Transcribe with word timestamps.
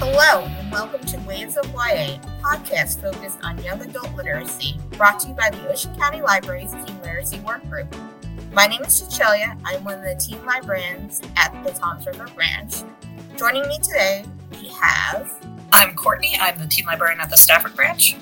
Hello, 0.00 0.42
and 0.44 0.72
welcome 0.72 1.06
to 1.06 1.16
Waves 1.20 1.56
of 1.56 1.64
YA, 1.72 2.16
a 2.16 2.20
podcast 2.42 3.00
focused 3.00 3.38
on 3.44 3.62
young 3.62 3.80
adult 3.80 4.12
literacy, 4.16 4.76
brought 4.96 5.20
to 5.20 5.28
you 5.28 5.34
by 5.34 5.50
the 5.50 5.68
Ocean 5.70 5.94
County 5.96 6.20
Library's 6.20 6.72
Teen 6.72 7.00
Literacy 7.00 7.38
Workgroup. 7.38 7.94
My 8.52 8.66
name 8.66 8.82
is 8.82 8.96
Cecilia. 8.96 9.56
I'm 9.64 9.84
one 9.84 9.94
of 9.94 10.02
the 10.02 10.16
teen 10.16 10.44
librarians 10.44 11.22
at 11.36 11.54
the 11.62 11.70
Toms 11.70 12.04
River 12.04 12.26
Branch. 12.34 12.74
Joining 13.36 13.68
me 13.68 13.78
today, 13.78 14.24
we 14.50 14.66
have. 14.80 15.32
I'm 15.70 15.94
Courtney. 15.94 16.36
I'm 16.40 16.58
the 16.58 16.66
teen 16.66 16.86
librarian 16.86 17.20
at 17.20 17.30
the 17.30 17.36
Stafford 17.36 17.76
Branch. 17.76 18.16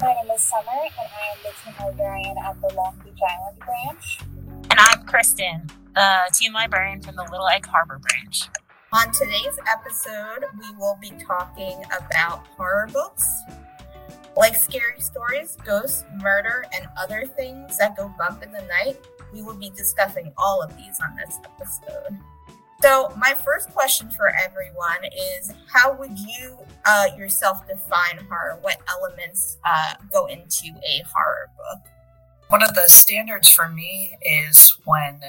My 0.00 0.12
name 0.12 0.30
is 0.34 0.42
Summer, 0.42 0.64
and 0.72 0.90
I 0.98 1.22
am 1.30 1.38
the 1.44 1.52
teen 1.64 1.74
librarian 1.86 2.36
at 2.36 2.60
the 2.60 2.74
Long 2.74 3.00
Beach 3.04 3.14
Island 3.22 3.58
Branch. 3.60 4.18
And 4.76 4.80
I'm 4.90 5.06
Kristen, 5.06 5.70
the 5.94 6.28
teen 6.32 6.52
librarian 6.52 7.00
from 7.00 7.14
the 7.14 7.22
Little 7.22 7.46
Egg 7.46 7.64
Harbor 7.64 8.00
Branch. 8.00 8.42
On 8.92 9.12
today's 9.12 9.56
episode, 9.68 10.46
we 10.58 10.74
will 10.76 10.98
be 11.00 11.12
talking 11.24 11.80
about 11.96 12.44
horror 12.56 12.88
books. 12.92 13.24
Like 14.36 14.56
scary 14.56 14.98
stories, 14.98 15.56
ghosts, 15.64 16.02
murder, 16.20 16.64
and 16.74 16.88
other 16.98 17.24
things 17.24 17.78
that 17.78 17.96
go 17.96 18.12
bump 18.18 18.42
in 18.42 18.50
the 18.50 18.62
night, 18.62 18.96
we 19.32 19.42
will 19.42 19.54
be 19.54 19.70
discussing 19.70 20.32
all 20.36 20.60
of 20.60 20.76
these 20.76 20.98
on 21.08 21.14
this 21.14 21.38
episode. 21.44 22.18
So, 22.82 23.14
my 23.16 23.32
first 23.44 23.70
question 23.70 24.10
for 24.10 24.28
everyone 24.28 25.04
is 25.38 25.52
How 25.72 25.94
would 25.94 26.18
you 26.18 26.58
uh, 26.84 27.10
yourself 27.16 27.64
define 27.68 28.26
horror? 28.28 28.58
What 28.60 28.78
elements 28.88 29.56
uh, 29.64 29.94
go 30.10 30.26
into 30.26 30.66
a 30.84 31.04
horror 31.14 31.48
book? 31.56 31.93
One 32.48 32.62
of 32.62 32.74
the 32.74 32.88
standards 32.88 33.48
for 33.48 33.68
me 33.68 34.16
is 34.22 34.76
when 34.84 35.20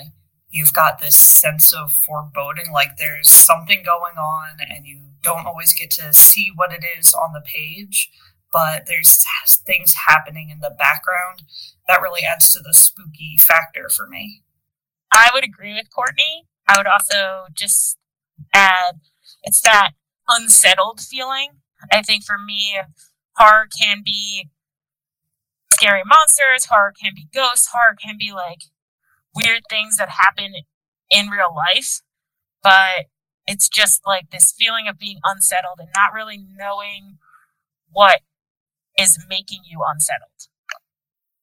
you've 0.49 0.73
got 0.73 0.99
this 0.99 1.15
sense 1.15 1.73
of 1.73 1.91
foreboding, 1.91 2.71
like 2.71 2.97
there's 2.97 3.29
something 3.29 3.83
going 3.83 4.17
on 4.17 4.57
and 4.69 4.85
you 4.85 5.01
don't 5.21 5.45
always 5.45 5.73
get 5.73 5.91
to 5.91 6.13
see 6.13 6.51
what 6.53 6.71
it 6.71 6.85
is 6.97 7.13
on 7.13 7.33
the 7.33 7.41
page, 7.41 8.11
but 8.53 8.85
there's 8.85 9.17
things 9.65 9.93
happening 10.07 10.49
in 10.49 10.59
the 10.59 10.75
background 10.77 11.43
that 11.87 12.01
really 12.01 12.21
adds 12.23 12.51
to 12.53 12.59
the 12.59 12.73
spooky 12.73 13.37
factor 13.39 13.89
for 13.89 14.07
me. 14.07 14.43
I 15.11 15.29
would 15.33 15.43
agree 15.43 15.73
with 15.73 15.93
Courtney. 15.93 16.45
I 16.67 16.77
would 16.77 16.87
also 16.87 17.45
just 17.53 17.97
add 18.53 18.99
it's 19.43 19.61
that 19.61 19.91
unsettled 20.27 20.99
feeling. 20.99 21.49
I 21.91 22.01
think 22.01 22.23
for 22.23 22.37
me, 22.37 22.77
horror 23.37 23.67
can 23.79 24.01
be 24.03 24.49
scary 25.75 26.03
monsters, 26.05 26.65
horror 26.65 26.93
can 26.99 27.13
be 27.13 27.27
ghosts, 27.33 27.69
horror 27.71 27.95
can 28.01 28.15
be 28.17 28.31
like 28.31 28.63
weird 29.35 29.63
things 29.69 29.97
that 29.97 30.09
happen 30.09 30.53
in 31.11 31.27
real 31.27 31.53
life, 31.53 32.01
but 32.63 33.11
it's 33.45 33.69
just 33.69 34.01
like 34.07 34.31
this 34.31 34.53
feeling 34.57 34.87
of 34.87 34.97
being 34.97 35.19
unsettled 35.23 35.79
and 35.79 35.89
not 35.93 36.13
really 36.13 36.39
knowing 36.39 37.17
what 37.91 38.21
is 38.97 39.19
making 39.29 39.61
you 39.69 39.83
unsettled. 39.85 40.49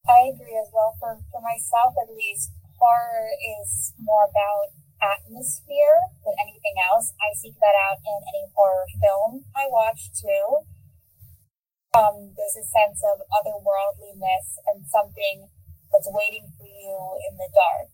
I 0.08 0.34
agree 0.34 0.58
as 0.58 0.72
well. 0.74 0.96
For, 0.98 1.20
for 1.30 1.40
myself, 1.40 1.94
at 1.94 2.10
least, 2.10 2.50
horror 2.80 3.30
is 3.62 3.94
more 4.02 4.26
about 4.26 4.74
atmosphere 4.98 6.10
than 6.26 6.34
anything 6.42 6.74
else. 6.90 7.14
I 7.22 7.34
seek 7.38 7.54
that 7.58 7.76
out 7.86 7.98
in 8.02 8.18
any 8.22 8.50
horror 8.54 8.86
film 8.98 9.44
I 9.54 9.66
watch 9.70 10.10
too. 10.14 10.61
Um, 11.92 12.32
there's 12.36 12.56
a 12.56 12.64
sense 12.64 13.04
of 13.04 13.20
otherworldliness 13.28 14.56
and 14.72 14.80
something 14.88 15.48
that's 15.92 16.08
waiting 16.08 16.48
for 16.56 16.64
you 16.64 16.96
in 17.28 17.36
the 17.36 17.50
dark. 17.52 17.92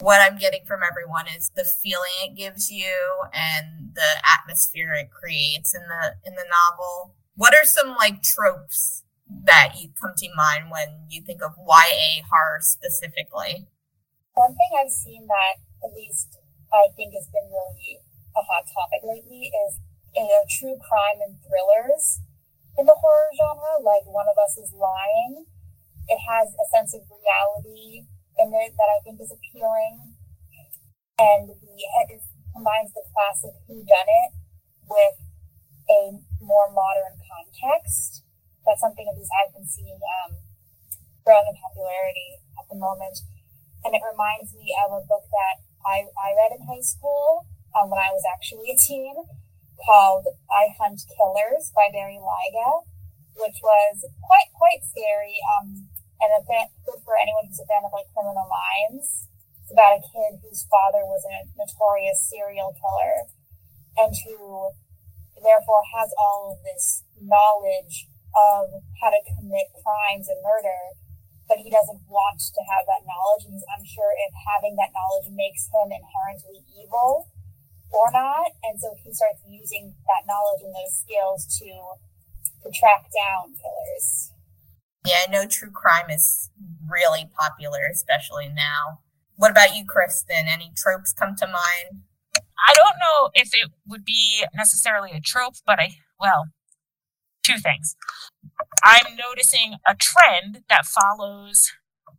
What 0.00 0.20
I'm 0.20 0.38
getting 0.38 0.64
from 0.64 0.80
everyone 0.80 1.26
is 1.28 1.50
the 1.54 1.64
feeling 1.64 2.12
it 2.24 2.36
gives 2.36 2.70
you 2.70 2.96
and 3.34 3.92
the 3.94 4.24
atmosphere 4.24 4.94
it 4.94 5.10
creates 5.10 5.74
in 5.74 5.82
the 5.82 6.16
in 6.24 6.36
the 6.36 6.48
novel. 6.48 7.14
What 7.34 7.52
are 7.52 7.64
some 7.64 7.96
like 7.96 8.22
tropes 8.22 9.04
that 9.44 9.76
you 9.76 9.90
come 10.00 10.12
to 10.16 10.28
mind 10.34 10.70
when 10.70 11.04
you 11.10 11.20
think 11.20 11.42
of 11.42 11.52
YA 11.58 12.24
horror 12.24 12.60
specifically? 12.60 13.68
One 14.32 14.56
thing 14.56 14.72
I've 14.72 14.92
seen 14.92 15.26
that 15.28 15.60
at 15.84 15.92
least 15.92 16.38
I 16.72 16.88
think 16.96 17.12
has 17.12 17.28
been 17.28 17.48
really 17.52 18.00
a 18.36 18.40
hot 18.40 18.64
topic 18.72 19.04
lately 19.04 19.52
is 19.68 19.80
you 20.16 20.24
know, 20.24 20.44
true 20.48 20.76
crime 20.80 21.20
and 21.20 21.36
thrillers 21.44 22.20
in 22.78 22.84
the 22.84 22.94
horror 22.94 23.30
genre, 23.34 23.82
like 23.82 24.04
One 24.04 24.28
of 24.28 24.36
Us 24.36 24.56
is 24.56 24.72
Lying 24.76 25.46
it 26.08 26.20
has 26.22 26.54
a 26.54 26.66
sense 26.70 26.94
of 26.94 27.02
reality 27.10 28.06
in 28.38 28.48
it 28.54 28.72
that 28.78 28.90
I 28.90 29.02
think 29.02 29.18
is 29.18 29.34
appealing. 29.34 30.14
And 31.18 31.48
the 31.48 31.56
it 31.56 32.22
combines 32.54 32.92
the 32.92 33.02
classic 33.10 33.56
Who 33.66 33.82
Done 33.82 34.06
It 34.06 34.30
with 34.86 35.16
a 35.90 36.00
more 36.44 36.70
modern 36.70 37.18
context. 37.24 38.22
That's 38.62 38.82
something 38.82 39.06
these 39.16 39.30
I've 39.34 39.54
been 39.54 39.66
seeing 39.66 39.98
um, 39.98 40.38
growing 41.24 41.46
in 41.48 41.56
popularity 41.58 42.42
at 42.58 42.68
the 42.70 42.78
moment. 42.78 43.18
And 43.82 43.94
it 43.94 44.02
reminds 44.02 44.54
me 44.54 44.74
of 44.82 44.92
a 44.92 45.06
book 45.06 45.26
that 45.30 45.62
I, 45.86 46.06
I 46.18 46.34
read 46.34 46.58
in 46.58 46.66
high 46.66 46.82
school 46.82 47.46
um, 47.74 47.90
when 47.90 48.02
I 48.02 48.10
was 48.10 48.22
actually 48.26 48.70
a 48.70 48.76
teen 48.76 49.14
called 49.84 50.26
I 50.48 50.72
Hunt 50.80 51.00
Killers 51.06 51.72
by 51.74 51.92
Barry 51.92 52.20
Lyga, 52.20 52.84
which 53.36 53.58
was 53.60 54.04
quite 54.24 54.50
quite 54.56 54.80
scary. 54.84 55.36
Um, 55.56 55.88
and 56.16 56.32
a 56.32 56.40
fan, 56.48 56.72
good 56.88 57.00
for 57.04 57.12
anyone 57.20 57.44
who's 57.44 57.60
a 57.60 57.68
fan 57.68 57.84
of 57.84 57.92
like 57.92 58.08
Criminal 58.16 58.48
Minds. 58.48 59.28
It's 59.60 59.74
about 59.74 60.00
a 60.00 60.02
kid 60.02 60.40
whose 60.40 60.64
father 60.70 61.04
was 61.04 61.20
a 61.28 61.44
notorious 61.58 62.24
serial 62.24 62.72
killer, 62.72 63.28
and 64.00 64.14
who 64.24 64.72
therefore 65.36 65.84
has 65.92 66.08
all 66.16 66.56
of 66.56 66.64
this 66.64 67.04
knowledge 67.20 68.08
of 68.32 68.80
how 69.02 69.12
to 69.12 69.20
commit 69.36 69.68
crimes 69.84 70.28
and 70.28 70.40
murder, 70.40 70.96
but 71.48 71.60
he 71.60 71.68
doesn't 71.68 72.04
want 72.08 72.40
to 72.40 72.62
have 72.64 72.84
that 72.88 73.04
knowledge, 73.04 73.44
and 73.44 73.52
he's 73.56 73.68
unsure 73.76 74.12
if 74.16 74.32
having 74.48 74.76
that 74.76 74.92
knowledge 74.96 75.28
makes 75.32 75.68
him 75.68 75.92
inherently 75.92 76.64
evil 76.72 77.28
or 77.92 78.10
not, 78.12 78.52
and 78.64 78.80
so 78.80 78.94
he 79.02 79.12
starts 79.12 79.40
using 79.48 79.94
that 80.06 80.26
knowledge 80.26 80.62
and 80.62 80.74
those 80.74 80.96
skills 80.98 81.46
to 81.58 81.66
to 82.62 82.70
track 82.78 83.06
down 83.14 83.54
killers. 83.54 84.32
Yeah, 85.06 85.24
I 85.26 85.30
know 85.30 85.46
true 85.46 85.70
crime 85.70 86.10
is 86.10 86.50
really 86.88 87.30
popular, 87.38 87.86
especially 87.90 88.48
now. 88.48 89.00
What 89.36 89.50
about 89.50 89.76
you, 89.76 89.84
Kristen? 89.86 90.48
Any 90.48 90.72
tropes 90.76 91.12
come 91.12 91.36
to 91.36 91.46
mind? 91.46 92.02
I 92.36 92.74
don't 92.74 92.98
know 92.98 93.30
if 93.34 93.54
it 93.54 93.70
would 93.86 94.04
be 94.04 94.44
necessarily 94.54 95.12
a 95.12 95.20
trope, 95.20 95.54
but 95.64 95.78
I, 95.78 95.90
well, 96.18 96.46
two 97.44 97.58
things. 97.58 97.94
I'm 98.84 99.16
noticing 99.16 99.76
a 99.86 99.94
trend 99.94 100.62
that 100.68 100.86
follows 100.86 101.72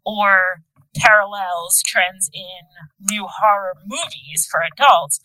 or 0.05 0.63
parallels 0.95 1.81
trends 1.85 2.29
in 2.33 2.65
new 2.99 3.27
horror 3.27 3.73
movies 3.85 4.47
for 4.49 4.61
adults 4.61 5.19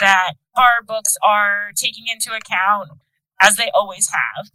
that 0.00 0.34
horror 0.54 0.82
books 0.86 1.16
are 1.22 1.70
taking 1.74 2.04
into 2.06 2.36
account, 2.36 2.90
as 3.40 3.56
they 3.56 3.70
always 3.74 4.10
have, 4.10 4.50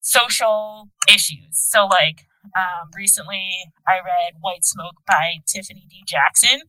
social 0.00 0.90
issues. 1.08 1.58
So, 1.58 1.86
like, 1.86 2.26
um, 2.56 2.90
recently 2.94 3.50
I 3.86 3.96
read 3.96 4.34
White 4.40 4.64
Smoke 4.64 4.96
by 5.06 5.38
Tiffany 5.46 5.86
D. 5.88 6.04
Jackson, 6.06 6.62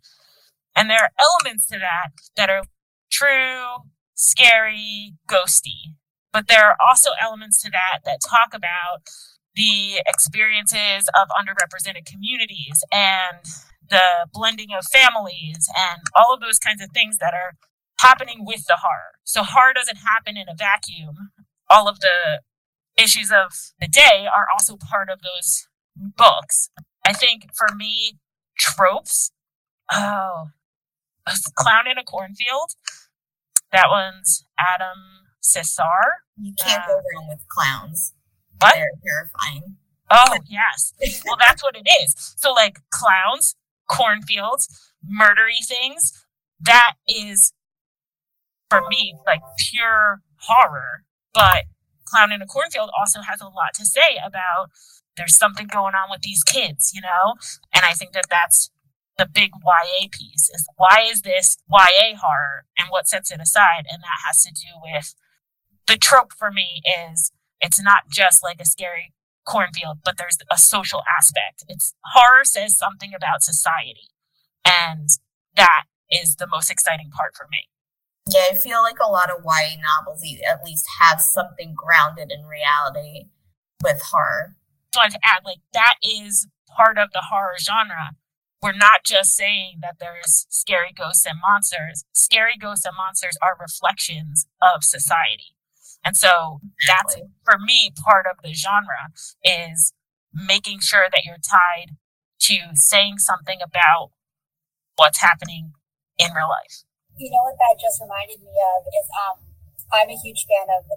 and 0.76 0.90
there 0.90 1.00
are 1.04 1.12
elements 1.20 1.68
to 1.68 1.80
that 1.80 2.10
that 2.36 2.50
are 2.50 2.64
true, 3.12 3.90
scary, 4.16 5.14
ghosty. 5.30 5.96
But 6.34 6.48
there 6.48 6.66
are 6.66 6.76
also 6.88 7.12
elements 7.22 7.62
to 7.64 7.70
that 7.72 8.00
that 8.06 8.20
talk 8.28 8.54
about 8.54 9.08
the 9.58 10.02
experiences 10.08 11.10
of 11.20 11.28
underrepresented 11.30 12.06
communities 12.06 12.84
and 12.94 13.44
the 13.90 14.28
blending 14.32 14.70
of 14.78 14.86
families 14.86 15.68
and 15.76 16.02
all 16.16 16.34
of 16.34 16.40
those 16.40 16.60
kinds 16.60 16.82
of 16.82 16.92
things 16.92 17.18
that 17.18 17.34
are 17.34 17.56
happening 18.00 18.46
with 18.46 18.66
the 18.68 18.78
horror. 18.82 19.18
So 19.24 19.44
horror 19.44 19.74
doesn't 19.74 19.98
happen 19.98 20.38
in 20.38 20.48
a 20.48 20.56
vacuum. 20.56 21.32
All 21.70 21.88
of 21.88 22.00
the 22.00 22.42
issues 22.98 23.32
of 23.32 23.52
the 23.80 23.88
day 23.88 24.28
are 24.34 24.46
also 24.54 24.78
part 24.78 25.10
of 25.10 25.22
those 25.22 25.68
books. 25.96 26.70
I 27.06 27.14
think 27.14 27.50
for 27.56 27.76
me, 27.76 28.20
tropes. 28.60 29.32
Oh, 29.92 30.50
a 31.26 31.32
clown 31.56 31.88
in 31.90 31.98
a 31.98 32.04
cornfield. 32.04 32.72
That 33.72 33.88
one's 33.90 34.46
Adam 34.60 34.98
Cesare. 35.42 36.24
You 36.40 36.54
can't 36.64 36.86
go 36.86 36.94
wrong 36.94 37.24
um, 37.24 37.30
with 37.30 37.48
clowns. 37.48 38.14
What? 38.60 38.76
They're 38.76 38.92
terrifying. 39.06 39.78
Oh, 40.10 40.26
oh 40.30 40.38
yes. 40.48 40.94
well, 41.26 41.38
that's 41.40 41.64
what 41.64 41.76
it 41.76 41.88
is. 42.04 42.16
So 42.38 42.54
like 42.54 42.80
clowns, 42.90 43.56
cornfields, 43.90 44.94
murdery 45.06 45.66
things. 45.66 46.26
That 46.60 46.94
is 47.08 47.54
for 48.70 48.82
me 48.90 49.16
like 49.26 49.42
pure 49.58 50.22
horror. 50.38 51.04
But 51.34 51.66
Clown 52.06 52.32
in 52.32 52.42
a 52.42 52.48
Cornfield 52.48 52.90
also 52.98 53.22
has 53.22 53.42
a 53.42 53.46
lot 53.46 53.74
to 53.76 53.86
say 53.86 54.18
about 54.26 54.70
there's 55.18 55.36
something 55.36 55.68
going 55.68 55.94
on 55.94 56.10
with 56.10 56.22
these 56.22 56.44
kids, 56.44 56.92
you 56.94 57.02
know? 57.02 57.36
And 57.74 57.84
I 57.86 57.94
think 57.94 58.14
that 58.14 58.26
that's 58.30 58.72
the 59.18 59.26
big 59.26 59.52
YA 59.56 60.08
piece 60.12 60.50
is 60.50 60.68
why 60.78 61.06
is 61.06 61.22
this 61.22 61.58
YA 61.70 62.16
horror 62.18 62.66
and 62.78 62.88
what 62.90 63.08
sets 63.08 63.32
it 63.32 63.42
aside? 63.42 63.86
And 63.92 64.02
that 64.04 64.20
has 64.26 64.44
to 64.44 64.52
do 64.52 64.70
with 64.82 65.16
the 65.88 65.98
trope 65.98 66.34
for 66.34 66.52
me 66.52 66.82
is 67.10 67.32
it's 67.62 67.82
not 67.82 68.04
just 68.12 68.44
like 68.44 68.60
a 68.62 68.66
scary 68.66 69.14
cornfield, 69.46 70.00
but 70.04 70.18
there's 70.18 70.38
a 70.52 70.58
social 70.58 71.02
aspect. 71.18 71.64
It's 71.68 71.94
horror 72.04 72.44
says 72.44 72.78
something 72.78 73.14
about 73.16 73.44
society. 73.44 74.10
And 74.66 75.10
that 75.56 75.86
is 76.12 76.36
the 76.36 76.48
most 76.48 76.70
exciting 76.70 77.10
part 77.10 77.36
for 77.36 77.48
me. 77.50 77.70
Yeah, 78.30 78.48
I 78.52 78.56
feel 78.56 78.82
like 78.82 78.98
a 79.00 79.10
lot 79.10 79.30
of 79.30 79.44
YA 79.44 79.78
novels 79.80 80.22
at 80.48 80.64
least 80.66 80.86
have 81.00 81.22
something 81.22 81.74
grounded 81.76 82.32
in 82.32 82.46
reality 82.46 83.30
with 83.84 84.02
horror. 84.02 84.56
So 84.94 85.02
I've 85.02 85.16
add 85.24 85.44
like 85.46 85.60
that 85.74 85.96
is 86.04 86.48
part 86.76 86.98
of 86.98 87.12
the 87.14 87.24
horror 87.30 87.56
genre. 87.60 88.12
We're 88.62 88.74
not 88.74 89.06
just 89.06 89.36
saying 89.36 89.78
that 89.82 89.96
there's 90.00 90.48
scary 90.50 90.92
ghosts 90.92 91.26
and 91.26 91.40
monsters. 91.40 92.04
Scary 92.12 92.58
ghosts 92.60 92.86
and 92.86 92.96
monsters 92.98 93.38
are 93.42 93.56
reflections 93.60 94.48
of 94.62 94.84
society. 94.84 95.56
And 96.08 96.16
so 96.16 96.64
that's 96.88 97.20
for 97.44 97.60
me 97.60 97.92
part 97.92 98.32
of 98.32 98.40
the 98.40 98.56
genre 98.56 99.12
is 99.44 99.92
making 100.32 100.80
sure 100.80 101.12
that 101.12 101.28
you're 101.28 101.44
tied 101.44 102.00
to 102.48 102.72
saying 102.80 103.20
something 103.20 103.60
about 103.60 104.16
what's 104.96 105.20
happening 105.20 105.76
in 106.16 106.32
real 106.32 106.48
life. 106.48 106.88
You 107.20 107.28
know 107.28 107.44
what 107.44 107.60
that 107.60 107.76
just 107.76 108.00
reminded 108.00 108.40
me 108.40 108.56
of 108.56 108.88
is 108.88 109.08
um 109.28 109.52
I'm 109.92 110.08
a 110.08 110.16
huge 110.16 110.48
fan 110.48 110.72
of 110.72 110.88
the 110.88 110.96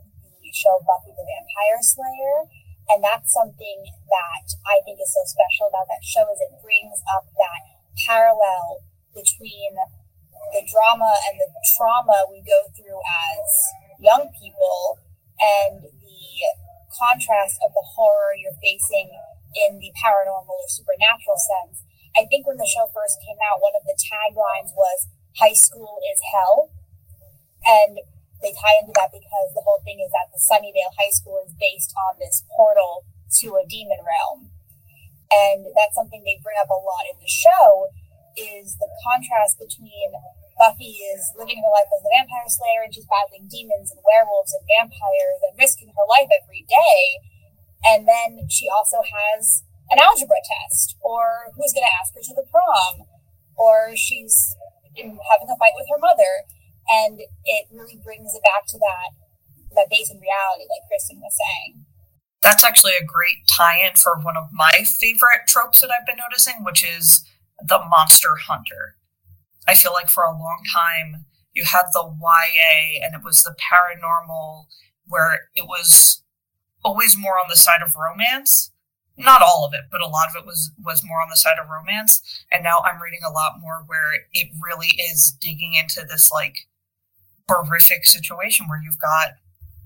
show 0.54 0.78
Buffy 0.86 1.10
the 1.10 1.26
Vampire 1.26 1.82
Slayer. 1.82 2.46
And 2.86 3.02
that's 3.02 3.34
something 3.34 3.82
that 4.14 4.46
I 4.62 4.78
think 4.86 5.02
is 5.02 5.10
so 5.10 5.26
special 5.26 5.74
about 5.74 5.90
that 5.90 6.06
show 6.06 6.22
is 6.30 6.38
it 6.38 6.54
brings 6.62 7.02
up 7.18 7.26
that 7.34 7.66
parallel 8.06 8.86
between 9.10 9.74
the 10.54 10.62
drama 10.70 11.10
and 11.26 11.34
the 11.34 11.50
trauma 11.74 12.30
we 12.30 12.46
go 12.46 12.70
through 12.78 12.98
as 13.02 13.46
young 14.00 14.32
people 14.34 14.98
and 15.40 15.84
the 15.84 16.24
contrast 16.90 17.60
of 17.64 17.72
the 17.72 17.84
horror 17.96 18.34
you're 18.36 18.56
facing 18.58 19.12
in 19.54 19.78
the 19.78 19.92
paranormal 19.96 20.50
or 20.50 20.68
supernatural 20.68 21.38
sense. 21.38 21.84
I 22.16 22.26
think 22.26 22.46
when 22.46 22.58
the 22.58 22.66
show 22.68 22.90
first 22.90 23.22
came 23.22 23.38
out, 23.38 23.62
one 23.62 23.76
of 23.78 23.86
the 23.86 23.94
taglines 23.94 24.74
was 24.74 25.06
high 25.38 25.54
school 25.54 26.02
is 26.10 26.18
hell. 26.34 26.74
And 27.62 28.00
they 28.42 28.56
tie 28.56 28.80
into 28.80 28.96
that 28.96 29.12
because 29.12 29.52
the 29.52 29.62
whole 29.62 29.84
thing 29.84 30.00
is 30.00 30.10
that 30.16 30.32
the 30.32 30.40
Sunnydale 30.40 30.96
High 30.96 31.12
School 31.12 31.44
is 31.44 31.52
based 31.60 31.92
on 32.08 32.16
this 32.18 32.42
portal 32.56 33.04
to 33.44 33.60
a 33.60 33.68
demon 33.68 34.00
realm. 34.00 34.50
And 35.30 35.68
that's 35.76 35.94
something 35.94 36.24
they 36.24 36.40
bring 36.42 36.58
up 36.58 36.72
a 36.72 36.80
lot 36.80 37.06
in 37.06 37.20
the 37.20 37.30
show 37.30 37.92
is 38.34 38.80
the 38.80 38.88
contrast 39.04 39.60
between 39.60 40.16
Buffy 40.60 41.00
is 41.16 41.32
living 41.40 41.56
her 41.56 41.72
life 41.72 41.88
as 41.88 42.04
a 42.04 42.12
vampire 42.12 42.44
slayer 42.52 42.84
and 42.84 42.92
she's 42.92 43.08
battling 43.08 43.48
demons 43.48 43.88
and 43.88 44.04
werewolves 44.04 44.52
and 44.52 44.68
vampires 44.68 45.40
and 45.48 45.56
risking 45.56 45.88
her 45.96 46.04
life 46.04 46.28
every 46.28 46.68
day. 46.68 47.00
And 47.80 48.04
then 48.04 48.44
she 48.52 48.68
also 48.68 49.00
has 49.00 49.64
an 49.88 49.96
algebra 49.96 50.44
test, 50.44 51.00
or 51.00 51.50
who's 51.56 51.72
going 51.72 51.88
to 51.88 51.96
ask 51.96 52.12
her 52.12 52.20
to 52.22 52.36
the 52.36 52.46
prom, 52.46 53.08
or 53.56 53.96
she's 53.96 54.54
having 54.94 55.48
a 55.48 55.56
fight 55.56 55.72
with 55.74 55.88
her 55.88 55.98
mother 55.98 56.44
and 56.90 57.20
it 57.20 57.66
really 57.70 57.98
brings 58.02 58.34
it 58.34 58.42
back 58.42 58.66
to 58.66 58.78
that 58.78 59.14
that 59.76 59.88
base 59.88 60.10
in 60.10 60.18
reality, 60.18 60.66
like 60.68 60.82
Kristen 60.88 61.20
was 61.20 61.36
saying. 61.38 61.86
That's 62.42 62.64
actually 62.64 62.94
a 63.00 63.04
great 63.04 63.46
tie-in 63.46 63.94
for 63.94 64.18
one 64.18 64.36
of 64.36 64.48
my 64.52 64.82
favorite 64.84 65.46
tropes 65.46 65.80
that 65.80 65.90
I've 65.90 66.06
been 66.06 66.16
noticing, 66.16 66.64
which 66.64 66.82
is 66.82 67.24
the 67.64 67.78
monster 67.88 68.34
hunter. 68.48 68.96
I 69.66 69.74
feel 69.74 69.92
like 69.92 70.08
for 70.08 70.24
a 70.24 70.32
long 70.32 70.62
time 70.72 71.26
you 71.52 71.64
had 71.64 71.84
the 71.92 72.04
YA 72.04 73.04
and 73.04 73.14
it 73.14 73.22
was 73.24 73.42
the 73.42 73.54
paranormal 73.54 74.66
where 75.06 75.48
it 75.54 75.66
was 75.66 76.22
always 76.84 77.16
more 77.16 77.34
on 77.34 77.48
the 77.48 77.56
side 77.56 77.82
of 77.82 77.96
romance 77.96 78.70
not 79.20 79.42
all 79.42 79.66
of 79.66 79.74
it, 79.74 79.82
but 79.90 80.00
a 80.00 80.06
lot 80.06 80.28
of 80.28 80.36
it 80.36 80.46
was 80.46 80.70
was 80.82 81.04
more 81.04 81.20
on 81.20 81.28
the 81.28 81.36
side 81.36 81.58
of 81.58 81.68
romance. 81.68 82.22
And 82.50 82.64
now 82.64 82.78
I'm 82.84 83.00
reading 83.00 83.20
a 83.26 83.32
lot 83.32 83.60
more 83.60 83.84
where 83.86 84.12
it 84.32 84.48
really 84.62 84.98
is 84.98 85.36
digging 85.40 85.74
into 85.74 86.04
this 86.04 86.32
like 86.32 86.66
horrific 87.48 88.06
situation 88.06 88.66
where 88.68 88.80
you've 88.82 89.00
got 89.00 89.34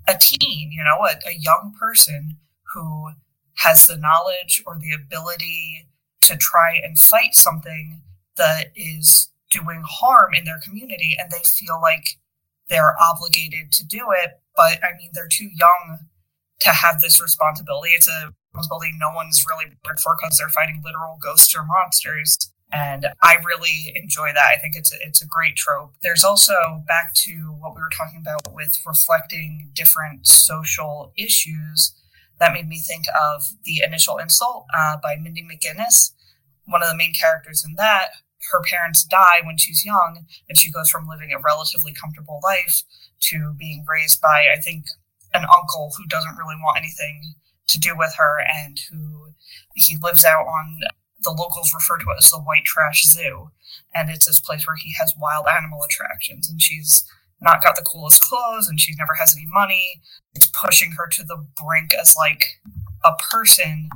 a 0.07 0.17
teen, 0.21 0.71
you 0.71 0.85
know, 0.85 1.05
a, 1.05 1.29
a 1.29 1.35
young 1.35 1.75
person 1.79 2.37
who 2.73 3.11
has 3.59 3.87
the 3.87 3.97
knowledge 3.97 4.63
or 4.67 4.79
the 4.79 4.93
ability 4.93 5.89
to 6.23 6.37
try 6.37 6.81
and 6.83 6.99
fight 6.99 7.35
something 7.35 8.03
that 8.37 8.71
is 8.77 9.31
doing 9.55 9.83
harm 9.87 10.35
in 10.35 10.45
their 10.45 10.61
community 10.63 11.17
and 11.19 11.31
they 11.31 11.43
feel 11.45 11.81
like 11.81 12.19
they're 12.69 12.97
obligated 13.01 13.71
to 13.73 13.85
do 13.85 14.07
it 14.11 14.41
but 14.57 14.79
i 14.83 14.97
mean 14.99 15.11
they're 15.15 15.29
too 15.31 15.49
young 15.55 15.99
to 16.61 16.71
have 16.71 17.01
this 17.01 17.21
responsibility 17.21 17.91
it's 17.91 18.09
a 18.09 18.35
responsibility 18.53 18.93
no 18.99 19.15
one's 19.15 19.45
really 19.49 19.67
prepared 19.67 20.01
for 20.01 20.17
because 20.21 20.37
they're 20.37 20.49
fighting 20.49 20.83
literal 20.85 21.19
ghosts 21.23 21.55
or 21.55 21.65
monsters 21.65 22.37
and 22.75 23.07
I 23.23 23.37
really 23.45 23.93
enjoy 23.95 24.33
that. 24.35 24.47
I 24.53 24.61
think 24.61 24.75
it's 24.75 24.93
a, 24.93 24.97
it's 25.01 25.23
a 25.23 25.27
great 25.27 25.55
trope. 25.55 25.95
There's 26.03 26.25
also 26.25 26.83
back 26.89 27.15
to 27.25 27.55
what 27.61 27.75
we 27.75 27.81
were 27.81 27.91
talking 27.97 28.21
about 28.21 28.53
with 28.53 28.81
reflecting 28.85 29.71
different 29.75 30.27
social 30.27 31.13
issues. 31.17 31.95
That 32.41 32.53
made 32.53 32.69
me 32.69 32.81
think 32.81 33.05
of 33.15 33.45
the 33.65 33.83
initial 33.87 34.19
insult 34.19 34.67
uh, 34.77 34.97
by 35.01 35.17
Mindy 35.17 35.45
McGinnis. 35.45 36.13
One 36.67 36.83
of 36.83 36.89
the 36.89 36.97
main 36.97 37.13
characters 37.15 37.65
in 37.65 37.75
that, 37.77 38.09
her 38.53 38.63
parents 38.63 39.05
die 39.05 39.41
when 39.45 39.59
she's 39.59 39.85
young, 39.85 40.27
and 40.49 40.59
she 40.59 40.71
goes 40.71 40.91
from 40.91 41.09
living 41.09 41.33
a 41.33 41.39
relatively 41.39 41.93
comfortable 41.93 42.41
life 42.43 42.83
to 43.21 43.55
being 43.59 43.85
raised 43.89 44.21
by, 44.21 44.47
I 44.53 44.61
think, 44.61 44.87
an 45.33 45.45
uncle 45.45 45.93
who 45.97 46.07
doesn't 46.07 46.37
really 46.37 46.57
want 46.57 46.79
anything 46.79 47.35
to 47.69 47.79
do 47.79 47.97
with 47.97 48.15
her 48.17 48.39
and 48.65 48.79
who 48.91 49.35
he 49.75 49.97
lives 50.03 50.25
out 50.25 50.47
on 50.47 50.81
the 51.23 51.31
locals 51.31 51.75
refer 51.75 51.99
to 51.99 52.11
it 52.11 52.19
as 52.19 52.31
the 52.31 52.39
white 52.39 52.65
trash 52.65 53.05
zoo. 53.05 53.51
And 53.95 54.11
it's 54.11 54.27
this 54.27 54.41
place 54.41 54.67
where 54.67 54.77
he 54.77 54.95
has 54.99 55.15
wild 55.19 55.47
animal 55.49 55.83
attractions. 55.83 56.49
And 56.49 56.61
she's 56.61 57.05
not 57.41 57.63
got 57.63 57.77
the 57.77 57.83
coolest 57.83 58.21
clothes 58.21 58.69
and 58.69 58.81
she 58.81 58.95
never 58.97 59.15
has 59.15 59.35
any 59.37 59.47
money. 59.47 60.03
It's 60.35 60.47
pushing 60.47 60.93
her 60.93 61.09
to 61.09 61.25
the 61.25 61.45
brink 61.61 61.95
as 61.95 62.15
like 62.17 62.61
a 63.05 63.13
person 63.31 63.89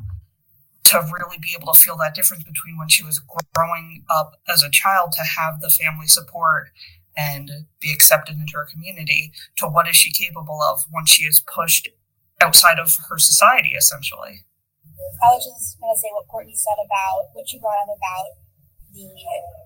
to 0.89 1.05
really 1.19 1.39
be 1.39 1.55
able 1.57 1.73
to 1.73 1.79
feel 1.79 1.97
that 1.99 2.15
difference 2.15 2.45
between 2.45 2.79
when 2.79 2.89
she 2.89 3.05
was 3.05 3.21
growing 3.55 4.05
up 4.09 4.41
as 4.49 4.63
a 4.63 4.71
child 4.71 5.13
to 5.13 5.23
have 5.23 5.61
the 5.61 5.71
family 5.71 6.07
support 6.07 6.71
and 7.17 7.67
be 7.81 7.93
accepted 7.93 8.37
into 8.37 8.55
her 8.55 8.65
community 8.65 9.33
to 9.57 9.67
what 9.67 9.89
is 9.89 9.97
she 9.97 10.13
capable 10.13 10.61
of 10.63 10.87
when 10.91 11.05
she 11.05 11.25
is 11.25 11.41
pushed 11.41 11.89
outside 12.41 12.79
of 12.79 12.95
her 13.11 13.19
society 13.19 13.75
essentially. 13.75 14.47
I 15.19 15.35
was 15.35 15.43
just 15.43 15.81
going 15.83 15.91
to 15.91 15.99
say 15.99 16.09
what 16.15 16.31
Courtney 16.31 16.55
said 16.55 16.79
about 16.79 17.35
what 17.35 17.45
she 17.51 17.59
brought 17.59 17.83
up 17.83 17.91
about 17.91 18.39
the 18.95 19.11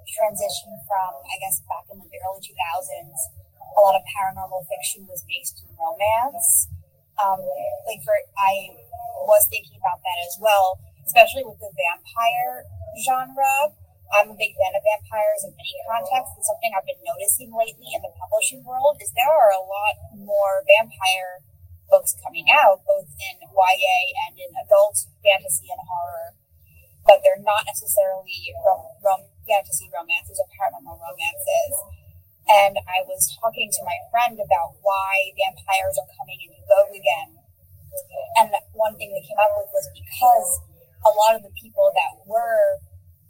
transition 0.08 0.72
from, 0.88 1.12
I 1.24 1.36
guess, 1.44 1.60
back 1.68 1.84
in 1.92 2.00
like 2.00 2.08
the 2.08 2.20
early 2.24 2.40
2000s, 2.40 3.20
a 3.60 3.80
lot 3.80 3.96
of 3.96 4.02
paranormal 4.08 4.64
fiction 4.68 5.04
was 5.04 5.24
based 5.28 5.60
in 5.64 5.76
romance. 5.76 6.72
Um, 7.20 7.40
like 7.84 8.00
for, 8.00 8.16
I 8.40 8.80
was 9.28 9.44
thinking 9.52 9.76
about 9.76 10.00
that 10.00 10.18
as 10.24 10.40
well, 10.40 10.80
especially 11.06 11.44
with 11.46 11.58
the 11.58 11.70
vampire 11.72 12.66
genre. 13.02 13.74
I'm 14.12 14.28
a 14.28 14.36
big 14.36 14.52
fan 14.52 14.76
of 14.76 14.84
vampires 14.84 15.40
in 15.48 15.56
many 15.56 15.72
contexts, 15.88 16.36
and 16.36 16.44
something 16.44 16.70
I've 16.76 16.84
been 16.84 17.00
noticing 17.00 17.48
lately 17.48 17.88
in 17.96 18.04
the 18.04 18.12
publishing 18.12 18.60
world 18.60 19.00
is 19.00 19.08
there 19.16 19.32
are 19.32 19.56
a 19.56 19.64
lot 19.64 19.96
more 20.12 20.60
vampire 20.68 21.40
books 21.88 22.16
coming 22.20 22.48
out, 22.48 22.84
both 22.88 23.08
in 23.20 23.36
YA 23.44 23.98
and 24.28 24.36
in 24.36 24.52
adult 24.64 24.96
fantasy 25.20 25.68
and 25.68 25.80
horror, 25.84 26.36
but 27.04 27.20
they're 27.20 27.40
not 27.40 27.68
necessarily 27.68 28.52
rom- 28.64 28.96
rom- 29.04 29.32
fantasy 29.44 29.92
romances 29.92 30.40
or 30.40 30.48
paranormal 30.56 30.96
romances. 30.96 31.72
And 32.48 32.80
I 32.88 33.04
was 33.06 33.32
talking 33.38 33.70
to 33.70 33.82
my 33.84 33.96
friend 34.10 34.40
about 34.40 34.80
why 34.82 35.30
vampires 35.36 36.00
are 36.00 36.10
coming 36.16 36.40
into 36.42 36.64
vogue 36.64 36.96
again. 36.96 37.38
And 38.40 38.50
one 38.72 38.96
thing 38.96 39.12
they 39.12 39.22
came 39.22 39.38
up 39.38 39.52
with 39.60 39.68
was 39.70 39.86
because 39.92 40.64
a 41.04 41.12
lot 41.12 41.34
of 41.34 41.42
the 41.42 41.54
people 41.58 41.90
that 41.94 42.22
were 42.26 42.78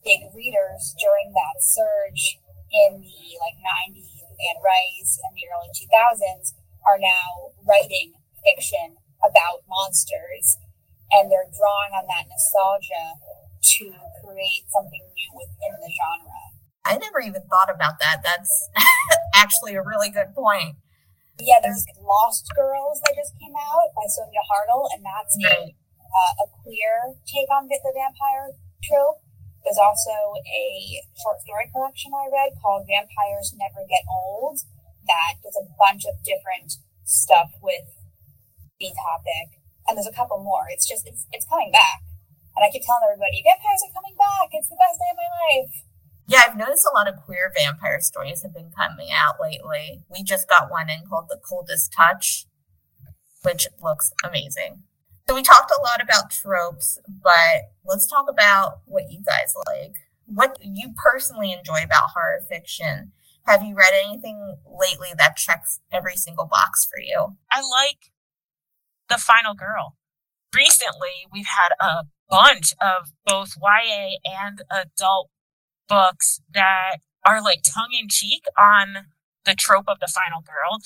big 0.04 0.28
readers 0.34 0.94
during 0.98 1.32
that 1.32 1.62
surge 1.62 2.38
in 2.72 3.00
the 3.00 3.22
like 3.38 3.58
90s 3.60 4.24
with 4.24 4.40
Anne 4.40 4.60
Rice 4.64 5.20
and 5.22 5.32
the 5.36 5.44
early 5.52 5.70
2000s 5.72 6.56
are 6.88 6.98
now 6.98 7.54
writing 7.62 8.12
fiction 8.42 8.98
about 9.22 9.62
monsters, 9.70 10.58
and 11.14 11.30
they're 11.30 11.46
drawing 11.46 11.92
on 11.94 12.10
that 12.10 12.26
nostalgia 12.26 13.14
to 13.78 13.94
create 14.18 14.66
something 14.66 15.04
new 15.14 15.30
within 15.38 15.78
the 15.78 15.90
genre. 15.94 16.42
I 16.82 16.98
never 16.98 17.22
even 17.22 17.46
thought 17.46 17.70
about 17.70 18.02
that. 18.02 18.26
That's 18.26 18.50
actually 19.34 19.78
a 19.78 19.82
really 19.82 20.10
good 20.10 20.34
point. 20.34 20.74
Yeah, 21.38 21.62
there's 21.62 21.86
Lost 22.02 22.50
Girls 22.54 23.00
that 23.06 23.14
just 23.14 23.38
came 23.38 23.54
out 23.54 23.94
by 23.94 24.06
Sonia 24.10 24.42
Hartl, 24.50 24.90
and 24.90 25.02
that's 25.06 25.38
right. 25.38 25.74
A, 26.12 26.24
uh, 26.40 26.44
a 26.44 26.46
queer 26.60 27.16
take 27.24 27.48
on 27.48 27.66
the 27.66 27.80
vampire 27.80 28.52
trope. 28.84 29.24
There's 29.64 29.80
also 29.80 30.36
a 30.44 30.66
short 31.16 31.40
story 31.40 31.70
collection 31.72 32.12
I 32.12 32.28
read 32.28 32.58
called 32.60 32.84
Vampires 32.84 33.54
Never 33.56 33.86
Get 33.88 34.04
Old 34.10 34.60
that 35.06 35.38
does 35.42 35.58
a 35.58 35.66
bunch 35.78 36.04
of 36.06 36.14
different 36.22 36.78
stuff 37.04 37.50
with 37.62 37.86
the 38.78 38.90
topic. 38.94 39.58
And 39.86 39.98
there's 39.98 40.06
a 40.06 40.14
couple 40.14 40.38
more. 40.42 40.66
It's 40.70 40.86
just, 40.86 41.06
it's, 41.06 41.26
it's 41.32 41.46
coming 41.46 41.72
back. 41.72 42.02
And 42.54 42.62
I 42.62 42.70
keep 42.70 42.82
telling 42.86 43.02
everybody, 43.06 43.42
vampires 43.42 43.82
are 43.82 43.94
coming 43.94 44.14
back. 44.14 44.50
It's 44.52 44.68
the 44.68 44.78
best 44.78 44.98
day 44.98 45.10
of 45.10 45.18
my 45.18 45.30
life. 45.46 45.74
Yeah, 46.28 46.42
I've 46.46 46.56
noticed 46.56 46.86
a 46.86 46.94
lot 46.94 47.08
of 47.08 47.18
queer 47.24 47.50
vampire 47.54 48.00
stories 48.00 48.42
have 48.42 48.54
been 48.54 48.70
coming 48.70 49.08
out 49.10 49.40
lately. 49.40 50.04
We 50.08 50.22
just 50.22 50.48
got 50.48 50.70
one 50.70 50.88
in 50.88 51.06
called 51.08 51.26
The 51.28 51.40
Coldest 51.42 51.92
Touch, 51.92 52.46
which 53.42 53.66
looks 53.82 54.12
amazing. 54.22 54.84
So 55.28 55.34
we 55.34 55.42
talked 55.42 55.70
a 55.70 55.80
lot 55.82 56.02
about 56.02 56.30
tropes, 56.30 56.98
but 57.06 57.70
let's 57.84 58.06
talk 58.06 58.26
about 58.28 58.80
what 58.86 59.10
you 59.10 59.20
guys 59.24 59.54
like. 59.66 59.96
What 60.26 60.58
you 60.62 60.94
personally 61.02 61.52
enjoy 61.52 61.82
about 61.84 62.10
horror 62.14 62.40
fiction. 62.48 63.12
Have 63.46 63.62
you 63.62 63.74
read 63.74 63.92
anything 63.92 64.56
lately 64.66 65.10
that 65.18 65.36
checks 65.36 65.80
every 65.92 66.16
single 66.16 66.46
box 66.46 66.86
for 66.86 67.00
you? 67.00 67.36
I 67.50 67.60
like 67.60 68.12
The 69.08 69.18
Final 69.18 69.54
Girl. 69.54 69.96
Recently, 70.54 71.26
we've 71.32 71.46
had 71.46 71.70
a 71.80 72.04
bunch 72.28 72.72
of 72.80 73.12
both 73.26 73.54
YA 73.60 74.16
and 74.24 74.62
adult 74.70 75.30
books 75.88 76.40
that 76.52 76.98
are 77.24 77.42
like 77.42 77.62
tongue 77.62 77.96
in 77.98 78.08
cheek 78.08 78.44
on 78.58 79.06
the 79.44 79.54
trope 79.54 79.88
of 79.88 79.98
the 80.00 80.12
final 80.12 80.40
girl. 80.40 80.78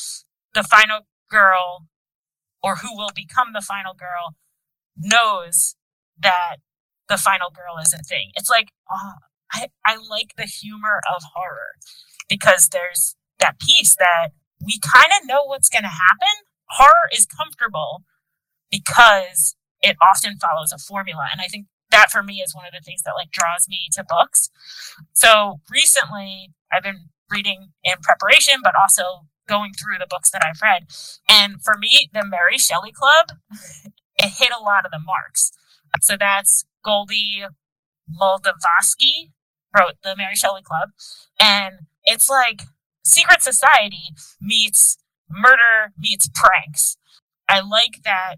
The 0.54 0.62
final 0.62 1.00
girl 1.30 1.86
or 2.66 2.76
who 2.76 2.96
will 2.96 3.12
become 3.14 3.52
the 3.52 3.60
final 3.60 3.94
girl 3.94 4.34
knows 4.96 5.76
that 6.18 6.56
the 7.08 7.16
final 7.16 7.48
girl 7.50 7.78
is 7.80 7.94
a 7.94 7.98
thing. 7.98 8.32
It's 8.34 8.50
like, 8.50 8.72
oh, 8.90 9.12
I, 9.52 9.68
I 9.84 9.96
like 9.96 10.32
the 10.36 10.46
humor 10.46 11.00
of 11.08 11.22
horror 11.32 11.78
because 12.28 12.68
there's 12.72 13.14
that 13.38 13.60
piece 13.60 13.94
that 13.96 14.30
we 14.60 14.80
kind 14.80 15.12
of 15.16 15.28
know 15.28 15.44
what's 15.44 15.68
going 15.68 15.84
to 15.84 15.88
happen. 15.88 16.42
Horror 16.70 17.08
is 17.12 17.26
comfortable 17.26 18.02
because 18.68 19.54
it 19.80 19.96
often 20.02 20.36
follows 20.36 20.72
a 20.72 20.78
formula. 20.78 21.28
And 21.30 21.40
I 21.40 21.46
think 21.46 21.66
that 21.92 22.10
for 22.10 22.24
me 22.24 22.42
is 22.44 22.52
one 22.52 22.66
of 22.66 22.72
the 22.72 22.84
things 22.84 23.02
that 23.02 23.14
like 23.14 23.30
draws 23.30 23.68
me 23.68 23.86
to 23.92 24.04
books. 24.08 24.50
So 25.12 25.60
recently 25.70 26.50
I've 26.72 26.82
been 26.82 27.10
reading 27.30 27.68
in 27.84 27.94
preparation, 28.02 28.56
but 28.64 28.74
also 28.74 29.28
going 29.46 29.72
through 29.72 29.98
the 29.98 30.06
books 30.08 30.30
that 30.30 30.42
I've 30.44 30.62
read. 30.62 30.86
And 31.28 31.62
for 31.62 31.76
me, 31.78 32.10
the 32.12 32.24
Mary 32.24 32.58
Shelley 32.58 32.92
Club, 32.92 33.38
it 34.16 34.32
hit 34.38 34.50
a 34.58 34.62
lot 34.62 34.84
of 34.84 34.90
the 34.90 34.98
marks. 34.98 35.52
So 36.00 36.16
that's 36.18 36.64
Goldie 36.84 37.44
Moldavsky 38.10 39.32
wrote 39.76 39.94
the 40.02 40.14
Mary 40.16 40.34
Shelley 40.34 40.62
Club. 40.62 40.90
And 41.40 41.86
it's 42.04 42.28
like 42.28 42.62
secret 43.04 43.42
society 43.42 44.14
meets 44.40 44.98
murder 45.28 45.92
meets 45.98 46.28
pranks. 46.32 46.96
I 47.48 47.60
like 47.60 48.02
that 48.04 48.36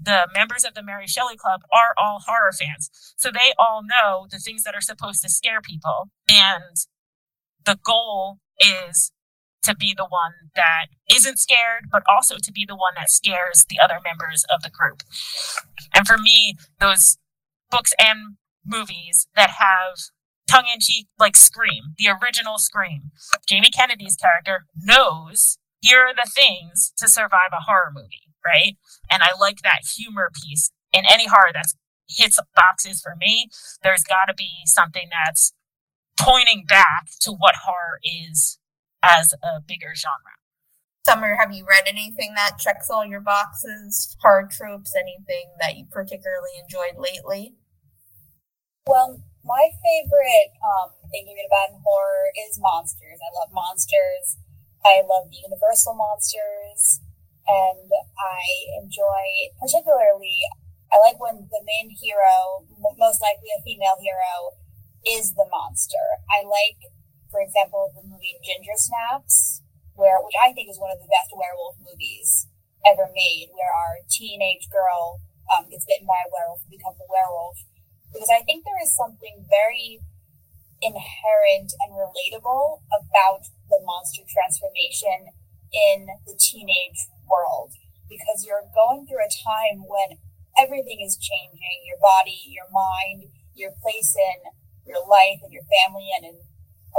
the 0.00 0.28
members 0.32 0.64
of 0.64 0.74
the 0.74 0.82
Mary 0.82 1.06
Shelley 1.06 1.36
Club 1.36 1.62
are 1.72 1.94
all 1.98 2.20
horror 2.24 2.52
fans. 2.52 2.90
So 3.16 3.30
they 3.30 3.52
all 3.58 3.82
know 3.82 4.26
the 4.30 4.38
things 4.38 4.62
that 4.64 4.74
are 4.74 4.80
supposed 4.80 5.22
to 5.22 5.28
scare 5.28 5.60
people. 5.60 6.10
And 6.28 6.76
the 7.64 7.78
goal 7.82 8.38
is 8.60 9.12
to 9.68 9.76
be 9.76 9.94
the 9.94 10.06
one 10.06 10.50
that 10.56 10.86
isn't 11.10 11.38
scared, 11.38 11.88
but 11.92 12.02
also 12.08 12.36
to 12.42 12.52
be 12.52 12.64
the 12.66 12.76
one 12.76 12.94
that 12.96 13.10
scares 13.10 13.66
the 13.68 13.78
other 13.78 13.98
members 14.02 14.44
of 14.52 14.62
the 14.62 14.70
group. 14.70 15.02
And 15.94 16.06
for 16.06 16.16
me, 16.16 16.56
those 16.80 17.18
books 17.70 17.92
and 17.98 18.36
movies 18.64 19.28
that 19.36 19.50
have 19.50 19.98
tongue 20.48 20.66
in 20.72 20.80
cheek, 20.80 21.06
like 21.18 21.36
Scream, 21.36 21.94
the 21.98 22.08
original 22.08 22.56
Scream, 22.58 23.10
Jamie 23.46 23.70
Kennedy's 23.70 24.16
character 24.16 24.64
knows 24.74 25.58
here 25.80 26.00
are 26.00 26.14
the 26.14 26.30
things 26.34 26.92
to 26.96 27.08
survive 27.08 27.50
a 27.52 27.64
horror 27.64 27.92
movie, 27.94 28.32
right? 28.44 28.76
And 29.10 29.22
I 29.22 29.38
like 29.38 29.58
that 29.62 29.82
humor 29.96 30.30
piece 30.34 30.70
in 30.92 31.04
any 31.08 31.26
horror 31.28 31.52
that 31.52 31.74
hits 32.08 32.38
boxes 32.56 33.02
for 33.02 33.14
me. 33.16 33.48
There's 33.82 34.02
got 34.02 34.24
to 34.26 34.34
be 34.34 34.62
something 34.64 35.10
that's 35.12 35.52
pointing 36.18 36.64
back 36.66 37.06
to 37.20 37.32
what 37.32 37.54
horror 37.64 38.00
is 38.02 38.58
as 39.02 39.34
a 39.42 39.60
bigger 39.60 39.94
genre. 39.94 40.36
Summer, 41.06 41.36
have 41.36 41.52
you 41.52 41.64
read 41.64 41.84
anything 41.86 42.34
that 42.34 42.58
checks 42.58 42.90
all 42.90 43.04
your 43.04 43.20
boxes? 43.20 44.16
Horror 44.20 44.48
tropes, 44.50 44.94
anything 44.94 45.52
that 45.60 45.76
you 45.76 45.86
particularly 45.90 46.52
enjoyed 46.60 47.00
lately? 47.00 47.54
Well, 48.86 49.22
my 49.44 49.70
favorite 49.80 50.52
um, 50.60 50.92
thing 51.10 51.24
to 51.24 51.32
about 51.32 51.72
in 51.72 51.80
horror 51.80 52.28
is 52.48 52.60
monsters. 52.60 53.16
I 53.20 53.30
love 53.40 53.52
monsters. 53.52 54.36
I 54.84 55.02
love 55.04 55.30
the 55.30 55.40
Universal 55.44 55.94
monsters 55.96 57.00
and 57.48 57.88
I 58.20 58.44
enjoy 58.84 59.48
particularly. 59.56 60.44
I 60.92 61.00
like 61.00 61.20
when 61.20 61.48
the 61.48 61.64
main 61.64 61.92
hero, 61.92 62.64
most 62.96 63.20
likely 63.20 63.48
a 63.56 63.60
female 63.64 63.96
hero, 64.00 64.56
is 65.04 65.32
the 65.34 65.48
monster. 65.48 66.04
I 66.28 66.44
like, 66.44 66.80
for 67.30 67.40
example, 67.40 67.92
the 67.94 68.04
movie 68.04 68.36
Ginger 68.44 68.76
Snaps, 68.76 69.62
where 69.94 70.18
which 70.22 70.36
I 70.40 70.52
think 70.52 70.70
is 70.70 70.80
one 70.80 70.92
of 70.92 71.00
the 71.00 71.10
best 71.10 71.32
werewolf 71.34 71.76
movies 71.80 72.48
ever 72.86 73.10
made, 73.12 73.50
where 73.52 73.72
our 73.72 74.04
teenage 74.08 74.68
girl 74.70 75.20
um, 75.52 75.68
gets 75.68 75.84
bitten 75.84 76.06
by 76.06 76.20
a 76.24 76.30
werewolf 76.30 76.62
and 76.64 76.72
becomes 76.72 77.00
a 77.00 77.08
werewolf. 77.08 77.58
Because 78.12 78.32
I 78.32 78.40
think 78.44 78.64
there 78.64 78.80
is 78.80 78.96
something 78.96 79.44
very 79.48 80.00
inherent 80.80 81.74
and 81.84 81.90
relatable 81.92 82.80
about 82.94 83.50
the 83.68 83.82
monster 83.82 84.22
transformation 84.24 85.34
in 85.74 86.06
the 86.24 86.38
teenage 86.38 87.10
world 87.28 87.74
because 88.08 88.46
you're 88.46 88.64
going 88.72 89.04
through 89.04 89.20
a 89.20 89.28
time 89.28 89.84
when 89.84 90.16
everything 90.56 91.04
is 91.04 91.20
changing 91.20 91.84
your 91.84 92.00
body, 92.00 92.40
your 92.48 92.70
mind, 92.72 93.28
your 93.54 93.74
place 93.82 94.16
in 94.16 94.48
your 94.88 95.04
life 95.04 95.44
and 95.44 95.52
your 95.52 95.66
family 95.68 96.08
and 96.16 96.24
in, 96.24 96.36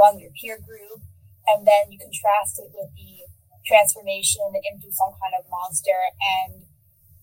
among 0.00 0.16
your 0.16 0.32
peer 0.32 0.56
group. 0.56 1.04
And 1.44 1.68
then 1.68 1.92
you 1.92 2.00
contrast 2.00 2.56
it 2.56 2.72
with 2.72 2.88
the 2.96 3.28
transformation 3.68 4.48
into 4.56 4.88
some 4.96 5.12
kind 5.20 5.36
of 5.36 5.44
monster. 5.52 6.00
And 6.40 6.64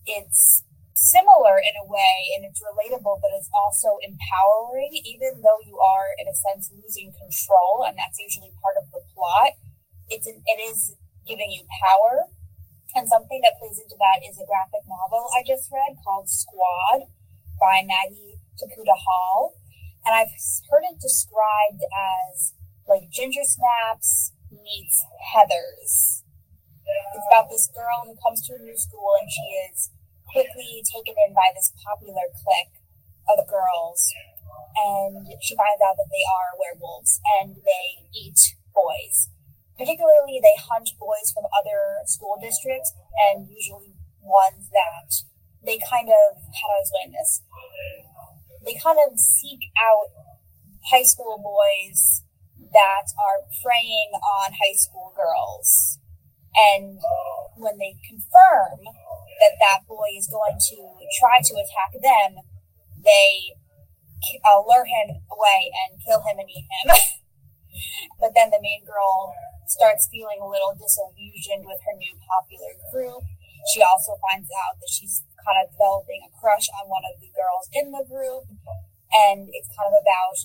it's 0.06 0.62
similar 0.94 1.58
in 1.58 1.74
a 1.82 1.86
way 1.90 2.38
and 2.38 2.46
it's 2.46 2.62
relatable, 2.62 3.18
but 3.18 3.34
it's 3.34 3.50
also 3.58 3.98
empowering, 4.06 4.94
even 5.06 5.42
though 5.42 5.58
you 5.66 5.74
are, 5.82 6.14
in 6.22 6.30
a 6.30 6.38
sense, 6.38 6.70
losing 6.70 7.10
control. 7.18 7.82
And 7.82 7.98
that's 7.98 8.22
usually 8.22 8.54
part 8.62 8.78
of 8.78 8.86
the 8.94 9.02
plot. 9.18 9.58
It's 10.10 10.30
an, 10.30 10.38
it 10.46 10.62
is 10.62 10.94
giving 11.26 11.50
you 11.50 11.66
power 11.82 12.30
and 12.96 13.08
something 13.08 13.42
that 13.44 13.60
plays 13.60 13.78
into 13.78 13.94
that 14.00 14.26
is 14.26 14.40
a 14.40 14.48
graphic 14.48 14.82
novel 14.88 15.30
I 15.36 15.44
just 15.46 15.70
read 15.70 16.00
called 16.02 16.30
Squad 16.30 17.06
by 17.60 17.84
Maggie 17.86 18.40
Tokuda 18.58 18.98
Hall. 18.98 19.54
And 20.06 20.16
I've 20.16 20.34
heard 20.72 20.88
it 20.88 20.98
described 20.98 21.84
as 21.94 22.57
like 22.88 23.12
Ginger 23.12 23.44
Snaps 23.44 24.32
meets 24.50 25.04
Heathers. 25.36 26.24
It's 27.14 27.28
about 27.28 27.52
this 27.52 27.68
girl 27.76 28.08
who 28.08 28.16
comes 28.24 28.40
to 28.48 28.56
a 28.56 28.64
new 28.64 28.78
school 28.80 29.12
and 29.20 29.28
she 29.28 29.44
is 29.68 29.92
quickly 30.24 30.80
taken 30.88 31.16
in 31.28 31.36
by 31.36 31.52
this 31.52 31.76
popular 31.84 32.32
clique 32.32 32.80
of 33.28 33.44
girls. 33.48 34.08
And 34.80 35.28
she 35.44 35.56
finds 35.60 35.84
out 35.84 36.00
that 36.00 36.08
they 36.08 36.24
are 36.24 36.56
werewolves 36.56 37.20
and 37.40 37.60
they 37.60 38.08
eat 38.16 38.56
boys. 38.72 39.28
Particularly, 39.76 40.40
they 40.40 40.56
hunt 40.56 40.96
boys 40.98 41.30
from 41.36 41.44
other 41.52 42.02
school 42.08 42.40
districts 42.40 42.96
and 43.28 43.52
usually 43.52 44.00
ones 44.24 44.72
that 44.72 45.12
they 45.60 45.78
kind 45.78 46.08
of, 46.08 46.40
how 46.40 46.72
do 46.72 46.76
I 46.78 46.82
explain 46.82 47.12
this? 47.12 47.44
They 48.64 48.80
kind 48.80 48.98
of 49.04 49.20
seek 49.20 49.60
out 49.76 50.08
high 50.90 51.04
school 51.04 51.36
boys 51.44 52.24
that 52.78 53.10
are 53.18 53.42
preying 53.66 54.14
on 54.14 54.54
high 54.54 54.78
school 54.78 55.10
girls. 55.18 55.98
And 56.54 57.02
when 57.58 57.82
they 57.82 57.98
confirm 58.06 58.86
that 59.42 59.58
that 59.58 59.90
boy 59.90 60.14
is 60.14 60.30
going 60.30 60.58
to 60.58 60.78
try 61.18 61.42
to 61.42 61.54
attack 61.58 61.98
them, 61.98 62.46
they 63.02 63.58
uh, 64.46 64.62
lure 64.62 64.86
him 64.86 65.26
away 65.34 65.74
and 65.74 65.98
kill 66.02 66.22
him 66.22 66.38
and 66.38 66.50
eat 66.50 66.70
him. 66.70 66.94
but 68.22 68.34
then 68.38 68.54
the 68.54 68.62
main 68.62 68.86
girl 68.86 69.34
starts 69.66 70.10
feeling 70.10 70.42
a 70.42 70.50
little 70.50 70.74
disillusioned 70.78 71.66
with 71.66 71.82
her 71.86 71.98
new 71.98 72.14
popular 72.26 72.74
group. 72.94 73.26
She 73.74 73.82
also 73.82 74.18
finds 74.22 74.50
out 74.54 74.80
that 74.80 74.90
she's 74.90 75.26
kind 75.42 75.60
of 75.62 75.74
developing 75.74 76.24
a 76.26 76.32
crush 76.40 76.70
on 76.78 76.90
one 76.90 77.04
of 77.06 77.20
the 77.20 77.30
girls 77.34 77.70
in 77.74 77.92
the 77.92 78.06
group. 78.06 78.48
And 79.12 79.50
it's 79.52 79.70
kind 79.76 79.90
of 79.92 79.98
about 80.02 80.38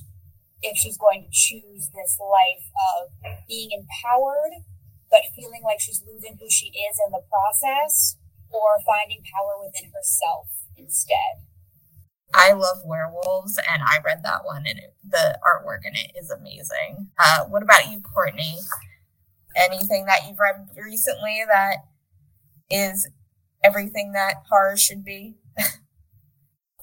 if 0.62 0.76
she's 0.76 0.96
going 0.96 1.24
to 1.24 1.30
choose 1.30 1.90
this 1.94 2.18
life 2.20 2.66
of 2.94 3.10
being 3.48 3.70
empowered, 3.72 4.62
but 5.10 5.22
feeling 5.36 5.62
like 5.64 5.80
she's 5.80 6.02
losing 6.06 6.38
who 6.40 6.48
she 6.48 6.66
is 6.66 7.00
in 7.04 7.12
the 7.12 7.22
process, 7.30 8.16
or 8.50 8.78
finding 8.86 9.22
power 9.34 9.58
within 9.58 9.90
herself 9.92 10.48
instead. 10.76 11.44
I 12.34 12.52
love 12.52 12.78
werewolves, 12.84 13.58
and 13.58 13.82
I 13.82 13.98
read 14.04 14.22
that 14.24 14.44
one, 14.44 14.64
and 14.66 14.78
it, 14.78 14.94
the 15.06 15.38
artwork 15.44 15.80
in 15.84 15.94
it 15.94 16.12
is 16.18 16.30
amazing. 16.30 17.10
Uh, 17.18 17.44
what 17.44 17.62
about 17.62 17.90
you, 17.90 18.00
Courtney? 18.00 18.58
Anything 19.54 20.06
that 20.06 20.20
you've 20.26 20.38
read 20.38 20.66
recently 20.76 21.42
that 21.46 21.76
is 22.70 23.08
everything 23.62 24.12
that 24.12 24.44
horror 24.48 24.78
should 24.78 25.04
be? 25.04 25.34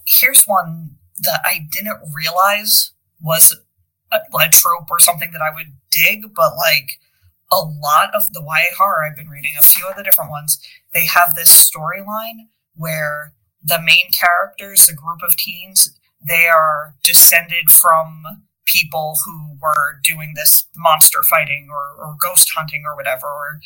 Here's 0.06 0.44
one 0.46 0.98
that 1.22 1.42
I 1.44 1.68
didn't 1.72 2.00
realize 2.14 2.94
was 3.20 3.60
a, 4.12 4.18
a 4.18 4.50
trope 4.50 4.90
or 4.90 5.00
something 5.00 5.32
that 5.32 5.42
I 5.42 5.54
would 5.54 5.74
dig, 5.92 6.34
but 6.36 6.56
like 6.56 7.00
a 7.52 7.58
lot 7.58 8.14
of 8.14 8.32
the 8.34 8.42
YA 8.42 8.76
horror 8.78 9.06
I've 9.06 9.16
been 9.18 9.30
reading, 9.30 9.54
a 9.60 9.66
few 9.66 9.88
of 9.88 9.96
the 9.96 10.04
different 10.04 10.32
ones, 10.32 10.60
they 10.94 11.06
have 11.06 11.36
this 11.36 11.50
storyline 11.50 12.48
where 12.76 13.34
the 13.64 13.82
main 13.82 14.12
characters, 14.12 14.86
the 14.86 14.94
group 14.94 15.22
of 15.24 15.36
teens, 15.36 15.98
they 16.26 16.48
are 16.48 16.96
descended 17.04 17.70
from 17.72 18.24
people 18.66 19.16
who 19.26 19.58
were 19.62 20.00
doing 20.04 20.34
this 20.36 20.68
monster 20.76 21.20
fighting 21.30 21.70
or, 21.72 22.04
or 22.04 22.16
ghost 22.22 22.52
hunting 22.56 22.84
or 22.86 22.96
whatever, 22.96 23.26
or 23.26 23.60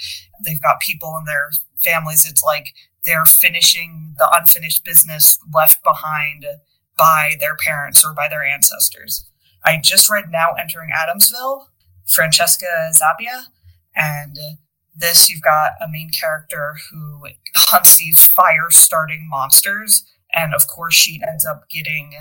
they've 0.45 0.61
got 0.61 0.79
people 0.79 1.17
in 1.17 1.25
their 1.25 1.51
families. 1.83 2.25
It's 2.25 2.43
like 2.43 2.73
they're 3.05 3.25
finishing 3.25 4.15
the 4.17 4.29
unfinished 4.33 4.83
business 4.85 5.37
left 5.53 5.83
behind 5.83 6.45
by 6.97 7.33
their 7.39 7.55
parents 7.55 8.05
or 8.05 8.13
by 8.13 8.27
their 8.29 8.43
ancestors. 8.43 9.27
I 9.65 9.79
just 9.81 10.09
read 10.09 10.25
Now 10.29 10.53
Entering 10.59 10.89
Adamsville, 10.91 11.67
Francesca 12.05 12.91
Zappia, 12.91 13.45
and 13.95 14.37
this 14.95 15.29
you've 15.29 15.41
got 15.41 15.73
a 15.81 15.87
main 15.89 16.09
character 16.09 16.75
who 16.91 17.27
hunts 17.55 17.97
these 17.97 18.25
fire 18.25 18.69
starting 18.69 19.27
monsters 19.29 20.03
and 20.33 20.53
of 20.53 20.67
course 20.67 20.93
she 20.93 21.21
ends 21.27 21.45
up 21.45 21.67
getting 21.69 22.13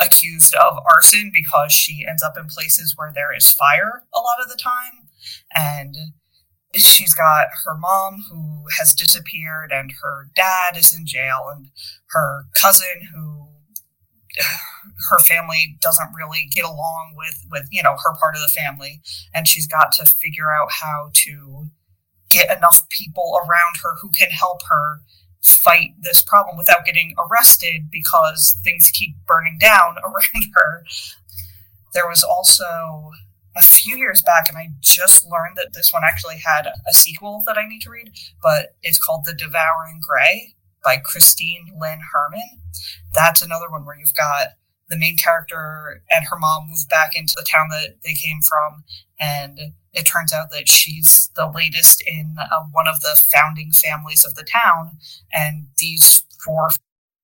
accused 0.00 0.54
of 0.54 0.78
arson 0.90 1.30
because 1.32 1.72
she 1.72 2.06
ends 2.08 2.22
up 2.22 2.36
in 2.38 2.46
places 2.46 2.94
where 2.96 3.12
there 3.12 3.34
is 3.34 3.52
fire 3.52 4.04
a 4.14 4.18
lot 4.18 4.40
of 4.40 4.48
the 4.48 4.56
time 4.56 5.08
and 5.54 5.96
she's 6.74 7.14
got 7.14 7.48
her 7.64 7.76
mom 7.76 8.24
who 8.30 8.64
has 8.78 8.94
disappeared 8.94 9.70
and 9.72 9.92
her 10.02 10.28
dad 10.34 10.76
is 10.76 10.96
in 10.96 11.04
jail 11.04 11.50
and 11.54 11.66
her 12.10 12.46
cousin 12.60 13.08
who 13.14 13.48
her 15.10 15.18
family 15.18 15.76
doesn't 15.80 16.14
really 16.14 16.48
get 16.52 16.64
along 16.64 17.14
with 17.16 17.44
with 17.50 17.66
you 17.70 17.82
know 17.82 17.96
her 18.04 18.14
part 18.20 18.34
of 18.34 18.40
the 18.40 18.48
family. 18.48 19.00
And 19.34 19.46
she's 19.46 19.66
got 19.66 19.92
to 19.92 20.06
figure 20.06 20.52
out 20.52 20.70
how 20.70 21.10
to 21.24 21.66
get 22.30 22.56
enough 22.56 22.88
people 22.88 23.38
around 23.44 23.76
her 23.82 23.96
who 24.00 24.10
can 24.10 24.30
help 24.30 24.62
her 24.68 25.02
fight 25.42 25.90
this 26.00 26.22
problem 26.22 26.56
without 26.56 26.84
getting 26.84 27.14
arrested 27.18 27.90
because 27.90 28.54
things 28.62 28.90
keep 28.92 29.16
burning 29.26 29.58
down 29.58 29.96
around 30.04 30.44
her. 30.54 30.84
There 31.92 32.08
was 32.08 32.22
also 32.24 33.10
a 33.56 33.62
few 33.62 33.96
years 33.96 34.22
back 34.22 34.46
and 34.48 34.56
i 34.56 34.68
just 34.80 35.26
learned 35.26 35.56
that 35.56 35.74
this 35.74 35.92
one 35.92 36.02
actually 36.04 36.36
had 36.38 36.66
a 36.88 36.92
sequel 36.92 37.42
that 37.46 37.58
i 37.58 37.68
need 37.68 37.80
to 37.80 37.90
read 37.90 38.10
but 38.42 38.76
it's 38.82 38.98
called 38.98 39.24
the 39.26 39.34
devouring 39.34 40.00
gray 40.00 40.54
by 40.84 40.96
christine 40.96 41.66
lynn 41.80 42.00
herman. 42.12 42.60
That's 43.14 43.42
another 43.42 43.70
one 43.70 43.84
where 43.84 43.98
you've 43.98 44.14
got 44.14 44.48
the 44.88 44.98
main 44.98 45.16
character 45.16 46.02
and 46.10 46.26
her 46.26 46.38
mom 46.38 46.68
move 46.68 46.88
back 46.90 47.16
into 47.16 47.34
the 47.36 47.46
town 47.50 47.68
that 47.70 47.96
they 48.04 48.14
came 48.14 48.40
from 48.42 48.84
and 49.18 49.58
it 49.92 50.02
turns 50.04 50.32
out 50.32 50.50
that 50.50 50.68
she's 50.68 51.30
the 51.36 51.46
latest 51.46 52.02
in 52.06 52.36
uh, 52.38 52.64
one 52.72 52.88
of 52.88 53.00
the 53.00 53.20
founding 53.32 53.72
families 53.72 54.24
of 54.24 54.34
the 54.34 54.44
town 54.44 54.98
and 55.32 55.66
these 55.78 56.24
four 56.44 56.70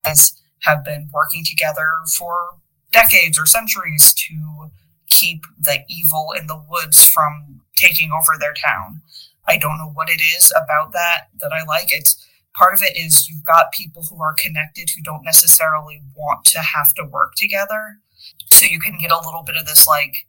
families 0.03 0.41
have 0.63 0.83
been 0.83 1.09
working 1.13 1.43
together 1.45 1.87
for 2.17 2.57
decades 2.91 3.39
or 3.39 3.45
centuries 3.45 4.13
to 4.13 4.71
keep 5.09 5.43
the 5.59 5.79
evil 5.89 6.33
in 6.37 6.47
the 6.47 6.61
woods 6.69 7.05
from 7.05 7.61
taking 7.75 8.11
over 8.11 8.33
their 8.39 8.53
town. 8.53 9.01
I 9.47 9.57
don't 9.57 9.77
know 9.77 9.91
what 9.93 10.09
it 10.09 10.21
is 10.21 10.51
about 10.51 10.91
that 10.93 11.29
that 11.39 11.51
i 11.51 11.63
like. 11.63 11.87
It's 11.89 12.23
part 12.55 12.73
of 12.73 12.81
it 12.81 12.97
is 12.97 13.29
you've 13.29 13.45
got 13.45 13.71
people 13.71 14.03
who 14.09 14.21
are 14.21 14.35
connected 14.37 14.89
who 14.95 15.01
don't 15.01 15.23
necessarily 15.23 16.01
want 16.15 16.45
to 16.45 16.59
have 16.59 16.93
to 16.95 17.05
work 17.05 17.33
together. 17.35 17.99
So 18.47 18.65
you 18.65 18.79
can 18.79 18.97
get 18.97 19.11
a 19.11 19.19
little 19.19 19.43
bit 19.43 19.55
of 19.55 19.65
this 19.65 19.87
like 19.87 20.27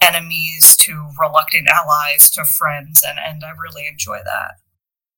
enemies 0.00 0.76
to 0.76 1.10
reluctant 1.20 1.68
allies 1.68 2.30
to 2.30 2.44
friends, 2.44 3.04
and, 3.06 3.18
and 3.18 3.42
I 3.44 3.50
really 3.50 3.86
enjoy 3.86 4.18
that. 4.24 4.56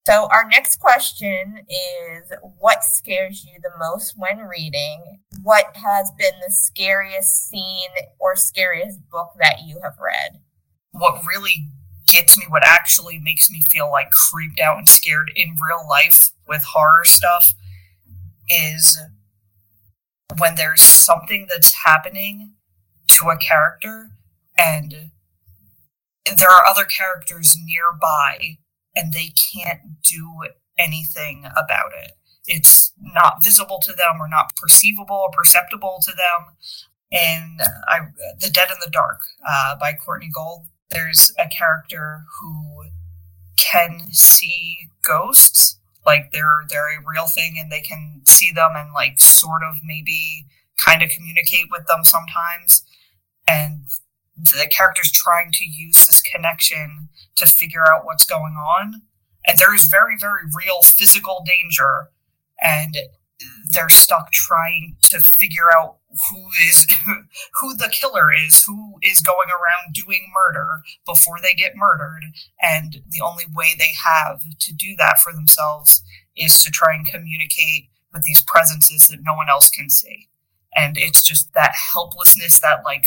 So, 0.06 0.28
our 0.32 0.48
next 0.48 0.80
question 0.80 1.60
is 1.68 2.32
What 2.58 2.82
scares 2.82 3.44
you 3.44 3.60
the 3.62 3.76
most 3.78 4.14
when 4.16 4.38
reading? 4.38 5.20
What 5.42 5.76
has 5.76 6.10
been 6.18 6.32
the 6.40 6.52
scariest 6.52 7.48
scene 7.48 7.90
or 8.18 8.34
scariest 8.34 8.98
book 9.10 9.32
that 9.38 9.60
you 9.66 9.78
have 9.82 9.96
read? 10.00 10.40
What 10.92 11.22
really 11.26 11.68
gets 12.11 12.37
me, 12.38 12.44
what 12.49 12.66
actually 12.66 13.18
makes 13.18 13.51
me 13.51 13.62
feel 13.70 13.90
like 13.90 14.11
creeped 14.11 14.61
out 14.61 14.79
and 14.79 14.88
scared 14.88 15.31
in 15.35 15.57
real 15.62 15.87
life 15.88 16.31
with 16.46 16.64
horror 16.64 17.05
stuff 17.05 17.55
is 18.49 18.99
when 20.38 20.55
there's 20.57 20.83
something 20.83 21.46
that's 21.51 21.85
happening 21.85 22.55
to 23.09 23.31
a 23.31 23.37
character 23.37 24.11
and 24.57 25.11
there 26.25 26.51
are 26.51 26.66
other 26.68 26.85
characters 26.85 27.57
nearby 27.62 28.59
and 28.94 29.12
they 29.12 29.33
can't 29.55 30.03
do 30.03 30.42
anything 30.79 31.44
about 31.53 31.92
it. 32.03 32.12
It's 32.46 32.92
not 32.99 33.44
visible 33.44 33.81
to 33.83 33.92
them 33.92 34.20
or 34.20 34.29
not 34.29 34.57
perceivable 34.57 35.16
or 35.16 35.31
perceptible 35.31 36.01
to 36.03 36.12
them. 36.12 36.57
And 37.12 37.61
I, 37.88 38.01
The 38.40 38.51
Dead 38.51 38.70
in 38.70 38.79
the 38.81 38.90
Dark 38.90 39.23
uh, 39.49 39.77
by 39.77 39.92
Courtney 39.92 40.31
Gould 40.33 40.66
there's 40.90 41.33
a 41.38 41.48
character 41.48 42.24
who 42.40 42.85
can 43.57 44.12
see 44.12 44.88
ghosts 45.03 45.79
like 46.07 46.33
they're 46.33 46.64
they're 46.68 46.98
a 46.98 47.05
real 47.07 47.26
thing 47.26 47.57
and 47.59 47.70
they 47.70 47.81
can 47.81 48.22
see 48.24 48.53
them 48.53 48.72
and 48.74 48.92
like 48.92 49.20
sort 49.20 49.62
of 49.62 49.76
maybe 49.85 50.46
kind 50.79 51.03
of 51.03 51.11
communicate 51.11 51.66
with 51.70 51.87
them 51.87 52.05
sometimes. 52.05 52.83
And 53.46 53.85
the 54.37 54.68
character's 54.74 55.12
trying 55.12 55.50
to 55.53 55.64
use 55.64 56.07
this 56.07 56.22
connection 56.22 57.09
to 57.37 57.46
figure 57.46 57.85
out 57.94 58.05
what's 58.05 58.24
going 58.26 58.55
on. 58.55 59.03
And 59.46 59.59
there 59.59 59.74
is 59.74 59.85
very 59.85 60.16
very 60.18 60.42
real 60.57 60.83
physical 60.83 61.44
danger. 61.46 62.11
And 62.62 62.96
they're 63.72 63.88
stuck 63.88 64.33
trying 64.33 64.96
to 65.11 65.20
figure 65.20 65.70
out 65.76 65.98
who 66.31 66.46
is 66.68 66.87
who 67.61 67.75
the 67.77 67.92
killer 67.92 68.31
is 68.33 68.64
who 68.64 68.94
is 69.03 69.20
going 69.20 69.49
around 69.49 69.94
doing 69.94 70.27
murder 70.35 70.83
before 71.07 71.38
they 71.40 71.55
get 71.55 71.77
murdered. 71.77 72.25
And 72.61 73.03
the 73.09 73.20
only 73.20 73.44
way 73.55 73.75
they 73.79 73.92
have 74.05 74.40
to 74.61 74.73
do 74.75 74.96
that 74.99 75.20
for 75.20 75.33
themselves 75.33 76.03
is 76.37 76.62
to 76.62 76.70
try 76.70 76.94
and 76.94 77.07
communicate 77.07 77.90
with 78.12 78.23
these 78.23 78.42
presences 78.42 79.07
that 79.07 79.20
no 79.23 79.35
one 79.35 79.49
else 79.49 79.70
can 79.70 79.88
see. 79.88 80.29
And 80.75 80.96
it's 80.96 81.23
just 81.23 81.53
that 81.55 81.75
helplessness 81.92 82.61
that 82.61 82.83
like 82.85 83.05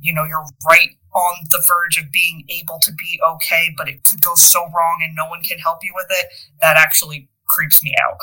you 0.00 0.12
know 0.12 0.24
you're 0.24 0.44
right 0.68 0.90
on 1.14 1.34
the 1.50 1.62
verge 1.66 1.98
of 1.98 2.10
being 2.10 2.44
able 2.48 2.78
to 2.82 2.92
be 2.92 3.20
okay 3.26 3.72
but 3.76 3.88
it 3.88 4.02
could 4.04 4.22
go 4.22 4.34
so 4.34 4.60
wrong 4.60 5.00
and 5.02 5.14
no 5.14 5.28
one 5.28 5.42
can 5.42 5.58
help 5.58 5.78
you 5.82 5.92
with 5.94 6.06
it 6.10 6.26
that 6.60 6.76
actually 6.76 7.28
creeps 7.46 7.82
me 7.82 7.94
out 8.02 8.18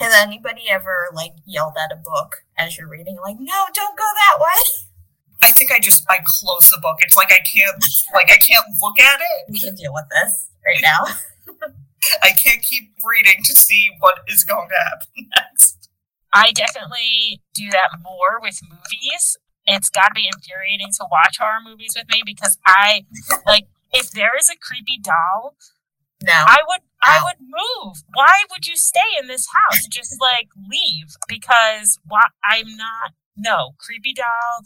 has 0.00 0.14
anybody 0.14 0.70
ever 0.70 1.08
like 1.12 1.32
yelled 1.44 1.74
at 1.82 1.92
a 1.92 1.96
book 1.96 2.44
as 2.56 2.78
you're 2.78 2.88
reading, 2.88 3.18
like, 3.22 3.36
no, 3.38 3.66
don't 3.74 3.98
go 3.98 4.04
that 4.04 4.38
way? 4.40 4.88
I 5.42 5.50
think 5.50 5.70
I 5.70 5.78
just 5.78 6.04
I 6.08 6.18
close 6.24 6.68
the 6.68 6.78
book. 6.80 6.98
It's 7.00 7.16
like 7.16 7.32
I 7.32 7.38
can't 7.38 7.82
like 8.14 8.30
I 8.30 8.38
can't 8.38 8.66
look 8.82 8.98
at 8.98 9.20
it. 9.20 9.50
We 9.50 9.58
can 9.58 9.74
deal 9.74 9.92
with 9.92 10.06
this 10.10 10.50
right 10.64 10.80
now. 10.82 11.04
I 12.22 12.30
can't 12.30 12.62
keep 12.62 12.92
reading 13.04 13.42
to 13.44 13.54
see 13.54 13.90
what 13.98 14.20
is 14.28 14.44
going 14.44 14.68
to 14.68 14.74
happen 14.90 15.30
next. 15.36 15.88
I 16.32 16.52
definitely 16.52 17.40
do 17.54 17.70
that 17.70 17.98
more 18.02 18.40
with 18.40 18.60
movies. 18.68 19.36
It's 19.66 19.90
got 19.90 20.08
to 20.08 20.14
be 20.14 20.28
infuriating 20.32 20.88
to 20.98 21.06
watch 21.10 21.36
horror 21.38 21.60
movies 21.64 21.94
with 21.96 22.08
me 22.10 22.22
because 22.24 22.58
I 22.66 23.04
like 23.46 23.66
if 23.92 24.10
there 24.10 24.36
is 24.38 24.48
a 24.50 24.56
creepy 24.56 24.98
doll, 25.02 25.56
no, 26.22 26.32
I 26.32 26.58
would 26.66 26.80
I 27.02 27.22
would 27.24 27.40
move. 27.40 28.02
Why 28.14 28.44
would 28.50 28.66
you 28.66 28.76
stay 28.76 29.16
in 29.20 29.28
this 29.28 29.46
house? 29.52 29.86
Just 29.86 30.20
like 30.20 30.48
leave 30.56 31.16
because 31.28 31.98
why, 32.06 32.22
I'm 32.44 32.76
not. 32.76 33.12
No, 33.36 33.74
creepy 33.78 34.12
doll, 34.12 34.64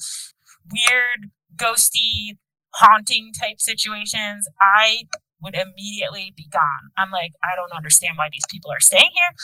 weird, 0.70 1.30
ghosty, 1.54 2.38
haunting 2.74 3.32
type 3.38 3.60
situations. 3.60 4.48
I 4.60 5.04
would 5.42 5.54
immediately 5.54 6.32
be 6.36 6.46
gone. 6.50 6.90
I'm 6.96 7.10
like, 7.10 7.32
I 7.42 7.56
don't 7.56 7.76
understand 7.76 8.16
why 8.16 8.28
these 8.30 8.44
people 8.48 8.70
are 8.70 8.80
staying 8.80 9.10
here. 9.12 9.34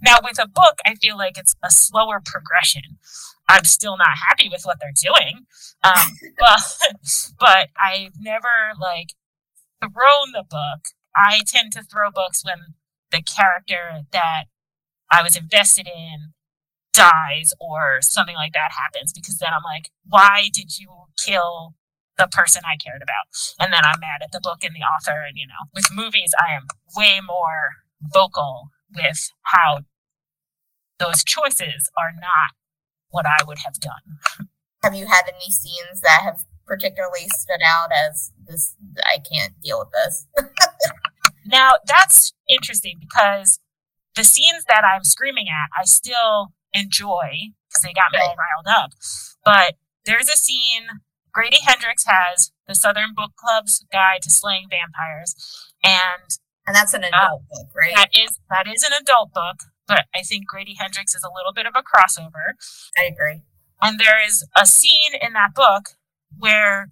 Now, 0.00 0.18
with 0.22 0.38
a 0.38 0.46
book, 0.46 0.78
I 0.86 0.94
feel 0.94 1.18
like 1.18 1.36
it's 1.36 1.54
a 1.64 1.70
slower 1.70 2.22
progression. 2.24 2.98
I'm 3.48 3.64
still 3.64 3.96
not 3.96 4.16
happy 4.28 4.48
with 4.48 4.62
what 4.62 4.78
they're 4.80 4.92
doing, 4.94 5.46
um, 5.82 6.12
but 6.38 6.60
but 7.38 7.68
I've 7.80 8.12
never 8.20 8.72
like 8.78 9.14
thrown 9.80 10.32
the 10.32 10.44
book 10.48 10.80
I 11.18 11.40
tend 11.46 11.72
to 11.72 11.82
throw 11.82 12.10
books 12.10 12.44
when 12.44 12.74
the 13.10 13.22
character 13.22 14.06
that 14.12 14.44
I 15.10 15.22
was 15.22 15.36
invested 15.36 15.88
in 15.88 16.32
dies 16.92 17.52
or 17.60 17.98
something 18.02 18.36
like 18.36 18.52
that 18.52 18.70
happens 18.72 19.12
because 19.12 19.38
then 19.38 19.52
I'm 19.52 19.62
like, 19.64 19.90
why 20.06 20.48
did 20.52 20.78
you 20.78 20.88
kill 21.24 21.74
the 22.16 22.28
person 22.30 22.62
I 22.64 22.76
cared 22.76 23.02
about? 23.02 23.26
And 23.58 23.72
then 23.72 23.84
I'm 23.84 24.00
mad 24.00 24.22
at 24.22 24.32
the 24.32 24.40
book 24.42 24.58
and 24.62 24.74
the 24.74 24.80
author. 24.80 25.24
And, 25.26 25.36
you 25.36 25.46
know, 25.46 25.66
with 25.74 25.86
movies, 25.92 26.32
I 26.38 26.54
am 26.54 26.66
way 26.96 27.20
more 27.26 27.70
vocal 28.00 28.70
with 28.94 29.30
how 29.42 29.80
those 30.98 31.24
choices 31.24 31.90
are 31.96 32.12
not 32.14 32.54
what 33.10 33.26
I 33.26 33.44
would 33.46 33.58
have 33.64 33.74
done. 33.74 34.48
Have 34.82 34.94
you 34.94 35.06
had 35.06 35.22
any 35.28 35.50
scenes 35.50 36.00
that 36.02 36.20
have 36.22 36.44
particularly 36.66 37.26
stood 37.34 37.62
out 37.64 37.90
as 37.92 38.32
this? 38.46 38.76
I 39.04 39.18
can't 39.18 39.54
deal 39.62 39.80
with 39.80 39.90
this. 39.92 40.26
now, 41.50 41.72
that's 41.86 42.32
interesting 42.48 42.98
because 43.00 43.58
the 44.14 44.24
scenes 44.24 44.64
that 44.68 44.84
I'm 44.84 45.04
screaming 45.04 45.46
at, 45.48 45.70
I 45.78 45.84
still 45.84 46.52
enjoy 46.72 47.52
because 47.68 47.82
they 47.82 47.92
got 47.92 48.12
me 48.12 48.18
all 48.18 48.36
riled 48.36 48.66
up. 48.68 48.90
But 49.44 49.74
there's 50.04 50.28
a 50.28 50.36
scene 50.36 50.88
Grady 51.32 51.58
Hendrix 51.64 52.04
has 52.06 52.52
the 52.66 52.74
Southern 52.74 53.14
Book 53.14 53.32
Club's 53.36 53.84
Guide 53.92 54.22
to 54.22 54.30
Slaying 54.30 54.66
Vampires, 54.70 55.34
and 55.84 56.22
and 56.66 56.74
that's 56.74 56.94
an 56.94 57.04
uh, 57.04 57.08
adult 57.08 57.42
uh, 57.42 57.54
book, 57.54 57.68
right? 57.76 57.94
That 57.94 58.10
is 58.12 58.40
that 58.50 58.66
is 58.66 58.82
an 58.82 58.92
adult 59.00 59.32
book, 59.32 59.60
but 59.86 60.06
I 60.14 60.22
think 60.22 60.46
Grady 60.46 60.74
Hendrix 60.78 61.14
is 61.14 61.22
a 61.22 61.32
little 61.34 61.52
bit 61.52 61.66
of 61.66 61.74
a 61.76 61.82
crossover. 61.82 62.54
I 62.98 63.04
agree. 63.04 63.42
And 63.80 64.00
there 64.00 64.24
is 64.24 64.46
a 64.56 64.66
scene 64.66 65.12
in 65.20 65.32
that 65.34 65.54
book 65.54 65.90
where 66.36 66.90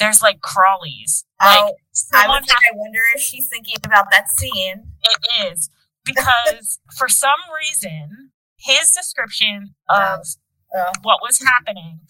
there's 0.00 0.22
like 0.22 0.40
crawlies. 0.40 1.24
Oh, 1.40 1.46
like 1.46 1.74
I, 2.12 2.28
was 2.28 2.42
like, 2.48 2.58
I 2.72 2.74
wonder 2.74 3.00
if 3.14 3.20
she's 3.20 3.48
thinking 3.48 3.76
about 3.84 4.06
that 4.10 4.28
scene. 4.28 4.92
It 5.02 5.52
is 5.52 5.70
because 6.04 6.78
for 6.96 7.08
some 7.08 7.38
reason 7.58 8.30
his 8.56 8.92
description 8.92 9.74
of 9.88 10.20
uh, 10.76 10.92
what 11.02 11.20
was 11.22 11.40
happening, 11.40 12.00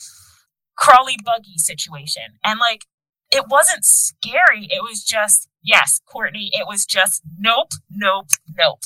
crawly 0.76 1.16
buggy 1.24 1.56
situation, 1.56 2.38
and 2.44 2.58
like 2.58 2.86
it 3.30 3.44
wasn't 3.48 3.84
scary. 3.84 4.66
It 4.70 4.82
was 4.82 5.04
just 5.04 5.48
yes, 5.62 6.00
Courtney. 6.06 6.50
It 6.52 6.66
was 6.66 6.84
just 6.84 7.22
nope, 7.38 7.72
nope, 7.90 8.30
nope. 8.56 8.80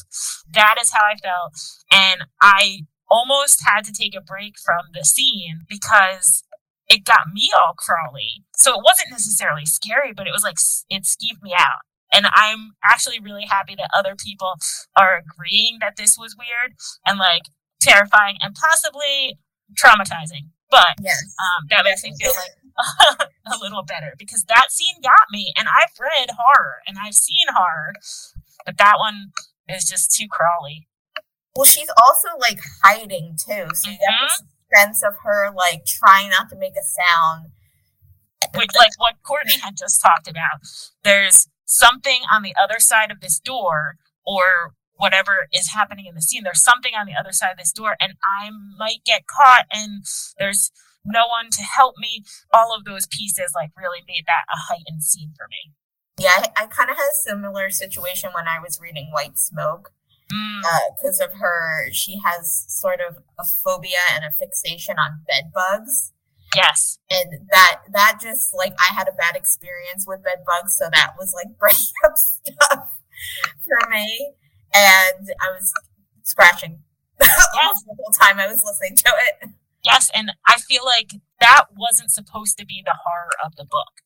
That 0.52 0.76
is 0.80 0.92
how 0.92 1.00
I 1.00 1.16
felt, 1.16 1.54
and 1.90 2.24
I 2.40 2.80
almost 3.10 3.62
had 3.66 3.84
to 3.84 3.92
take 3.92 4.14
a 4.14 4.20
break 4.20 4.54
from 4.62 4.86
the 4.92 5.04
scene 5.04 5.60
because 5.68 6.44
it 6.88 7.04
got 7.04 7.32
me 7.32 7.50
all 7.56 7.74
crawly. 7.76 8.44
So 8.56 8.74
it 8.74 8.84
wasn't 8.84 9.10
necessarily 9.10 9.66
scary, 9.66 10.12
but 10.12 10.26
it 10.26 10.32
was 10.32 10.42
like 10.42 10.58
it 10.90 11.04
skeeved 11.04 11.42
me 11.42 11.54
out. 11.56 11.82
And 12.12 12.26
I'm 12.34 12.74
actually 12.84 13.18
really 13.18 13.46
happy 13.48 13.74
that 13.76 13.90
other 13.96 14.14
people 14.14 14.54
are 14.96 15.18
agreeing 15.18 15.78
that 15.80 15.96
this 15.96 16.16
was 16.18 16.36
weird 16.38 16.76
and 17.04 17.18
like 17.18 17.42
terrifying 17.80 18.36
and 18.40 18.54
possibly 18.54 19.38
traumatizing. 19.74 20.50
But 20.70 20.96
yes, 21.02 21.34
um, 21.40 21.66
that 21.70 21.84
makes 21.84 22.04
me 22.04 22.14
feel 22.20 22.32
like 22.32 23.28
a 23.46 23.58
little 23.60 23.82
better 23.82 24.14
because 24.18 24.44
that 24.44 24.70
scene 24.70 25.02
got 25.02 25.26
me. 25.32 25.52
And 25.56 25.68
I've 25.68 25.94
read 25.98 26.30
horror 26.36 26.78
and 26.86 26.98
I've 27.02 27.14
seen 27.14 27.46
horror, 27.52 27.94
but 28.64 28.78
that 28.78 28.94
one 28.98 29.32
is 29.68 29.84
just 29.84 30.14
too 30.14 30.26
crawly. 30.28 30.88
Well, 31.56 31.64
she's 31.64 31.90
also 31.96 32.28
like 32.40 32.58
hiding 32.82 33.36
too. 33.38 33.68
So 33.74 33.90
mm-hmm. 33.90 33.90
get 33.90 34.20
this 34.22 34.42
sense 34.74 35.02
of 35.02 35.14
her 35.24 35.50
like 35.54 35.84
trying 35.84 36.30
not 36.30 36.48
to 36.50 36.56
make 36.56 36.74
a 36.76 36.82
sound. 36.82 37.50
Which, 38.54 38.70
like 38.76 38.90
what 38.98 39.14
Courtney 39.22 39.58
had 39.58 39.76
just 39.76 40.00
talked 40.02 40.28
about. 40.28 40.60
There's 41.02 41.48
something 41.64 42.20
on 42.30 42.42
the 42.42 42.54
other 42.62 42.78
side 42.78 43.10
of 43.10 43.20
this 43.20 43.40
door 43.40 43.96
or 44.24 44.74
whatever 44.96 45.48
is 45.52 45.72
happening 45.72 46.06
in 46.06 46.14
the 46.14 46.22
scene. 46.22 46.44
There's 46.44 46.62
something 46.62 46.92
on 46.94 47.06
the 47.06 47.14
other 47.18 47.32
side 47.32 47.50
of 47.50 47.58
this 47.58 47.72
door, 47.72 47.96
and 48.00 48.14
I 48.22 48.50
might 48.78 49.04
get 49.04 49.26
caught, 49.26 49.66
and 49.72 50.04
there's 50.38 50.70
no 51.04 51.26
one 51.26 51.46
to 51.52 51.62
help 51.62 51.96
me. 51.98 52.22
All 52.52 52.74
of 52.76 52.84
those 52.84 53.06
pieces 53.06 53.52
like 53.54 53.70
really 53.76 54.02
made 54.06 54.24
that 54.26 54.44
a 54.52 54.72
heightened 54.72 55.02
scene 55.02 55.32
for 55.36 55.46
me. 55.48 55.72
Yeah, 56.16 56.30
I, 56.56 56.64
I 56.64 56.66
kind 56.66 56.90
of 56.90 56.96
had 56.96 57.10
a 57.10 57.14
similar 57.14 57.70
situation 57.70 58.30
when 58.34 58.46
I 58.46 58.60
was 58.60 58.78
reading 58.80 59.10
White 59.10 59.36
Smoke 59.36 59.92
because 60.96 61.20
mm. 61.20 61.22
uh, 61.22 61.26
of 61.26 61.38
her. 61.40 61.88
She 61.92 62.18
has 62.24 62.64
sort 62.68 63.00
of 63.00 63.16
a 63.38 63.44
phobia 63.44 64.02
and 64.12 64.24
a 64.24 64.30
fixation 64.30 64.96
on 64.98 65.22
bed 65.26 65.52
bugs. 65.54 66.12
Yes. 66.54 66.98
And 67.10 67.48
that 67.50 67.80
that 67.92 68.18
just 68.22 68.54
like 68.54 68.74
I 68.78 68.94
had 68.94 69.08
a 69.08 69.12
bad 69.12 69.36
experience 69.36 70.04
with 70.06 70.22
bed 70.22 70.44
bugs, 70.46 70.76
so 70.76 70.88
that 70.92 71.14
was 71.18 71.32
like 71.34 71.56
breaking 71.58 71.94
up 72.04 72.16
stuff 72.16 72.88
for 73.64 73.90
me. 73.90 74.34
And 74.72 75.28
I 75.40 75.50
was 75.50 75.72
scratching 76.22 76.80
yes. 77.20 77.82
the 77.84 77.96
whole 77.96 78.12
time 78.20 78.38
I 78.38 78.46
was 78.46 78.62
listening 78.64 78.96
to 78.96 79.08
it. 79.08 79.50
Yes, 79.84 80.10
and 80.14 80.32
I 80.48 80.58
feel 80.58 80.82
like 80.84 81.12
that 81.40 81.66
wasn't 81.76 82.10
supposed 82.10 82.56
to 82.58 82.64
be 82.64 82.82
the 82.84 82.96
horror 83.04 83.30
of 83.44 83.54
the 83.56 83.66
book. 83.66 84.00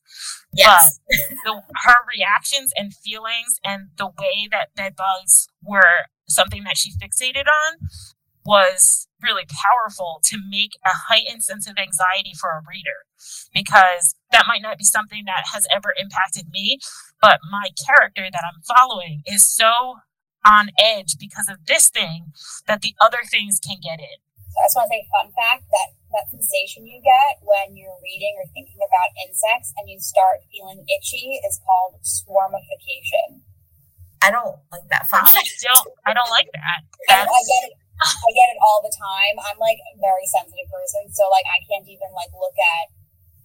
Yes. 0.52 0.98
But 1.06 1.38
the, 1.44 1.62
her 1.84 1.94
reactions 2.16 2.72
and 2.76 2.92
feelings 2.92 3.60
and 3.64 3.88
the 3.96 4.06
way 4.06 4.48
that 4.50 4.74
bed 4.74 4.96
bugs 4.96 5.48
were 5.62 6.06
something 6.28 6.64
that 6.64 6.76
she 6.76 6.92
fixated 6.92 7.46
on 7.46 7.88
was 8.44 9.08
really 9.22 9.44
powerful 9.44 10.20
to 10.24 10.38
make 10.48 10.78
a 10.86 10.90
heightened 11.08 11.42
sense 11.42 11.68
of 11.68 11.76
anxiety 11.76 12.32
for 12.38 12.50
a 12.50 12.62
reader 12.68 13.04
because 13.52 14.14
that 14.30 14.46
might 14.46 14.62
not 14.62 14.78
be 14.78 14.84
something 14.84 15.24
that 15.26 15.44
has 15.52 15.66
ever 15.74 15.92
impacted 15.98 16.50
me, 16.50 16.78
but 17.20 17.40
my 17.50 17.68
character 17.74 18.28
that 18.30 18.44
I'm 18.46 18.62
following 18.62 19.22
is 19.26 19.46
so 19.46 20.00
on 20.46 20.70
edge 20.78 21.18
because 21.18 21.48
of 21.48 21.66
this 21.66 21.90
thing 21.90 22.32
that 22.66 22.80
the 22.80 22.94
other 23.00 23.20
things 23.28 23.58
can 23.58 23.78
get 23.82 23.98
in. 23.98 24.22
I 24.58 24.66
just 24.66 24.76
want 24.76 24.90
to 24.90 24.96
say 24.96 25.06
fun 25.12 25.30
fact 25.36 25.70
that 25.70 25.94
that 26.16 26.26
sensation 26.32 26.86
you 26.86 26.98
get 27.04 27.38
when 27.44 27.76
you're 27.76 28.00
reading 28.02 28.34
or 28.40 28.46
thinking 28.50 28.80
about 28.80 29.12
insects 29.28 29.74
and 29.76 29.86
you 29.86 30.00
start 30.00 30.42
feeling 30.50 30.82
itchy 30.88 31.38
is 31.46 31.60
called 31.62 32.00
swarmification. 32.02 33.44
I 34.22 34.31
don't 34.31 34.59
like 34.72 34.87
that 34.90 35.07
fun. 35.09 35.24
I 35.24 35.33
don't. 35.35 35.88
I 36.07 36.12
don't 36.12 36.33
like 36.33 36.50
that. 36.54 36.81
That's... 37.07 37.28
I 37.28 37.40
get 37.46 37.62
it. 37.70 37.74
I 37.98 38.31
get 38.31 38.48
it 38.54 38.59
all 38.62 38.78
the 38.78 38.94
time. 38.94 39.35
I'm 39.42 39.59
like 39.59 39.83
a 39.83 39.98
very 39.98 40.22
sensitive 40.31 40.70
person, 40.70 41.11
so 41.11 41.26
like 41.35 41.46
I 41.50 41.59
can't 41.66 41.87
even 41.87 42.11
like 42.14 42.31
look 42.31 42.54
at 42.54 42.94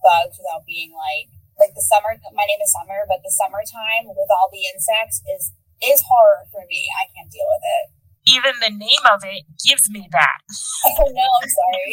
bugs 0.06 0.38
without 0.38 0.62
being 0.70 0.94
like 0.94 1.34
like 1.58 1.74
the 1.74 1.82
summer. 1.82 2.14
My 2.34 2.46
name 2.46 2.62
is 2.62 2.70
Summer, 2.74 3.06
but 3.10 3.26
the 3.26 3.34
summertime 3.34 4.14
with 4.14 4.30
all 4.30 4.50
the 4.54 4.66
insects 4.70 5.26
is 5.26 5.54
is 5.82 6.06
horror 6.06 6.46
for 6.54 6.62
me. 6.70 6.86
I 6.94 7.10
can't 7.14 7.34
deal 7.34 7.50
with 7.50 7.66
it. 7.66 7.86
Even 8.24 8.54
the 8.62 8.72
name 8.72 9.04
of 9.10 9.26
it 9.26 9.44
gives 9.66 9.90
me 9.90 10.08
that. 10.12 10.40
oh 10.86 11.10
no, 11.10 11.28
I'm 11.42 11.50
sorry. 11.50 11.92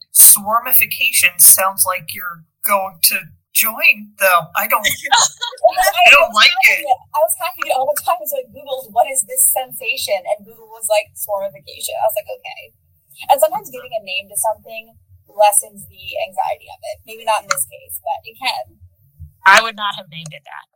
Swarmification 0.16 1.38
sounds 1.38 1.84
like 1.86 2.14
you're 2.14 2.44
going 2.64 2.98
to 3.12 3.20
join 3.54 4.10
though. 4.18 4.50
I 4.58 4.66
don't 4.66 4.82
I 4.84 6.10
don't 6.10 6.34
like 6.34 6.58
it. 6.74 6.84
I 6.84 7.20
was 7.22 7.34
happy 7.38 7.70
all 7.72 7.86
the 7.86 7.96
time 8.02 8.20
so 8.26 8.36
I 8.36 8.44
Googled 8.50 8.90
what 8.90 9.06
is 9.08 9.24
this 9.24 9.46
sensation 9.48 10.18
and 10.18 10.44
Google 10.44 10.68
was 10.68 10.90
like 10.90 11.14
swarmification. 11.14 11.94
I 11.96 12.06
was 12.10 12.18
like, 12.18 12.28
okay. 12.28 12.62
And 13.30 13.38
sometimes 13.38 13.70
giving 13.70 13.94
a 13.94 14.02
name 14.02 14.26
to 14.28 14.36
something 14.36 14.98
lessens 15.30 15.86
the 15.86 16.04
anxiety 16.26 16.68
of 16.68 16.80
it. 16.82 16.96
Maybe 17.06 17.24
not 17.24 17.46
in 17.46 17.48
this 17.48 17.64
case, 17.70 18.02
but 18.02 18.18
it 18.26 18.36
can. 18.36 18.82
I 19.46 19.62
would 19.62 19.78
not 19.78 19.94
have 19.96 20.10
named 20.10 20.34
it 20.34 20.42
that. 20.44 20.66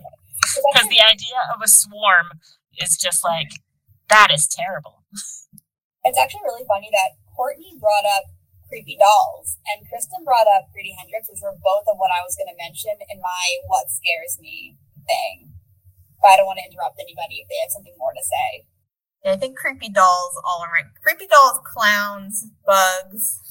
Because 0.46 0.88
the 0.88 1.02
idea 1.02 1.42
of 1.52 1.60
a 1.60 1.66
swarm 1.66 2.38
is 2.78 2.96
just 2.96 3.24
like 3.24 3.50
that 4.08 4.28
is 4.32 4.46
terrible. 4.46 5.02
It's 6.04 6.18
actually 6.18 6.46
really 6.46 6.64
funny 6.68 6.88
that 6.92 7.18
Courtney 7.34 7.74
brought 7.80 8.06
up 8.06 8.30
creepy 8.68 8.98
dolls. 8.98 9.58
And 9.70 9.86
Kristen 9.88 10.26
brought 10.26 10.46
up 10.50 10.70
Grady 10.74 10.94
Hendrix, 10.98 11.30
which 11.30 11.42
were 11.42 11.56
both 11.58 11.86
of 11.86 11.98
what 11.98 12.14
I 12.14 12.22
was 12.22 12.34
going 12.34 12.50
to 12.50 12.58
mention 12.58 12.94
in 13.10 13.18
my 13.22 13.44
what 13.66 13.90
scares 13.90 14.38
me 14.38 14.78
thing. 15.06 15.54
But 16.22 16.34
I 16.34 16.36
don't 16.38 16.50
want 16.50 16.58
to 16.62 16.68
interrupt 16.68 16.98
anybody 16.98 17.42
if 17.42 17.46
they 17.48 17.60
have 17.62 17.74
something 17.74 17.94
more 17.98 18.14
to 18.14 18.24
say. 18.24 18.50
Yeah, 19.22 19.34
I 19.34 19.38
think 19.38 19.58
creepy 19.58 19.90
dolls 19.90 20.34
all 20.42 20.62
around. 20.66 20.94
Creepy 21.02 21.26
dolls, 21.26 21.58
clowns, 21.66 22.46
bugs. 22.64 23.42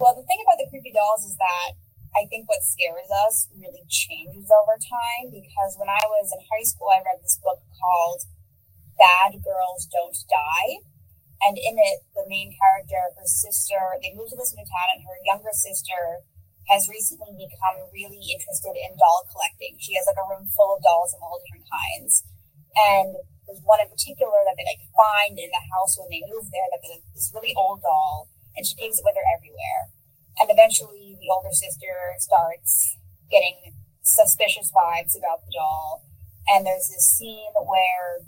Well, 0.00 0.16
the 0.16 0.24
thing 0.24 0.40
about 0.44 0.56
the 0.56 0.68
creepy 0.72 0.92
dolls 0.96 1.24
is 1.28 1.36
that 1.36 1.76
I 2.16 2.26
think 2.26 2.48
what 2.48 2.64
scares 2.66 3.06
us 3.28 3.46
really 3.54 3.84
changes 3.86 4.50
over 4.50 4.74
time 4.80 5.30
because 5.30 5.78
when 5.78 5.92
I 5.92 6.02
was 6.08 6.32
in 6.34 6.42
high 6.50 6.66
school, 6.66 6.90
I 6.90 7.04
read 7.04 7.22
this 7.22 7.38
book 7.38 7.62
called 7.78 8.26
Bad 8.98 9.38
Girls 9.44 9.86
Don't 9.86 10.16
Die 10.26 10.89
and 11.40 11.56
in 11.56 11.80
it, 11.80 12.04
the 12.12 12.28
main 12.28 12.52
character, 12.52 13.16
her 13.16 13.28
sister, 13.28 13.96
they 14.04 14.12
moved 14.12 14.32
to 14.32 14.38
this 14.38 14.52
new 14.52 14.64
town, 14.64 14.92
and 14.92 15.04
her 15.04 15.16
younger 15.24 15.52
sister 15.52 16.24
has 16.68 16.86
recently 16.86 17.34
become 17.34 17.82
really 17.90 18.20
interested 18.30 18.76
in 18.76 18.94
doll 18.94 19.26
collecting. 19.32 19.74
She 19.80 19.96
has 19.96 20.06
like 20.06 20.20
a 20.20 20.28
room 20.28 20.46
full 20.52 20.76
of 20.76 20.84
dolls 20.84 21.16
of 21.16 21.24
all 21.24 21.40
different 21.42 21.66
kinds. 21.66 22.22
And 22.76 23.16
there's 23.48 23.64
one 23.66 23.82
in 23.82 23.90
particular 23.90 24.46
that 24.46 24.54
they 24.54 24.68
like 24.68 24.84
find 24.94 25.34
in 25.34 25.50
the 25.50 25.64
house 25.74 25.98
when 25.98 26.06
they 26.12 26.22
move 26.30 26.46
there 26.54 26.70
that 26.70 26.84
is 26.86 27.02
this 27.10 27.32
really 27.34 27.56
old 27.58 27.82
doll, 27.82 28.30
and 28.54 28.62
she 28.62 28.78
takes 28.78 29.00
it 29.00 29.06
with 29.06 29.18
her 29.18 29.26
everywhere. 29.34 29.90
And 30.38 30.46
eventually, 30.46 31.18
the 31.18 31.32
older 31.32 31.52
sister 31.52 32.14
starts 32.22 32.96
getting 33.26 33.74
suspicious 34.02 34.70
vibes 34.70 35.18
about 35.18 35.42
the 35.42 35.52
doll. 35.56 36.06
And 36.46 36.66
there's 36.66 36.88
this 36.88 37.06
scene 37.06 37.52
where 37.54 38.24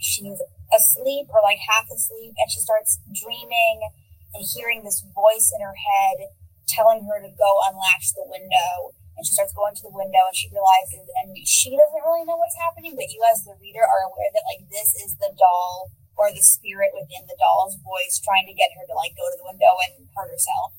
she's 0.00 0.40
asleep 0.74 1.30
or 1.30 1.40
like 1.42 1.58
half 1.62 1.86
asleep 1.90 2.34
and 2.36 2.48
she 2.50 2.60
starts 2.60 2.98
dreaming 3.14 3.86
and 4.34 4.42
hearing 4.42 4.82
this 4.82 5.04
voice 5.14 5.52
in 5.54 5.62
her 5.62 5.76
head 5.76 6.28
telling 6.66 7.06
her 7.06 7.22
to 7.22 7.30
go 7.38 7.50
unlatch 7.70 8.12
the 8.12 8.26
window. 8.26 8.92
And 9.16 9.24
she 9.24 9.32
starts 9.32 9.56
going 9.56 9.72
to 9.72 9.86
the 9.86 9.96
window 9.96 10.28
and 10.28 10.36
she 10.36 10.52
realizes 10.52 11.08
and 11.22 11.32
she 11.48 11.72
doesn't 11.72 12.04
really 12.04 12.28
know 12.28 12.36
what's 12.36 12.58
happening 12.60 12.92
but 12.92 13.08
you 13.08 13.24
as 13.32 13.48
the 13.48 13.56
reader 13.56 13.80
are 13.80 14.04
aware 14.12 14.28
that 14.28 14.44
like 14.44 14.68
this 14.68 14.92
is 14.92 15.16
the 15.16 15.32
doll 15.32 15.88
or 16.20 16.28
the 16.28 16.44
spirit 16.44 16.92
within 16.92 17.24
the 17.24 17.38
doll's 17.40 17.80
voice 17.80 18.20
trying 18.20 18.44
to 18.44 18.52
get 18.52 18.76
her 18.76 18.84
to 18.84 18.92
like 18.92 19.16
go 19.16 19.24
to 19.24 19.40
the 19.40 19.48
window 19.48 19.72
and 19.88 20.04
hurt 20.12 20.28
herself. 20.28 20.76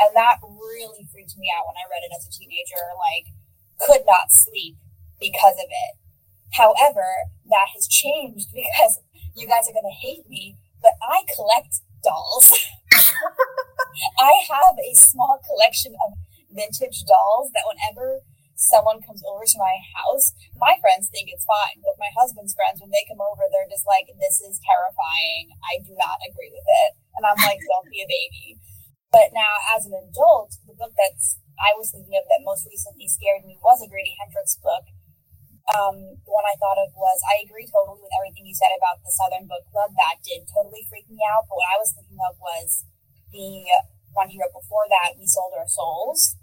And 0.00 0.16
that 0.16 0.40
really 0.40 1.04
freaked 1.12 1.36
me 1.36 1.52
out 1.52 1.68
when 1.68 1.76
i 1.76 1.84
read 1.92 2.08
it 2.08 2.16
as 2.16 2.24
a 2.24 2.32
teenager 2.32 2.80
like 2.96 3.28
could 3.76 4.08
not 4.08 4.32
sleep 4.32 4.80
because 5.20 5.60
of 5.60 5.68
it. 5.68 5.92
However 6.56 7.28
that 7.52 7.68
has 7.76 7.84
changed 7.84 8.48
because 8.56 8.96
you 9.34 9.46
guys 9.46 9.66
are 9.68 9.76
going 9.76 9.88
to 9.88 10.00
hate 10.02 10.28
me, 10.28 10.56
but 10.82 10.94
I 11.02 11.22
collect 11.34 11.82
dolls. 12.02 12.50
I 14.18 14.32
have 14.50 14.74
a 14.78 14.94
small 14.94 15.38
collection 15.42 15.94
of 16.06 16.18
vintage 16.50 17.02
dolls 17.06 17.50
that 17.54 17.66
whenever 17.66 18.22
someone 18.54 19.02
comes 19.02 19.22
over 19.26 19.42
to 19.42 19.58
my 19.58 19.74
house, 19.98 20.30
my 20.54 20.78
friends 20.78 21.10
think 21.10 21.26
it's 21.30 21.44
fine, 21.46 21.82
but 21.82 21.98
my 21.98 22.10
husband's 22.14 22.54
friends, 22.54 22.78
when 22.78 22.94
they 22.94 23.02
come 23.10 23.18
over, 23.18 23.46
they're 23.50 23.70
just 23.70 23.86
like, 23.86 24.06
this 24.18 24.38
is 24.38 24.62
terrifying. 24.62 25.50
I 25.66 25.82
do 25.82 25.94
not 25.98 26.22
agree 26.22 26.54
with 26.54 26.66
it. 26.86 26.90
And 27.18 27.26
I'm 27.26 27.38
like, 27.42 27.58
don't 27.66 27.90
be 27.90 28.02
a 28.02 28.08
baby. 28.08 28.58
But 29.10 29.30
now, 29.30 29.54
as 29.74 29.86
an 29.86 29.94
adult, 29.94 30.58
the 30.66 30.74
book 30.74 30.94
that's 30.98 31.38
I 31.54 31.70
was 31.78 31.90
thinking 31.94 32.18
of 32.18 32.26
that 32.26 32.42
most 32.42 32.66
recently 32.66 33.06
scared 33.06 33.46
me 33.46 33.58
was 33.62 33.78
a 33.78 33.86
Grady 33.86 34.18
Hendrix 34.18 34.58
book 34.58 34.90
um, 35.72 36.20
the 36.20 36.32
one 36.32 36.44
I 36.44 36.60
thought 36.60 36.76
of 36.76 36.92
was 36.92 37.24
I 37.24 37.40
agree 37.40 37.64
totally 37.64 38.04
with 38.04 38.12
everything 38.20 38.44
you 38.44 38.52
said 38.52 38.76
about 38.76 39.00
the 39.00 39.08
Southern 39.08 39.48
Book 39.48 39.64
Club. 39.72 39.96
That 39.96 40.20
did 40.20 40.44
totally 40.44 40.84
freak 40.92 41.08
me 41.08 41.16
out. 41.24 41.48
But 41.48 41.56
what 41.56 41.72
I 41.72 41.80
was 41.80 41.96
thinking 41.96 42.20
of 42.20 42.36
was 42.36 42.84
the 43.32 43.64
one 44.12 44.28
he 44.28 44.36
wrote 44.36 44.52
before 44.52 44.84
that, 44.92 45.16
We 45.16 45.24
Sold 45.24 45.56
Our 45.56 45.64
Souls. 45.64 46.36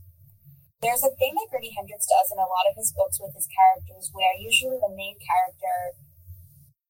There's 0.82 1.06
a 1.06 1.14
thing 1.14 1.38
that 1.38 1.54
Grady 1.54 1.70
Hendrix 1.78 2.10
does 2.10 2.34
in 2.34 2.42
a 2.42 2.50
lot 2.50 2.66
of 2.66 2.74
his 2.74 2.90
books 2.90 3.22
with 3.22 3.38
his 3.38 3.46
characters 3.46 4.10
where 4.10 4.34
usually 4.34 4.82
the 4.82 4.90
main 4.90 5.22
character 5.22 5.94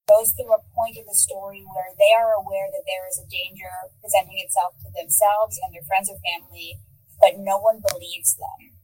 goes 0.07 0.31
through 0.31 0.55
a 0.55 0.63
point 0.71 0.95
in 0.95 1.03
the 1.03 1.19
story 1.19 1.67
where 1.67 1.91
they 1.99 2.15
are 2.15 2.31
aware 2.31 2.71
that 2.71 2.87
there 2.87 3.03
is 3.11 3.19
a 3.19 3.27
danger 3.27 3.91
presenting 3.99 4.39
itself 4.39 4.79
to 4.79 4.87
themselves 4.95 5.59
and 5.59 5.75
their 5.75 5.83
friends 5.83 6.07
or 6.07 6.15
family, 6.23 6.79
but 7.19 7.35
no 7.35 7.59
one 7.59 7.83
believes 7.83 8.39
them 8.39 8.79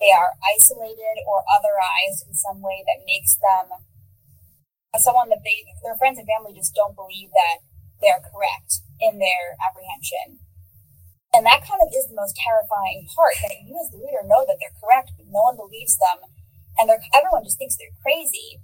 they 0.00 0.10
are 0.10 0.32
isolated 0.40 1.20
or 1.28 1.44
otherized 1.44 2.24
in 2.24 2.32
some 2.32 2.64
way 2.64 2.82
that 2.88 3.04
makes 3.04 3.36
them 3.36 3.68
someone 4.98 5.28
that 5.28 5.44
they 5.44 5.62
their 5.84 5.94
friends 5.94 6.18
and 6.18 6.26
family 6.26 6.56
just 6.56 6.74
don't 6.74 6.96
believe 6.96 7.30
that 7.30 7.62
they're 8.00 8.24
correct 8.24 8.80
in 8.98 9.20
their 9.20 9.54
apprehension. 9.60 10.40
And 11.30 11.46
that 11.46 11.62
kind 11.62 11.78
of 11.78 11.92
is 11.94 12.10
the 12.10 12.18
most 12.18 12.34
terrifying 12.34 13.06
part 13.14 13.38
that 13.44 13.62
you 13.62 13.76
as 13.78 13.92
the 13.92 14.02
reader 14.02 14.26
know 14.26 14.42
that 14.42 14.58
they're 14.58 14.74
correct, 14.82 15.14
but 15.14 15.30
no 15.30 15.46
one 15.46 15.54
believes 15.54 15.94
them. 16.00 16.26
And 16.74 16.90
everyone 17.14 17.44
just 17.44 17.60
thinks 17.60 17.76
they're 17.76 17.94
crazy. 18.02 18.58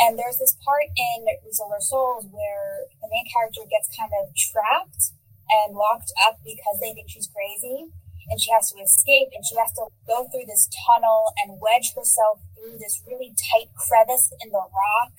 And 0.00 0.18
there's 0.18 0.42
this 0.42 0.58
part 0.64 0.90
in 0.96 1.28
We 1.44 1.52
Sold 1.52 1.76
Souls 1.84 2.26
where 2.32 2.88
the 2.98 3.06
main 3.12 3.28
character 3.30 3.62
gets 3.68 3.92
kind 3.94 4.10
of 4.16 4.34
trapped 4.34 5.14
and 5.50 5.76
locked 5.76 6.10
up 6.26 6.42
because 6.42 6.82
they 6.82 6.96
think 6.96 7.12
she's 7.12 7.30
crazy 7.30 7.94
and 8.30 8.40
she 8.40 8.52
has 8.52 8.70
to 8.72 8.78
escape 8.80 9.28
and 9.32 9.44
she 9.44 9.56
has 9.56 9.72
to 9.72 9.88
go 10.06 10.28
through 10.28 10.46
this 10.46 10.68
tunnel 10.86 11.32
and 11.40 11.60
wedge 11.60 11.94
herself 11.96 12.40
through 12.54 12.78
this 12.78 13.02
really 13.08 13.32
tight 13.34 13.72
crevice 13.74 14.32
in 14.44 14.50
the 14.50 14.64
rock. 14.68 15.14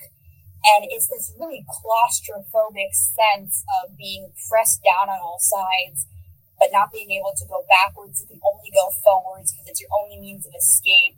And 0.77 0.85
it's 0.91 1.07
this 1.07 1.33
really 1.39 1.65
claustrophobic 1.65 2.93
sense 2.93 3.63
of 3.81 3.97
being 3.97 4.31
pressed 4.49 4.83
down 4.83 5.09
on 5.09 5.19
all 5.19 5.39
sides 5.39 6.07
but 6.59 6.75
not 6.75 6.91
being 6.91 7.09
able 7.15 7.31
to 7.31 7.47
go 7.47 7.63
backwards. 7.71 8.19
You 8.19 8.35
can 8.35 8.43
only 8.43 8.69
go 8.75 8.91
forwards 9.01 9.55
because 9.55 9.71
it's 9.71 9.79
your 9.79 9.89
only 9.95 10.19
means 10.19 10.45
of 10.45 10.51
escape. 10.51 11.15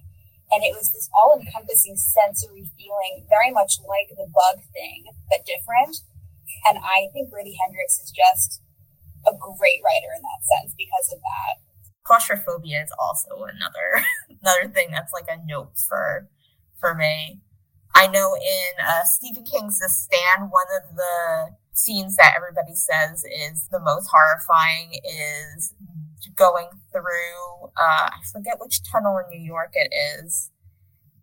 And 0.54 0.62
it 0.62 0.78
was 0.78 0.94
this 0.94 1.10
all-encompassing 1.18 1.98
sensory 1.98 2.70
feeling 2.78 3.26
very 3.28 3.50
much 3.50 3.82
like 3.82 4.14
the 4.14 4.30
bug 4.30 4.62
thing 4.72 5.10
but 5.28 5.42
different. 5.44 6.06
And 6.70 6.78
i 6.78 7.10
think 7.12 7.34
Grady 7.34 7.58
Hendrix 7.58 7.98
is 7.98 8.14
just 8.14 8.62
a 9.26 9.34
great 9.34 9.82
writer 9.82 10.14
in 10.14 10.22
that 10.22 10.46
sense 10.46 10.78
because 10.78 11.10
of 11.10 11.20
that 11.24 11.71
claustrophobia 12.04 12.82
is 12.84 12.92
also 13.00 13.44
another 13.44 14.06
another 14.42 14.68
thing 14.74 14.90
that's 14.92 15.14
like 15.14 15.28
a 15.30 15.46
note 15.46 15.78
for 15.78 16.30
for 16.80 16.96
me. 16.96 17.40
I 17.94 18.08
know 18.08 18.36
in 18.36 18.86
uh, 18.86 19.04
Stephen 19.04 19.44
King's 19.44 19.80
The 19.80 19.90
Stand, 19.90 20.50
one 20.50 20.66
of 20.82 20.96
the 20.96 21.56
scenes 21.74 22.16
that 22.16 22.34
everybody 22.36 22.74
says 22.74 23.24
is 23.26 23.68
the 23.70 23.80
most 23.80 24.10
horrifying 24.10 25.00
is 25.04 25.74
going 26.36 26.68
through 26.92 27.70
uh, 27.78 28.10
I 28.12 28.20
forget 28.32 28.60
which 28.60 28.82
tunnel 28.84 29.18
in 29.18 29.30
New 29.30 29.44
York 29.44 29.72
it 29.74 29.92
is, 30.20 30.52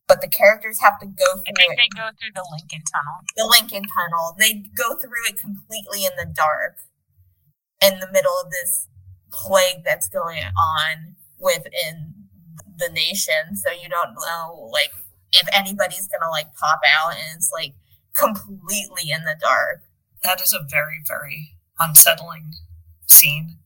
but 0.06 0.20
the 0.20 0.28
characters 0.28 0.80
have 0.80 0.98
to 1.00 1.06
go 1.06 1.34
through. 1.34 1.42
I 1.46 1.52
think 1.56 1.72
it. 1.72 1.78
they 1.78 2.00
go 2.00 2.08
through 2.18 2.34
the 2.34 2.46
Lincoln 2.50 2.82
Tunnel. 2.86 3.18
The 3.36 3.46
Lincoln 3.46 3.84
Tunnel. 3.94 4.36
They 4.38 4.64
go 4.76 4.96
through 4.96 5.28
it 5.28 5.38
completely 5.38 6.04
in 6.04 6.12
the 6.16 6.26
dark, 6.26 6.78
in 7.82 8.00
the 8.00 8.10
middle 8.10 8.32
of 8.44 8.50
this 8.50 8.88
plague 9.32 9.84
that's 9.84 10.08
going 10.08 10.42
on 10.42 11.16
within 11.38 12.14
the 12.78 12.88
nation. 12.92 13.56
So 13.56 13.70
you 13.70 13.88
don't 13.88 14.14
know 14.14 14.70
like 14.72 14.90
if 15.32 15.46
anybody's 15.52 16.08
gonna 16.08 16.30
like 16.30 16.54
pop 16.54 16.80
out 16.86 17.12
and 17.12 17.36
it's 17.36 17.50
like 17.52 17.74
completely 18.16 19.10
in 19.10 19.24
the 19.24 19.36
dark. 19.40 19.82
That 20.24 20.40
is 20.40 20.52
a 20.52 20.66
very, 20.68 21.00
very 21.06 21.56
unsettling 21.78 22.52
scene. 23.06 23.58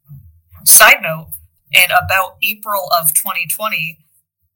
Side 0.65 1.03
note, 1.03 1.31
in 1.73 1.87
about 1.91 2.37
April 2.43 2.89
of 2.97 3.15
2020, 3.15 3.99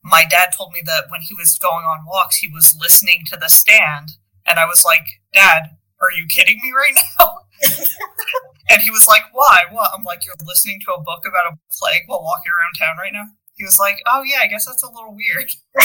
my 0.04 0.24
dad 0.24 0.50
told 0.56 0.72
me 0.72 0.82
that 0.84 1.06
when 1.10 1.22
he 1.22 1.34
was 1.34 1.58
going 1.58 1.84
on 1.84 2.06
walks, 2.06 2.36
he 2.36 2.48
was 2.48 2.76
listening 2.78 3.24
to 3.26 3.36
the 3.36 3.48
stand. 3.48 4.10
And 4.46 4.58
I 4.58 4.66
was 4.66 4.84
like, 4.84 5.06
Dad, 5.32 5.70
are 6.00 6.12
you 6.12 6.26
kidding 6.26 6.60
me 6.62 6.70
right 6.70 6.94
now? 7.18 7.38
And 8.70 8.82
he 8.82 8.90
was 8.90 9.06
like, 9.06 9.22
Why? 9.32 9.62
What? 9.70 9.90
I'm 9.94 10.04
like, 10.04 10.26
You're 10.26 10.36
listening 10.44 10.80
to 10.86 10.92
a 10.92 11.00
book 11.00 11.24
about 11.26 11.52
a 11.52 11.58
plague 11.70 12.02
while 12.06 12.22
walking 12.22 12.52
around 12.52 12.74
town 12.78 12.96
right 12.98 13.12
now? 13.12 13.26
He 13.54 13.64
was 13.64 13.78
like, 13.78 13.98
Oh, 14.06 14.22
yeah, 14.22 14.40
I 14.42 14.46
guess 14.46 14.66
that's 14.66 14.82
a 14.82 14.90
little 14.90 15.14
weird. 15.14 15.50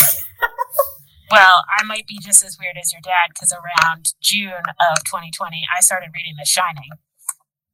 well, 1.32 1.63
I 1.78 1.84
might 1.84 2.08
be 2.08 2.20
just 2.22 2.44
as 2.44 2.58
weird 2.60 2.78
as 2.82 2.91
your 2.91 3.02
dad 3.02 3.30
because 3.34 3.54
around 3.54 4.13
June 4.22 4.65
of 4.91 5.04
2020, 5.06 5.63
I 5.76 5.82
started 5.82 6.12
reading 6.13 6.36
The 6.38 6.46
Shining. 6.46 6.91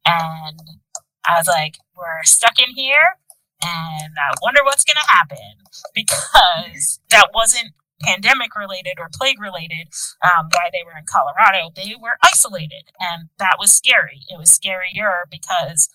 And 0.05 0.81
I 1.25 1.37
was 1.37 1.47
like, 1.47 1.77
We're 1.95 2.23
stuck 2.23 2.59
in 2.59 2.75
here 2.75 3.17
and 3.63 4.13
I 4.17 4.33
wonder 4.41 4.61
what's 4.63 4.85
going 4.85 4.97
to 5.01 5.11
happen 5.11 5.37
because 5.95 6.99
that 7.09 7.29
wasn't 7.33 7.73
pandemic 8.01 8.55
related 8.55 8.99
or 8.99 9.09
plague 9.13 9.41
related 9.41 9.89
um, 10.21 10.47
why 10.51 10.69
they 10.71 10.85
were 10.85 10.97
in 10.97 11.05
colorado 11.09 11.71
they 11.73 11.95
were 11.99 12.17
isolated 12.21 12.91
and 12.99 13.29
that 13.39 13.57
was 13.59 13.71
scary. 13.73 14.21
It 14.29 14.37
was 14.37 14.51
scarier 14.51 15.25
because 15.29 15.89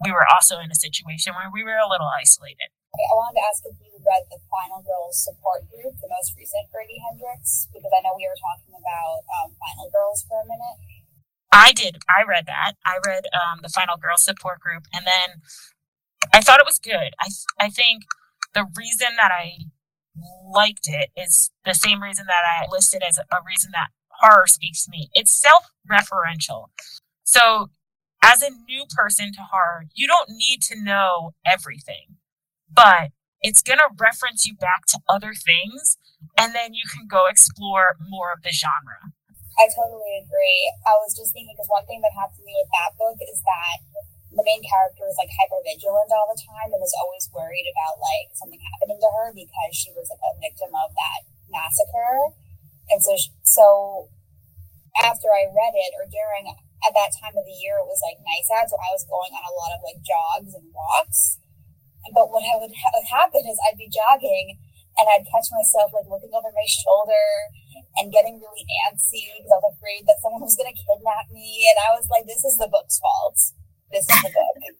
we 0.00 0.12
were 0.12 0.26
also 0.26 0.58
in 0.58 0.70
a 0.70 0.78
situation 0.78 1.34
where 1.34 1.50
we 1.50 1.64
were 1.64 1.78
a 1.78 1.88
little 1.88 2.10
isolated. 2.10 2.70
I 2.94 3.14
wanted 3.14 3.38
to 3.38 3.44
ask 3.46 3.62
if 3.66 3.76
you 3.78 3.94
read 3.98 4.24
the 4.30 4.40
final 4.48 4.82
girls 4.82 5.22
support 5.22 5.68
group 5.70 5.94
the 6.00 6.08
most 6.08 6.34
recent 6.36 6.70
Grady 6.72 6.98
Hendrix 6.98 7.68
because 7.72 7.92
i 7.92 8.00
know 8.02 8.14
we 8.16 8.26
were 8.26 8.38
talking 8.38 8.74
about 8.74 9.22
um, 9.38 9.54
final 9.58 9.90
girls 9.90 10.24
for 10.26 10.40
a 10.42 10.46
minute. 10.46 10.78
I 11.52 11.72
did. 11.72 11.98
I 12.08 12.22
read 12.28 12.44
that. 12.46 12.76
I 12.84 13.00
read 13.04 13.24
um, 13.32 13.60
the 13.62 13.72
final 13.72 13.96
girls 13.96 14.24
support 14.24 14.60
group 14.60 14.84
and 14.92 15.06
then 15.06 15.42
i 16.32 16.40
thought 16.40 16.60
it 16.60 16.66
was 16.66 16.78
good. 16.78 17.14
I, 17.20 17.28
I 17.60 17.68
think 17.70 18.04
the 18.54 18.66
reason 18.76 19.14
that 19.16 19.30
i 19.30 19.68
liked 20.46 20.86
it 20.88 21.10
is 21.16 21.50
the 21.64 21.74
same 21.74 22.02
reason 22.02 22.26
that 22.26 22.42
I 22.46 22.66
listed 22.70 23.02
as 23.08 23.18
a 23.18 23.38
reason 23.46 23.70
that 23.72 23.88
horror 24.20 24.46
speaks 24.46 24.84
to 24.84 24.90
me. 24.90 25.10
It's 25.14 25.32
self 25.32 25.70
referential. 25.90 26.66
So, 27.24 27.70
as 28.22 28.42
a 28.42 28.50
new 28.50 28.84
person 28.96 29.32
to 29.32 29.40
horror, 29.50 29.86
you 29.94 30.06
don't 30.06 30.30
need 30.30 30.62
to 30.62 30.82
know 30.82 31.34
everything, 31.46 32.16
but 32.72 33.10
it's 33.40 33.62
going 33.62 33.78
to 33.78 33.94
reference 33.94 34.46
you 34.46 34.56
back 34.56 34.86
to 34.88 34.98
other 35.08 35.32
things, 35.32 35.96
and 36.36 36.54
then 36.54 36.74
you 36.74 36.82
can 36.90 37.06
go 37.06 37.26
explore 37.30 37.94
more 38.10 38.32
of 38.32 38.42
the 38.42 38.50
genre. 38.50 39.14
I 39.58 39.66
totally 39.74 40.22
agree. 40.22 40.70
I 40.86 40.94
was 41.02 41.14
just 41.14 41.34
thinking 41.34 41.54
because 41.54 41.70
one 41.70 41.86
thing 41.86 42.02
that 42.02 42.14
happened 42.14 42.42
to 42.42 42.46
me 42.46 42.54
with 42.58 42.70
that 42.78 42.94
book 42.98 43.18
is 43.22 43.42
that 43.42 43.78
the 44.38 44.46
main 44.46 44.62
character 44.62 45.02
is 45.10 45.18
like 45.18 45.34
hyper 45.34 45.58
vigilant 45.66 46.14
all 46.14 46.30
the 46.30 46.38
time 46.38 46.70
and 46.70 46.78
is 46.78 46.94
always 47.02 47.26
worried 47.34 47.66
about 47.74 47.98
like 47.98 48.30
something 48.38 48.62
happening 48.62 49.02
to 49.02 49.10
her 49.18 49.34
because 49.34 49.72
she 49.74 49.90
was 49.98 50.06
like 50.06 50.22
a 50.22 50.38
victim 50.38 50.70
of 50.78 50.94
that 50.94 51.26
massacre. 51.50 52.38
And 52.88 53.02
so, 53.02 53.18
so 53.42 53.66
after 55.02 55.28
I 55.34 55.50
read 55.50 55.74
it 55.74 55.92
or 55.98 56.06
during 56.06 56.54
at 56.86 56.94
that 56.94 57.10
time 57.18 57.34
of 57.34 57.42
the 57.42 57.58
year, 57.58 57.82
it 57.82 57.90
was 57.90 57.98
like 58.06 58.22
nice 58.22 58.46
out. 58.54 58.70
So 58.70 58.78
I 58.78 58.94
was 58.94 59.02
going 59.10 59.34
on 59.34 59.42
a 59.42 59.58
lot 59.58 59.74
of 59.74 59.82
like 59.82 59.98
jogs 60.06 60.54
and 60.54 60.70
walks. 60.70 61.42
But 62.14 62.30
what 62.30 62.46
would 62.62 62.72
ha- 62.72 63.04
happen 63.10 63.42
is 63.42 63.58
I'd 63.66 63.76
be 63.76 63.90
jogging 63.90 64.56
and 64.98 65.06
I'd 65.06 65.26
catch 65.26 65.50
myself 65.50 65.90
like 65.94 66.10
looking 66.10 66.34
over 66.34 66.50
my 66.50 66.66
shoulder 66.66 67.26
and 67.98 68.14
getting 68.14 68.38
really 68.38 68.66
antsy 68.86 69.30
because 69.34 69.50
I 69.50 69.58
was 69.62 69.74
afraid 69.74 70.06
that 70.06 70.22
someone 70.22 70.42
was 70.42 70.58
going 70.58 70.70
to 70.70 70.78
kidnap 70.78 71.30
me. 71.30 71.70
And 71.70 71.78
I 71.82 71.94
was 71.94 72.06
like, 72.10 72.26
this 72.26 72.42
is 72.46 72.58
the 72.58 72.70
book's 72.70 72.98
fault. 72.98 73.38
This 73.90 74.02
is 74.02 74.22
the 74.22 74.30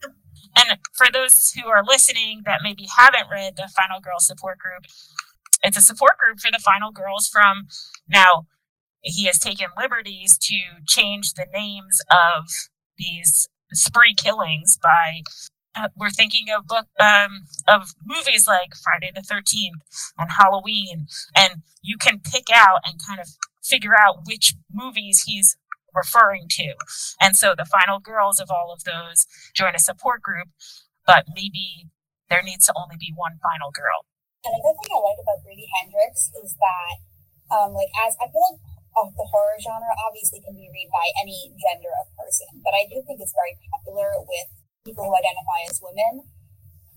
book. 0.03 0.13
and 0.57 0.79
for 0.93 1.07
those 1.13 1.53
who 1.53 1.69
are 1.69 1.85
listening 1.85 2.43
that 2.45 2.61
maybe 2.63 2.87
haven't 2.97 3.31
read 3.31 3.57
the 3.57 3.71
Final 3.75 4.01
Girl 4.01 4.19
support 4.19 4.59
group, 4.59 4.85
it's 5.63 5.77
a 5.77 5.83
support 5.83 6.19
group 6.19 6.41
for 6.41 6.51
the 6.51 6.63
Final 6.65 6.91
Girls 6.91 7.29
from 7.29 7.67
now. 8.09 8.47
He 9.01 9.27
has 9.27 9.39
taken 9.39 9.69
liberties 9.79 10.37
to 10.39 10.59
change 10.87 11.35
the 11.35 11.47
names 11.53 12.01
of 12.11 12.49
these 12.97 13.49
spree 13.73 14.15
killings 14.15 14.79
by 14.83 15.23
uh, 15.75 15.89
we're 15.97 16.11
thinking 16.11 16.47
of 16.57 16.67
book 16.67 16.87
um, 16.99 17.45
of 17.69 17.95
movies 18.05 18.47
like 18.49 18.73
Friday 18.83 19.13
the 19.15 19.23
Thirteenth 19.23 19.83
and 20.19 20.31
Halloween, 20.33 21.07
and 21.37 21.63
you 21.83 21.97
can 21.97 22.21
pick 22.21 22.47
out 22.53 22.81
and 22.85 23.01
kind 23.07 23.21
of 23.21 23.29
figure 23.63 23.95
out 23.97 24.27
which 24.27 24.55
movies 24.73 25.23
he's 25.27 25.57
referring 25.95 26.47
to. 26.61 26.75
And 27.21 27.37
so 27.37 27.55
the 27.57 27.65
final 27.65 27.99
girls 27.99 28.41
of 28.41 28.51
all 28.51 28.73
of 28.73 28.85
those 28.85 29.27
join 29.55 29.75
a 29.75 29.83
support 29.83 30.23
group, 30.23 30.49
but 31.07 31.25
maybe 31.33 31.89
there 32.29 32.45
needs 32.45 32.67
to 32.69 32.77
only 32.77 32.97
be 33.01 33.13
one 33.17 33.41
final 33.41 33.73
girl. 33.73 34.05
Another 34.45 34.75
thing 34.77 34.93
I 34.95 35.01
like 35.03 35.19
about 35.19 35.43
Grady 35.43 35.67
Hendrix 35.77 36.31
is 36.45 36.55
that, 36.63 36.95
um, 37.51 37.75
like, 37.75 37.91
as 38.07 38.15
I 38.23 38.31
feel 38.31 38.45
like 38.53 38.61
uh, 38.95 39.11
the 39.17 39.27
horror 39.27 39.59
genre 39.59 39.93
obviously 40.07 40.39
can 40.45 40.55
be 40.55 40.71
read 40.71 40.89
by 40.93 41.07
any 41.19 41.51
gender 41.59 41.91
of 41.99 42.07
person, 42.15 42.49
but 42.63 42.73
I 42.77 42.87
do 42.87 43.03
think 43.03 43.19
it's 43.19 43.35
very 43.35 43.59
popular 43.73 44.15
with 44.23 44.49
people 44.87 45.05
who 45.05 45.15
identify 45.17 45.67
as 45.67 45.83
women. 45.83 46.29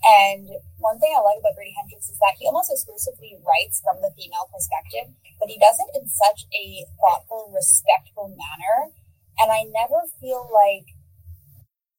And 0.01 0.49
one 0.81 0.97
thing 0.97 1.13
I 1.13 1.21
like 1.21 1.37
about 1.37 1.53
Grady 1.53 1.77
Hendrix 1.77 2.09
is 2.09 2.17
that 2.17 2.33
he 2.41 2.49
almost 2.49 2.73
exclusively 2.73 3.37
writes 3.45 3.81
from 3.85 4.01
the 4.01 4.09
female 4.17 4.49
perspective, 4.49 5.13
but 5.37 5.49
he 5.49 5.61
does 5.61 5.77
it 5.77 5.93
in 5.93 6.09
such 6.09 6.49
a 6.49 6.85
thoughtful, 6.97 7.53
respectful 7.53 8.33
manner. 8.33 8.89
And 9.37 9.53
I 9.53 9.69
never 9.69 10.09
feel 10.17 10.49
like 10.49 10.89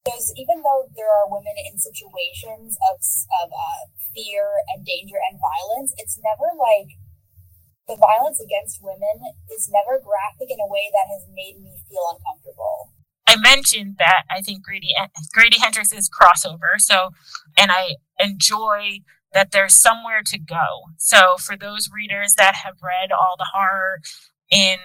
there's, 0.02 0.34
even 0.34 0.66
though 0.66 0.90
there 0.98 1.10
are 1.10 1.30
women 1.30 1.54
in 1.62 1.78
situations 1.78 2.74
of, 2.90 2.98
of 3.38 3.48
uh, 3.54 3.86
fear 4.10 4.50
and 4.74 4.82
danger 4.82 5.18
and 5.30 5.38
violence, 5.38 5.94
it's 5.94 6.18
never 6.18 6.50
like 6.58 6.98
the 7.86 7.94
violence 7.94 8.42
against 8.42 8.82
women 8.82 9.30
is 9.54 9.70
never 9.70 10.02
graphic 10.02 10.50
in 10.50 10.58
a 10.58 10.66
way 10.66 10.90
that 10.90 11.06
has 11.06 11.26
made 11.30 11.62
me 11.62 11.78
feel 11.86 12.02
uncomfortable. 12.10 12.90
I 13.26 13.36
mentioned 13.36 13.96
that 13.98 14.24
I 14.30 14.42
think 14.42 14.62
Grady 14.62 14.94
Grady 15.32 15.58
Hendrix 15.58 15.92
is 15.92 16.10
crossover. 16.10 16.78
So, 16.78 17.10
and 17.56 17.70
I 17.70 17.96
enjoy 18.18 19.00
that 19.32 19.50
there's 19.50 19.74
somewhere 19.74 20.22
to 20.26 20.38
go. 20.38 20.90
So, 20.98 21.36
for 21.38 21.56
those 21.56 21.88
readers 21.92 22.34
that 22.34 22.54
have 22.56 22.76
read 22.82 23.12
all 23.12 23.36
the 23.38 23.50
horror 23.52 24.00
in 24.50 24.78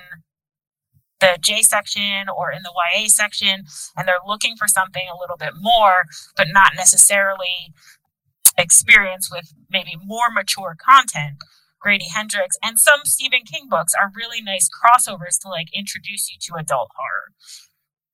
the 1.19 1.37
J 1.41 1.61
section 1.61 2.27
or 2.29 2.51
in 2.51 2.63
the 2.63 2.73
YA 2.95 3.07
section, 3.07 3.65
and 3.95 4.07
they're 4.07 4.15
looking 4.25 4.55
for 4.55 4.67
something 4.67 5.07
a 5.11 5.19
little 5.19 5.37
bit 5.37 5.53
more, 5.59 6.03
but 6.35 6.47
not 6.51 6.73
necessarily 6.75 7.73
experience 8.57 9.29
with 9.31 9.53
maybe 9.69 9.95
more 10.03 10.29
mature 10.33 10.75
content. 10.79 11.37
Grady 11.79 12.07
Hendrix 12.13 12.57
and 12.63 12.79
some 12.79 13.01
Stephen 13.03 13.41
King 13.45 13.67
books 13.69 13.93
are 13.93 14.11
really 14.15 14.41
nice 14.41 14.67
crossovers 14.67 15.39
to 15.41 15.49
like 15.49 15.67
introduce 15.73 16.29
you 16.29 16.37
to 16.41 16.55
adult 16.59 16.89
horror. 16.95 17.33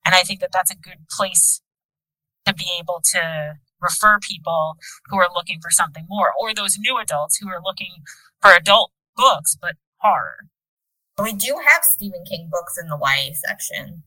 And 0.04 0.14
I 0.14 0.20
think 0.20 0.40
that 0.40 0.52
that's 0.52 0.70
a 0.70 0.76
good 0.76 1.08
place 1.10 1.62
to 2.44 2.52
be 2.54 2.66
able 2.78 3.00
to 3.12 3.54
refer 3.80 4.18
people 4.18 4.76
who 5.06 5.18
are 5.18 5.28
looking 5.34 5.58
for 5.60 5.70
something 5.70 6.06
more, 6.08 6.32
or 6.40 6.54
those 6.54 6.78
new 6.78 6.98
adults 6.98 7.36
who 7.36 7.48
are 7.48 7.62
looking 7.62 8.02
for 8.40 8.52
adult 8.52 8.92
books, 9.16 9.56
but 9.60 9.76
horror. 9.98 10.48
We 11.22 11.32
do 11.32 11.60
have 11.66 11.84
Stephen 11.84 12.24
King 12.28 12.48
books 12.50 12.76
in 12.80 12.88
the 12.88 12.98
YA 13.00 13.34
section. 13.34 14.02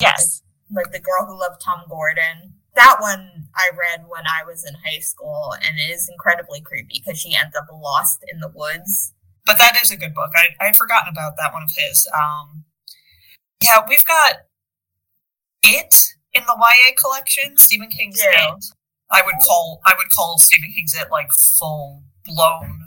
Yes. 0.00 0.42
Like, 0.70 0.86
like 0.86 0.92
The 0.92 1.00
Girl 1.00 1.26
Who 1.26 1.38
Loved 1.38 1.60
Tom 1.62 1.82
Gordon. 1.88 2.54
That 2.74 2.96
one 3.00 3.48
I 3.54 3.70
read 3.70 4.06
when 4.08 4.24
I 4.26 4.44
was 4.44 4.64
in 4.66 4.74
high 4.84 5.00
school, 5.00 5.54
and 5.62 5.78
it 5.78 5.90
is 5.90 6.08
incredibly 6.10 6.60
creepy 6.60 7.02
because 7.04 7.18
she 7.18 7.34
ends 7.34 7.56
up 7.56 7.66
lost 7.72 8.24
in 8.32 8.40
the 8.40 8.52
woods. 8.54 9.12
But 9.44 9.58
that 9.58 9.78
is 9.82 9.90
a 9.90 9.96
good 9.96 10.14
book. 10.14 10.30
I, 10.34 10.64
I'd 10.64 10.76
forgotten 10.76 11.10
about 11.10 11.36
that 11.36 11.52
one 11.52 11.62
of 11.62 11.70
his. 11.76 12.08
Um, 12.14 12.64
yeah, 13.62 13.80
we've 13.88 14.06
got 14.06 14.36
it 15.62 16.14
in 16.34 16.42
the 16.46 16.56
YA 16.58 16.92
collection, 17.00 17.56
Stephen 17.56 17.88
King's 17.88 18.20
yeah. 18.22 18.54
It. 18.54 18.64
I 19.10 19.22
would 19.24 19.36
call 19.44 19.80
I 19.84 19.94
would 19.96 20.10
call 20.10 20.38
Stephen 20.38 20.72
King's 20.72 20.94
It 20.94 21.10
like 21.10 21.32
full 21.32 22.02
blown 22.24 22.80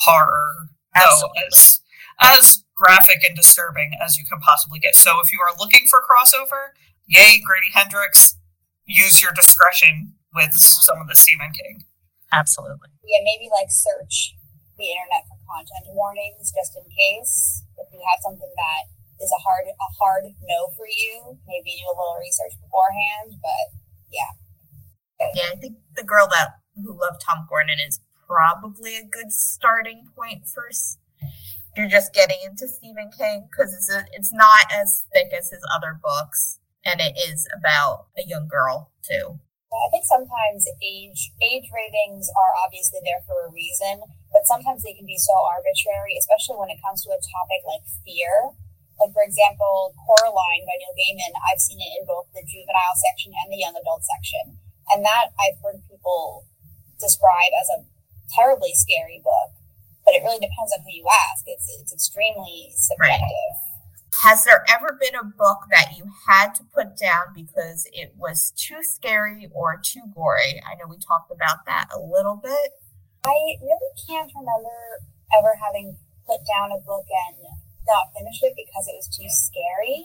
horror, 0.00 0.70
though 0.94 1.30
as 1.46 1.80
as 2.20 2.64
graphic 2.74 3.22
and 3.24 3.36
disturbing 3.36 3.92
as 4.02 4.18
you 4.18 4.24
can 4.24 4.40
possibly 4.40 4.78
get. 4.78 4.94
So 4.94 5.20
if 5.20 5.32
you 5.32 5.40
are 5.40 5.56
looking 5.58 5.86
for 5.88 6.02
crossover, 6.02 6.74
yay, 7.06 7.40
Grady 7.44 7.70
Hendrix, 7.72 8.36
use 8.84 9.22
your 9.22 9.32
discretion 9.32 10.14
with 10.34 10.50
mm-hmm. 10.50 10.82
some 10.82 11.00
of 11.00 11.08
the 11.08 11.14
Stephen 11.14 11.50
King. 11.52 11.84
Absolutely. 12.32 12.90
Yeah, 13.04 13.22
maybe 13.24 13.48
like 13.50 13.70
search 13.70 14.34
the 14.76 14.90
internet 14.94 15.26
for 15.26 15.38
content 15.46 15.90
warnings 15.94 16.54
just 16.54 16.76
in 16.78 16.86
case 16.86 17.64
if 17.78 17.90
you 17.90 17.98
have 17.98 18.22
something 18.22 18.50
that 18.54 18.84
is 19.20 19.32
a 19.32 19.40
hard 19.42 19.66
a 19.66 19.88
hard 19.98 20.24
no 20.46 20.70
for 20.76 20.86
you. 20.86 21.38
Maybe 21.46 21.74
do 21.78 21.86
a 21.86 21.96
little 21.96 22.18
research 22.20 22.54
beforehand, 22.62 23.38
but 23.42 23.66
yeah. 24.10 24.32
Yeah, 25.34 25.50
I 25.52 25.56
think 25.56 25.78
the 25.96 26.04
girl 26.04 26.28
that 26.30 26.62
who 26.78 26.94
loved 26.94 27.20
Tom 27.20 27.46
Gordon 27.48 27.78
is 27.82 28.00
probably 28.26 28.96
a 28.96 29.04
good 29.04 29.32
starting 29.32 30.06
point 30.14 30.46
first. 30.46 30.98
You're 31.76 31.90
just 31.90 32.14
getting 32.14 32.38
into 32.46 32.68
Stephen 32.68 33.10
King 33.10 33.48
because 33.50 33.74
it's 33.74 33.90
a, 33.90 34.04
it's 34.12 34.32
not 34.32 34.66
as 34.70 35.04
thick 35.12 35.30
as 35.34 35.50
his 35.50 35.62
other 35.74 35.98
books, 35.98 36.58
and 36.84 37.00
it 37.00 37.18
is 37.18 37.46
about 37.54 38.06
a 38.18 38.22
young 38.26 38.46
girl 38.46 38.92
too. 39.02 39.38
I 39.68 39.88
think 39.92 40.06
sometimes 40.06 40.64
age 40.80 41.30
age 41.42 41.68
ratings 41.70 42.30
are 42.30 42.52
obviously 42.64 43.00
there 43.04 43.20
for 43.26 43.46
a 43.46 43.52
reason, 43.52 44.00
but 44.32 44.46
sometimes 44.46 44.82
they 44.82 44.94
can 44.94 45.04
be 45.04 45.18
so 45.18 45.34
arbitrary, 45.34 46.16
especially 46.18 46.56
when 46.56 46.70
it 46.70 46.80
comes 46.82 47.04
to 47.04 47.10
a 47.10 47.20
topic 47.20 47.60
like 47.66 47.84
fear 48.06 48.56
like 48.98 49.14
for 49.14 49.22
example, 49.22 49.94
Coraline 49.94 50.66
by 50.66 50.76
Neil 50.78 50.94
Gaiman, 50.98 51.34
I've 51.46 51.62
seen 51.62 51.78
it 51.78 51.94
in 51.98 52.06
both 52.06 52.26
the 52.34 52.42
juvenile 52.42 52.98
section 52.98 53.30
and 53.30 53.48
the 53.50 53.62
young 53.62 53.78
adult 53.78 54.02
section, 54.02 54.58
and 54.90 55.06
that 55.06 55.30
I've 55.38 55.58
heard 55.62 55.86
people 55.86 56.46
describe 56.98 57.54
as 57.54 57.70
a 57.70 57.86
terribly 58.34 58.74
scary 58.74 59.22
book. 59.22 59.54
But 60.04 60.18
it 60.18 60.24
really 60.24 60.40
depends 60.40 60.72
on 60.74 60.82
who 60.82 60.90
you 60.90 61.06
ask. 61.06 61.46
It's 61.46 61.70
it's 61.78 61.92
extremely 61.92 62.74
subjective. 62.74 63.22
Right. 63.22 63.68
Has 64.24 64.42
there 64.42 64.64
ever 64.66 64.98
been 64.98 65.14
a 65.14 65.22
book 65.22 65.70
that 65.70 65.94
you 65.96 66.10
had 66.26 66.54
to 66.56 66.64
put 66.74 66.98
down 66.98 67.30
because 67.34 67.86
it 67.92 68.14
was 68.16 68.52
too 68.56 68.82
scary 68.82 69.46
or 69.54 69.78
too 69.78 70.02
gory? 70.12 70.60
I 70.66 70.74
know 70.74 70.90
we 70.90 70.98
talked 70.98 71.30
about 71.30 71.66
that 71.66 71.86
a 71.94 72.00
little 72.00 72.34
bit. 72.34 72.72
I 73.22 73.38
really 73.62 73.92
can't 74.08 74.32
remember 74.34 74.74
ever 75.38 75.54
having 75.62 75.98
put 76.26 76.40
down 76.50 76.72
a 76.72 76.80
book 76.82 77.06
and 77.06 77.36
not 77.88 78.12
finish 78.12 78.44
it 78.44 78.52
because 78.54 78.84
it 78.86 79.00
was 79.00 79.08
too 79.08 79.26
scary. 79.26 80.04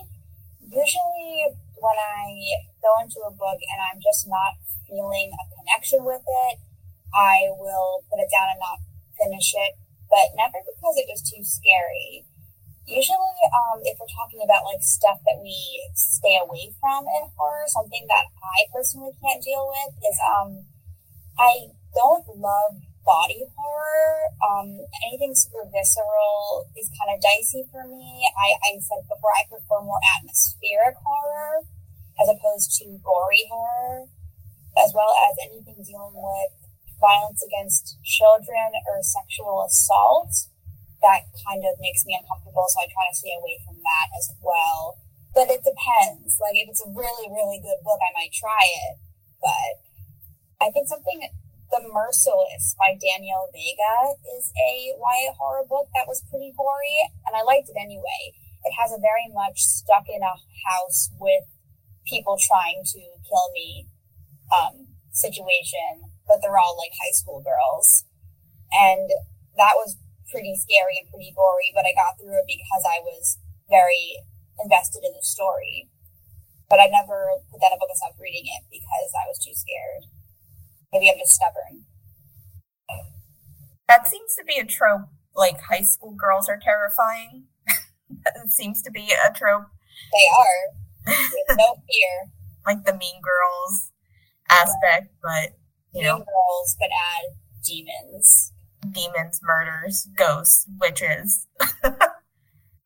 Usually, 0.64 1.54
when 1.78 1.98
I 2.00 2.32
go 2.80 2.96
into 3.04 3.20
a 3.28 3.36
book 3.36 3.60
and 3.60 3.80
I'm 3.84 4.00
just 4.00 4.26
not 4.26 4.56
feeling 4.88 5.36
a 5.36 5.46
connection 5.60 6.08
with 6.08 6.24
it, 6.24 6.56
I 7.14 7.52
will 7.60 8.02
put 8.10 8.24
it 8.24 8.32
down 8.32 8.56
and 8.56 8.64
not 8.64 8.80
finish 9.20 9.54
it, 9.54 9.76
but 10.10 10.34
never 10.34 10.64
because 10.64 10.96
it 10.98 11.12
was 11.12 11.22
too 11.22 11.44
scary. 11.44 12.26
Usually, 12.88 13.40
um, 13.52 13.80
if 13.84 13.96
we're 14.00 14.12
talking 14.12 14.44
about 14.44 14.68
like 14.68 14.84
stuff 14.84 15.20
that 15.24 15.40
we 15.40 15.56
stay 15.96 16.36
away 16.40 16.72
from 16.80 17.06
in 17.08 17.32
horror, 17.36 17.68
something 17.68 18.08
that 18.10 18.28
I 18.44 18.68
personally 18.74 19.16
can't 19.24 19.44
deal 19.44 19.68
with 19.68 19.94
is 20.04 20.20
um, 20.20 20.68
I 21.40 21.72
don't 21.96 22.28
love 22.36 22.84
body 23.06 23.44
horror. 23.56 24.32
Um, 24.40 24.80
anything 25.08 25.36
super 25.36 25.68
visceral 25.68 26.68
is 26.76 26.90
kind 26.96 27.12
of 27.12 27.20
dicey 27.20 27.68
for 27.72 27.88
me. 27.88 28.28
I, 28.36 28.56
I 28.64 28.72
said 28.80 29.04
before 29.08 29.32
I 29.36 29.48
prefer 29.48 29.84
more 29.84 30.00
atmospheric 30.20 30.96
horror 31.04 31.68
as 32.20 32.28
opposed 32.30 32.76
to 32.80 33.00
gory 33.04 33.44
horror, 33.50 34.08
as 34.78 34.94
well 34.96 35.12
as 35.28 35.36
anything 35.44 35.82
dealing 35.84 36.16
with 36.16 36.52
violence 37.02 37.44
against 37.44 38.00
children 38.04 38.72
or 38.88 39.04
sexual 39.04 39.66
assault. 39.68 40.32
That 41.04 41.28
kind 41.44 41.60
of 41.68 41.76
makes 41.84 42.08
me 42.08 42.16
uncomfortable, 42.16 42.64
so 42.72 42.80
I 42.80 42.88
try 42.88 43.12
to 43.12 43.16
stay 43.16 43.36
away 43.36 43.60
from 43.68 43.76
that 43.84 44.08
as 44.16 44.32
well. 44.40 44.96
But 45.36 45.52
it 45.52 45.66
depends. 45.66 46.40
Like, 46.40 46.56
if 46.56 46.70
it's 46.72 46.80
a 46.80 46.94
really, 46.96 47.28
really 47.28 47.60
good 47.60 47.84
book, 47.84 48.00
I 48.00 48.16
might 48.16 48.32
try 48.32 48.64
it. 48.88 48.96
But 49.44 49.84
I 50.64 50.72
think 50.72 50.88
something 50.88 51.28
the 51.74 51.82
Merciless 51.90 52.78
by 52.78 52.94
Danielle 52.94 53.50
Vega 53.50 54.14
is 54.38 54.54
a 54.54 54.94
YA 54.94 55.34
horror 55.34 55.66
book 55.66 55.90
that 55.98 56.06
was 56.06 56.22
pretty 56.30 56.54
gory, 56.54 57.02
and 57.26 57.34
I 57.34 57.42
liked 57.42 57.66
it 57.66 57.82
anyway. 57.82 58.38
It 58.62 58.78
has 58.78 58.94
a 58.94 59.02
very 59.02 59.26
much 59.34 59.58
stuck 59.58 60.06
in 60.06 60.22
a 60.22 60.38
house 60.70 61.10
with 61.18 61.50
people 62.06 62.38
trying 62.38 62.86
to 62.94 63.02
kill 63.26 63.50
me 63.58 63.90
um, 64.54 64.94
situation, 65.10 66.14
but 66.30 66.46
they're 66.46 66.62
all 66.62 66.78
like 66.78 66.94
high 66.94 67.18
school 67.18 67.42
girls. 67.42 68.06
And 68.70 69.10
that 69.58 69.74
was 69.74 69.98
pretty 70.30 70.54
scary 70.54 71.02
and 71.02 71.10
pretty 71.10 71.34
gory, 71.34 71.74
but 71.74 71.90
I 71.90 71.98
got 71.98 72.22
through 72.22 72.38
it 72.38 72.46
because 72.46 72.86
I 72.86 73.02
was 73.02 73.42
very 73.66 74.22
invested 74.62 75.02
in 75.02 75.18
the 75.18 75.26
story. 75.26 75.90
But 76.70 76.78
I 76.78 76.86
never 76.86 77.42
put 77.50 77.66
down 77.66 77.74
a 77.74 77.82
book 77.82 77.90
and 77.90 77.98
stopped 77.98 78.22
reading 78.22 78.46
it 78.46 78.62
because 78.70 79.10
I 79.18 79.26
was 79.26 79.42
too 79.42 79.58
scared. 79.58 80.06
Maybe 80.94 81.10
I'm 81.10 81.18
just 81.18 81.34
stubborn. 81.34 81.86
That 83.88 84.08
seems 84.08 84.36
to 84.36 84.44
be 84.46 84.60
a 84.60 84.66
trope. 84.66 85.10
Like 85.36 85.60
high 85.62 85.82
school 85.82 86.12
girls 86.12 86.48
are 86.48 86.60
terrifying. 86.62 87.46
it 88.10 88.52
seems 88.52 88.82
to 88.84 88.92
be 88.92 89.12
a 89.12 89.34
trope. 89.34 89.66
They 90.12 90.28
are. 90.38 91.56
No 91.58 91.76
fear. 91.90 92.32
like 92.66 92.86
the 92.86 92.94
mean 92.94 93.22
girls 93.22 93.92
aspect, 94.50 95.14
but 95.22 95.58
you 95.94 96.02
mean 96.02 96.04
know, 96.04 96.18
girls, 96.18 96.76
but 96.80 96.90
add 96.90 97.36
demons. 97.66 98.54
demons, 98.92 99.40
murders, 99.44 100.08
ghosts, 100.16 100.68
witches. 100.80 101.48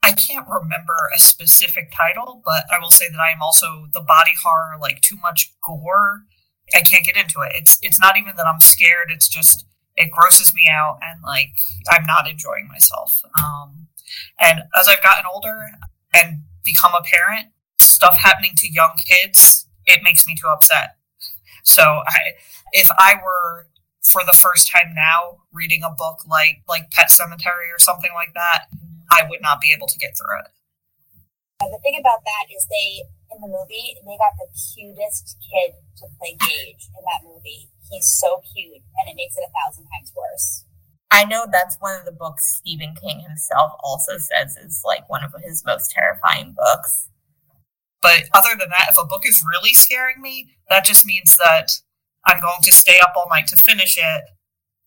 I 0.04 0.14
can't 0.14 0.48
remember 0.48 1.10
a 1.14 1.20
specific 1.20 1.92
title, 1.96 2.42
but 2.46 2.64
I 2.74 2.80
will 2.80 2.92
say 2.92 3.10
that 3.10 3.20
I 3.20 3.32
am 3.32 3.42
also 3.42 3.88
the 3.94 4.00
body 4.00 4.34
horror, 4.42 4.78
like 4.80 5.02
too 5.02 5.18
much 5.18 5.54
gore. 5.62 6.22
I 6.74 6.82
can't 6.82 7.06
get 7.06 7.16
into 7.18 7.42
it. 7.42 7.54
It's 7.56 7.80
it's 7.82 8.00
not 8.00 8.18
even 8.18 8.36
that 8.36 8.48
I'm 8.48 8.60
scared. 8.60 9.10
It's 9.10 9.28
just 9.28 9.66
it 9.96 10.12
grosses 10.12 10.54
me 10.54 10.68
out, 10.72 11.00
and 11.02 11.22
like 11.24 11.54
I'm 11.90 12.06
not 12.06 12.30
enjoying 12.30 12.68
myself. 12.68 13.22
Um, 13.38 13.88
and 14.40 14.62
as 14.80 14.88
I've 14.88 15.04
gotten 15.04 15.26
older 15.32 15.70
and 16.14 16.44
become 16.64 16.92
a 16.94 17.04
parent, 17.04 17.48
stuff 17.78 18.18
happening 18.18 18.52
to 18.58 18.72
young 18.72 18.98
kids, 18.98 19.68
it 19.86 20.02
makes 20.04 20.28
me 20.28 20.36
too 20.36 20.48
upset. 20.48 20.98
So 21.64 21.84
I, 21.84 22.34
if 22.72 22.90
I 22.98 23.16
were 23.16 23.68
for 24.04 24.24
the 24.26 24.34
first 24.34 24.72
time 24.72 24.94
now 24.94 25.44
reading 25.52 25.84
a 25.84 25.90
book 25.90 26.20
like 26.28 26.64
like 26.68 26.92
Pet 26.92 27.10
Sematary 27.10 27.74
or 27.74 27.80
something 27.80 28.12
like 28.14 28.34
that, 28.36 28.66
I 29.12 29.24
would 29.30 29.42
not 29.42 29.62
be 29.62 29.74
able 29.76 29.88
to 29.88 29.98
get 29.98 30.16
through 30.18 30.40
it. 30.40 30.52
The 31.60 31.80
thing 31.82 31.98
about 32.00 32.24
that 32.24 32.54
is 32.56 32.68
they 32.68 33.04
in 33.32 33.42
the 33.42 33.48
movie 33.48 33.98
they 34.06 34.18
got 34.18 34.36
the 34.40 34.50
cutest 34.52 35.38
kid 35.44 35.76
to 35.98 36.06
play 36.20 36.36
Gage 36.40 36.90
in 36.92 37.04
that 37.06 37.26
movie. 37.28 37.70
He's 37.90 38.08
so 38.08 38.42
cute, 38.54 38.84
and 39.00 39.10
it 39.10 39.16
makes 39.16 39.38
it 39.38 39.48
a 39.48 39.52
thousand 39.52 39.86
times 39.86 40.12
worse. 40.16 40.66
I 41.10 41.24
know 41.24 41.48
that's 41.50 41.78
one 41.80 41.98
of 41.98 42.06
the 42.06 42.12
books 42.12 42.58
Stephen 42.58 42.94
King 43.02 43.22
himself 43.22 43.72
also 43.82 44.18
says 44.18 44.58
is 44.58 44.82
like 44.86 45.10
one 45.10 45.24
of 45.24 45.34
his 45.42 45.64
most 45.66 45.92
terrifying 45.92 46.54
books. 46.58 47.10
But 48.02 48.26
other 48.34 48.56
than 48.58 48.70
that, 48.70 48.90
if 48.90 48.98
a 48.98 49.06
book 49.06 49.26
is 49.26 49.44
really 49.48 49.74
scaring 49.74 50.22
me, 50.22 50.58
that 50.70 50.86
just 50.86 51.06
means 51.06 51.38
that 51.38 51.72
I'm 52.26 52.42
going 52.42 52.62
to 52.64 52.72
stay 52.72 53.00
up 53.00 53.14
all 53.16 53.28
night 53.30 53.48
to 53.48 53.56
finish 53.56 53.98
it 53.98 54.24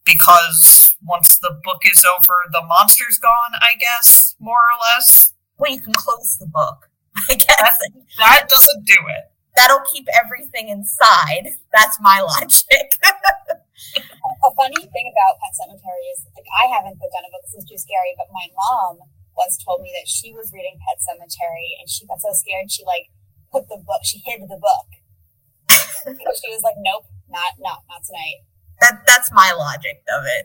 because 0.05 0.95
once 1.03 1.39
the 1.39 1.59
book 1.65 1.83
is 1.85 2.05
over, 2.05 2.35
the 2.53 2.63
monster's 2.63 3.19
gone, 3.19 3.55
I 3.55 3.79
guess, 3.79 4.35
more 4.39 4.59
or 4.59 4.79
less. 4.95 5.33
Well, 5.57 5.73
you 5.73 5.81
can 5.81 5.95
close 5.95 6.37
the 6.39 6.47
book, 6.47 6.90
I 7.29 7.35
guess. 7.35 7.79
That 8.19 8.49
doesn't 8.49 8.85
do 8.87 8.97
it. 9.09 9.25
That'll 9.57 9.83
keep 9.93 10.07
everything 10.15 10.69
inside. 10.69 11.59
That's 11.73 11.99
my 12.01 12.21
logic. 12.21 12.97
A 14.41 14.51
funny 14.57 14.77
thing 14.89 15.07
about 15.13 15.37
Pet 15.41 15.53
Sematary 15.57 16.05
is 16.17 16.25
like 16.37 16.49
I 16.63 16.69
haven't 16.73 16.97
put 17.01 17.13
down 17.13 17.29
a 17.29 17.31
book 17.33 17.45
this 17.45 17.61
is 17.61 17.69
too 17.69 17.77
scary, 17.77 18.17
but 18.17 18.29
my 18.33 18.49
mom 18.57 19.05
once 19.37 19.61
told 19.61 19.81
me 19.85 19.93
that 19.97 20.09
she 20.09 20.33
was 20.33 20.53
reading 20.53 20.81
Pet 20.81 21.01
Sematary 21.01 21.77
and 21.81 21.89
she 21.89 22.07
got 22.07 22.21
so 22.21 22.33
scared 22.33 22.71
she 22.73 22.85
like 22.85 23.09
put 23.53 23.69
the 23.69 23.81
book 23.85 24.01
she 24.05 24.21
hid 24.25 24.41
the 24.49 24.61
book. 24.61 24.89
she 26.41 26.49
was 26.49 26.63
like, 26.65 26.77
Nope, 26.79 27.05
not 27.29 27.57
not 27.61 27.85
not 27.89 28.01
tonight. 28.05 28.45
that 28.81 29.03
that's 29.07 29.33
my 29.33 29.53
logic 29.53 30.01
of 30.09 30.25
it. 30.25 30.45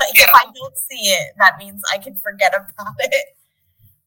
like 0.00 0.16
if 0.16 0.30
I 0.34 0.44
don't 0.52 0.76
see 0.76 1.12
it, 1.16 1.32
that 1.38 1.56
means 1.58 1.80
I 1.92 1.98
can 1.98 2.16
forget 2.16 2.52
about 2.52 2.96
it. 3.00 3.36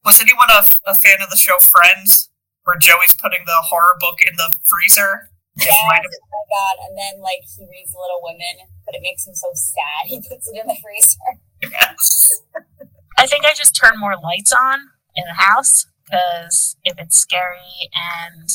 Was 0.03 0.19
anyone 0.19 0.49
a, 0.51 0.67
a 0.85 0.95
fan 0.95 1.21
of 1.21 1.29
the 1.29 1.37
show 1.37 1.59
Friends, 1.59 2.29
where 2.63 2.77
Joey's 2.77 3.15
putting 3.15 3.45
the 3.45 3.63
horror 3.63 3.97
book 3.99 4.19
in 4.25 4.35
the 4.35 4.53
freezer? 4.63 5.29
It 5.55 5.65
Yes, 5.65 5.75
oh 5.79 5.87
my 5.87 5.99
god. 5.99 6.75
And 6.87 6.97
then 6.97 7.21
like 7.21 7.43
he 7.55 7.63
reads 7.63 7.93
Little 7.93 8.21
Women, 8.21 8.67
but 8.85 8.95
it 8.95 9.01
makes 9.01 9.27
him 9.27 9.35
so 9.35 9.47
sad 9.53 10.05
he 10.07 10.17
puts 10.17 10.49
it 10.49 10.59
in 10.59 10.67
the 10.67 10.77
freezer. 10.81 11.39
yes. 11.61 12.29
I 13.17 13.27
think 13.27 13.45
I 13.45 13.53
just 13.53 13.75
turn 13.75 13.99
more 13.99 14.15
lights 14.21 14.51
on 14.51 14.79
in 15.15 15.23
the 15.27 15.35
house 15.35 15.85
because 16.03 16.75
if 16.83 16.97
it's 16.97 17.17
scary 17.17 17.89
and 17.93 18.49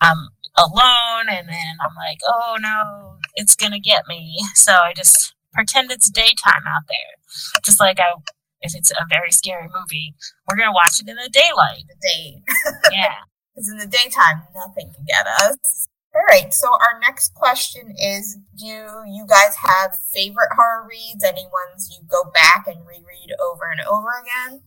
I'm 0.00 0.28
alone 0.58 1.28
and 1.30 1.48
then 1.48 1.76
I'm 1.80 1.94
like, 1.94 2.18
oh 2.28 2.56
no, 2.60 3.18
it's 3.36 3.54
gonna 3.54 3.78
get 3.78 4.06
me. 4.08 4.36
So 4.54 4.72
I 4.72 4.92
just 4.94 5.34
pretend 5.54 5.90
it's 5.90 6.10
daytime 6.10 6.64
out 6.66 6.82
there. 6.88 7.60
Just 7.64 7.78
like 7.78 7.98
I, 8.00 8.14
if 8.62 8.74
it's 8.74 8.90
a 8.92 9.06
very 9.08 9.30
scary 9.30 9.68
movie, 9.68 10.14
we're 10.48 10.56
gonna 10.56 10.72
watch 10.72 11.00
it 11.00 11.08
in 11.08 11.16
the 11.16 11.28
daylight. 11.32 11.84
The 11.88 12.08
day, 12.08 12.42
Yeah. 12.92 13.14
because 13.54 13.68
in 13.68 13.78
the 13.78 13.86
daytime, 13.86 14.42
nothing 14.54 14.92
can 14.94 15.04
get 15.06 15.26
us. 15.26 15.88
All 16.14 16.22
right. 16.28 16.52
So 16.52 16.68
our 16.68 17.00
next 17.00 17.34
question 17.34 17.94
is: 17.98 18.36
Do 18.58 18.66
you 18.66 19.26
guys 19.26 19.56
have 19.56 19.96
favorite 20.12 20.50
horror 20.54 20.86
reads? 20.88 21.24
Any 21.24 21.46
ones 21.46 21.88
you 21.90 22.06
go 22.06 22.30
back 22.34 22.64
and 22.66 22.86
reread 22.86 23.32
over 23.40 23.70
and 23.70 23.80
over 23.80 24.08
again? 24.20 24.62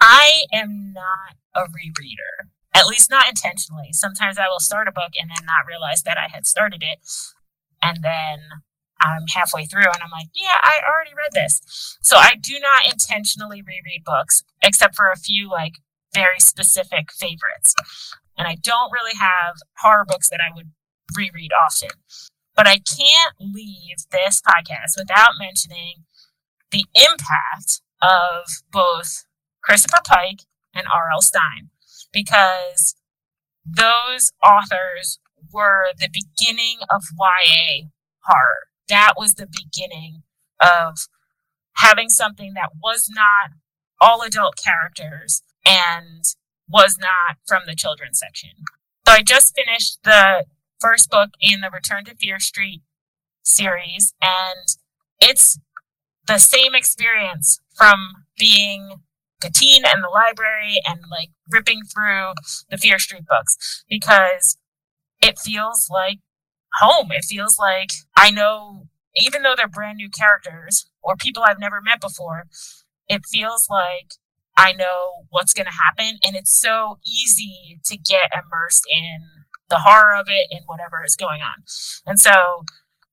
I 0.00 0.44
am 0.52 0.92
not 0.92 1.36
a 1.54 1.62
rereader, 1.68 2.48
at 2.74 2.86
least 2.86 3.08
not 3.10 3.28
intentionally. 3.28 3.90
Sometimes 3.92 4.36
I 4.38 4.48
will 4.48 4.58
start 4.60 4.88
a 4.88 4.92
book 4.92 5.12
and 5.20 5.30
then 5.30 5.44
not 5.46 5.66
realize 5.68 6.02
that 6.02 6.18
I 6.18 6.28
had 6.32 6.46
started 6.46 6.82
it. 6.82 6.98
And 7.82 8.02
then 8.02 8.40
I'm 9.00 9.26
halfway 9.32 9.66
through 9.66 9.86
and 9.86 10.02
I'm 10.02 10.10
like, 10.10 10.28
yeah, 10.34 10.58
I 10.62 10.80
already 10.86 11.12
read 11.16 11.32
this. 11.32 11.96
So 12.02 12.16
I 12.16 12.34
do 12.40 12.58
not 12.60 12.90
intentionally 12.90 13.62
reread 13.62 14.04
books, 14.04 14.42
except 14.62 14.94
for 14.94 15.10
a 15.10 15.16
few 15.16 15.48
like 15.50 15.74
very 16.14 16.40
specific 16.40 17.12
favorites. 17.12 17.74
And 18.36 18.46
I 18.48 18.56
don't 18.56 18.92
really 18.92 19.16
have 19.18 19.56
horror 19.78 20.04
books 20.06 20.28
that 20.30 20.40
I 20.40 20.54
would 20.54 20.70
reread 21.16 21.50
often. 21.52 21.90
But 22.56 22.66
I 22.66 22.78
can't 22.78 23.34
leave 23.38 24.06
this 24.10 24.42
podcast 24.42 24.98
without 24.98 25.30
mentioning 25.38 26.04
the 26.70 26.84
impact 26.94 27.80
of 28.02 28.46
both 28.72 29.24
Christopher 29.62 30.02
Pike 30.06 30.40
and 30.74 30.86
R.L. 30.92 31.22
Stine 31.22 31.70
because 32.12 32.94
those 33.64 34.32
authors 34.44 35.20
were 35.52 35.88
the 35.98 36.08
beginning 36.12 36.78
of 36.90 37.02
YA 37.18 37.88
horror. 38.24 38.69
That 38.90 39.14
was 39.16 39.34
the 39.34 39.46
beginning 39.46 40.22
of 40.60 41.08
having 41.74 42.10
something 42.10 42.52
that 42.54 42.70
was 42.82 43.08
not 43.10 43.50
all 44.00 44.22
adult 44.22 44.56
characters 44.62 45.42
and 45.64 46.24
was 46.68 46.98
not 46.98 47.36
from 47.46 47.62
the 47.66 47.74
children's 47.74 48.18
section. 48.18 48.50
So 49.06 49.14
I 49.14 49.22
just 49.22 49.54
finished 49.54 49.98
the 50.04 50.44
first 50.80 51.10
book 51.10 51.30
in 51.40 51.60
the 51.60 51.70
Return 51.70 52.04
to 52.06 52.14
Fear 52.14 52.38
Street 52.40 52.82
series, 53.42 54.14
and 54.20 54.76
it's 55.20 55.58
the 56.26 56.38
same 56.38 56.74
experience 56.74 57.60
from 57.74 58.26
being 58.38 59.00
a 59.42 59.50
teen 59.50 59.84
in 59.86 60.02
the 60.02 60.08
library 60.08 60.80
and 60.86 61.00
like 61.10 61.30
ripping 61.50 61.80
through 61.82 62.32
the 62.70 62.78
Fear 62.78 62.98
Street 62.98 63.26
books 63.26 63.84
because 63.88 64.58
it 65.20 65.38
feels 65.38 65.88
like 65.90 66.18
home. 66.78 67.08
It 67.10 67.24
feels 67.24 67.58
like 67.58 67.90
I 68.16 68.30
know, 68.30 68.88
even 69.16 69.42
though 69.42 69.54
they're 69.56 69.68
brand 69.68 69.96
new 69.96 70.10
characters 70.10 70.88
or 71.02 71.16
people 71.16 71.42
I've 71.42 71.58
never 71.58 71.80
met 71.80 72.00
before, 72.00 72.44
it 73.08 73.22
feels 73.26 73.68
like 73.68 74.14
I 74.56 74.72
know 74.72 75.24
what's 75.30 75.54
going 75.54 75.66
to 75.66 75.72
happen. 75.72 76.18
And 76.24 76.36
it's 76.36 76.52
so 76.52 76.98
easy 77.06 77.80
to 77.84 77.96
get 77.96 78.30
immersed 78.32 78.84
in 78.90 79.20
the 79.68 79.78
horror 79.78 80.14
of 80.14 80.26
it 80.28 80.48
and 80.50 80.62
whatever 80.66 81.02
is 81.04 81.16
going 81.16 81.40
on. 81.40 81.62
And 82.06 82.20
so 82.20 82.64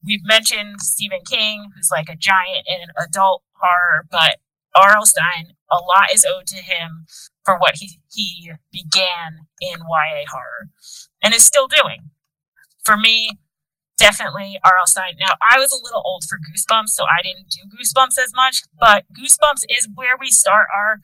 we've 0.05 0.25
mentioned 0.25 0.81
Stephen 0.81 1.21
King, 1.29 1.69
who's 1.75 1.89
like 1.91 2.09
a 2.09 2.15
giant 2.15 2.67
in 2.67 2.89
adult 2.97 3.43
horror, 3.53 4.05
but 4.11 4.37
R.L. 4.75 5.05
Stine, 5.05 5.53
a 5.71 5.77
lot 5.77 6.13
is 6.13 6.25
owed 6.25 6.47
to 6.47 6.57
him 6.57 7.05
for 7.43 7.57
what 7.57 7.75
he, 7.77 7.99
he 8.11 8.51
began 8.71 9.47
in 9.61 9.79
YA 9.79 10.25
horror 10.29 10.69
and 11.23 11.33
is 11.33 11.45
still 11.45 11.67
doing. 11.67 12.11
For 12.83 12.97
me, 12.97 13.39
definitely 13.97 14.59
R.L. 14.63 14.87
Stine. 14.87 15.15
Now, 15.19 15.33
I 15.41 15.57
was 15.59 15.71
a 15.71 15.83
little 15.83 16.01
old 16.05 16.23
for 16.29 16.37
Goosebumps, 16.37 16.89
so 16.89 17.03
I 17.05 17.21
didn't 17.23 17.49
do 17.49 17.61
Goosebumps 17.67 18.17
as 18.23 18.33
much, 18.35 18.61
but 18.79 19.05
Goosebumps 19.13 19.63
is 19.69 19.89
where 19.93 20.15
we 20.19 20.29
start 20.29 20.67
our 20.75 20.99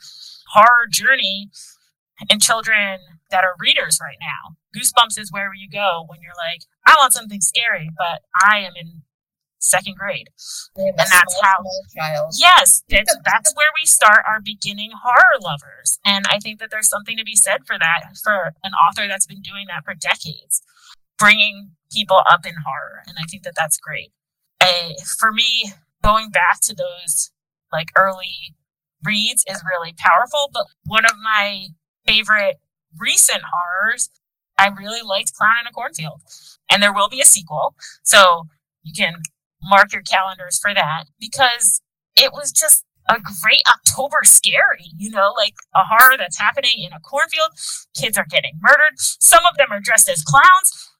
horror 0.53 0.87
journey 0.89 1.49
in 2.29 2.39
children 2.39 2.99
that 3.31 3.43
are 3.43 3.55
readers 3.59 3.99
right 4.01 4.17
now. 4.21 4.55
Goosebumps 4.77 5.19
is 5.19 5.31
where 5.31 5.51
you 5.53 5.69
go 5.69 6.05
when 6.07 6.19
you're 6.21 6.37
like, 6.37 6.61
I 6.85 6.95
want 6.97 7.13
something 7.13 7.41
scary, 7.41 7.89
but 7.97 8.21
I 8.41 8.59
am 8.59 8.73
in 8.79 9.01
second 9.59 9.95
grade. 9.97 10.29
And 10.75 10.97
that's 10.97 11.11
how- 11.41 11.63
child. 11.97 12.33
Yes, 12.37 12.83
that's, 12.89 13.15
that's 13.25 13.53
where 13.55 13.69
we 13.81 13.85
start 13.85 14.23
our 14.27 14.41
beginning 14.41 14.91
horror 15.03 15.39
lovers. 15.41 15.99
And 16.05 16.25
I 16.29 16.39
think 16.39 16.59
that 16.59 16.69
there's 16.69 16.89
something 16.89 17.17
to 17.17 17.23
be 17.23 17.35
said 17.35 17.65
for 17.65 17.77
that, 17.79 18.17
for 18.23 18.53
an 18.63 18.71
author 18.73 19.07
that's 19.07 19.25
been 19.25 19.41
doing 19.41 19.65
that 19.69 19.83
for 19.85 19.93
decades, 19.93 20.61
bringing 21.17 21.71
people 21.91 22.21
up 22.29 22.45
in 22.45 22.55
horror. 22.65 23.03
And 23.07 23.17
I 23.19 23.23
think 23.23 23.43
that 23.43 23.53
that's 23.55 23.77
great. 23.77 24.11
Uh, 24.59 24.89
for 25.19 25.31
me, 25.31 25.73
going 26.03 26.29
back 26.29 26.59
to 26.61 26.75
those 26.75 27.31
like 27.71 27.89
early 27.97 28.55
reads 29.03 29.43
is 29.49 29.63
really 29.69 29.93
powerful. 29.97 30.49
But 30.53 30.67
one 30.85 31.05
of 31.05 31.13
my 31.21 31.67
favorite 32.05 32.57
recent 32.97 33.41
horrors, 33.51 34.09
I 34.57 34.67
really 34.67 35.01
liked 35.01 35.33
Clown 35.33 35.61
in 35.61 35.67
a 35.67 35.71
Cornfield. 35.71 36.21
And 36.69 36.81
there 36.81 36.93
will 36.93 37.09
be 37.09 37.21
a 37.21 37.25
sequel. 37.25 37.75
So 38.03 38.47
you 38.83 38.93
can 38.95 39.15
mark 39.61 39.93
your 39.93 40.01
calendars 40.01 40.59
for 40.59 40.73
that 40.73 41.05
because 41.19 41.81
it 42.15 42.31
was 42.33 42.51
just 42.51 42.85
a 43.09 43.15
great 43.41 43.61
October 43.69 44.19
scary, 44.23 44.91
you 44.97 45.09
know, 45.09 45.33
like 45.35 45.55
a 45.75 45.83
horror 45.83 46.17
that's 46.17 46.39
happening 46.39 46.83
in 46.85 46.93
a 46.93 46.99
cornfield. 46.99 47.49
Kids 47.95 48.17
are 48.17 48.25
getting 48.29 48.59
murdered. 48.61 48.95
Some 48.97 49.43
of 49.45 49.57
them 49.57 49.67
are 49.71 49.81
dressed 49.81 50.09
as 50.09 50.23
clowns. 50.23 50.91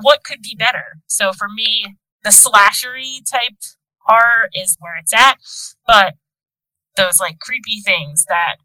What 0.00 0.24
could 0.24 0.42
be 0.42 0.54
better? 0.58 1.00
So 1.06 1.32
for 1.32 1.48
me, 1.48 1.96
the 2.22 2.30
slashery 2.30 3.18
type 3.30 3.56
horror 4.06 4.48
is 4.54 4.76
where 4.80 4.96
it's 5.00 5.14
at. 5.14 5.38
But 5.86 6.14
those 6.96 7.20
like 7.20 7.38
creepy 7.40 7.80
things 7.80 8.24
that 8.28 8.56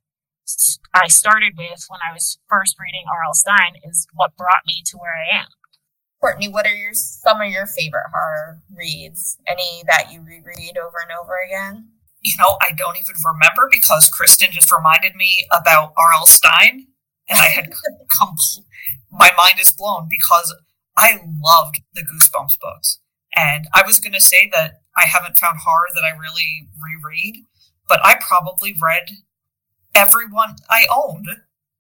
I 0.94 1.08
started 1.08 1.54
with 1.58 1.86
when 1.90 2.00
I 2.08 2.14
was 2.14 2.38
first 2.50 2.76
reading 2.80 3.04
R.L. 3.10 3.34
Stine 3.34 3.76
is 3.84 4.08
what 4.14 4.38
brought 4.38 4.66
me 4.68 4.82
to 4.88 4.98
where 4.98 5.14
I 5.16 5.40
am. 5.40 5.48
Courtney, 6.22 6.48
what 6.48 6.66
are 6.66 6.76
your 6.76 6.94
some 6.94 7.42
of 7.42 7.50
your 7.50 7.66
favorite 7.66 8.08
horror 8.14 8.62
reads? 8.76 9.38
Any 9.48 9.84
that 9.88 10.12
you 10.12 10.22
reread 10.22 10.78
over 10.78 10.98
and 11.02 11.12
over 11.22 11.34
again? 11.46 11.90
You 12.22 12.34
know, 12.40 12.58
I 12.62 12.72
don't 12.72 12.98
even 12.98 13.16
remember 13.24 13.70
because 13.72 14.10
Kristen 14.10 14.50
just 14.52 14.72
reminded 14.72 15.16
me 15.16 15.48
about 15.52 15.94
R.L. 15.98 16.26
Stine, 16.26 16.88
and 17.30 17.40
I 17.40 17.46
had 17.48 17.72
compl- 18.12 18.66
my 19.12 19.32
mind 19.38 19.60
is 19.60 19.72
blown 19.72 20.08
because 20.10 20.56
I 20.98 21.20
loved 21.44 21.82
the 21.94 22.02
Goosebumps 22.02 22.60
books, 22.60 23.00
and 23.36 23.68
I 23.74 23.84
was 23.86 24.00
going 24.00 24.14
to 24.14 24.22
say 24.22 24.50
that 24.54 24.82
I 24.98 25.06
haven't 25.06 25.38
found 25.38 25.60
horror 25.60 25.88
that 25.94 26.04
I 26.04 26.18
really 26.18 26.70
reread, 26.82 27.44
but 27.88 28.00
I 28.04 28.16
probably 28.16 28.76
read 28.82 29.10
everyone 29.96 30.56
I 30.70 30.86
owned 30.94 31.28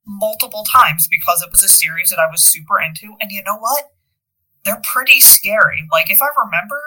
multiple 0.05 0.63
times 0.63 1.07
because 1.09 1.41
it 1.41 1.51
was 1.51 1.63
a 1.63 1.67
series 1.69 2.09
that 2.09 2.19
I 2.19 2.29
was 2.31 2.43
super 2.43 2.79
into. 2.79 3.15
And 3.19 3.31
you 3.31 3.43
know 3.43 3.57
what? 3.57 3.91
They're 4.63 4.81
pretty 4.83 5.19
scary. 5.19 5.87
Like 5.91 6.09
if 6.09 6.21
I 6.21 6.29
remember, 6.45 6.81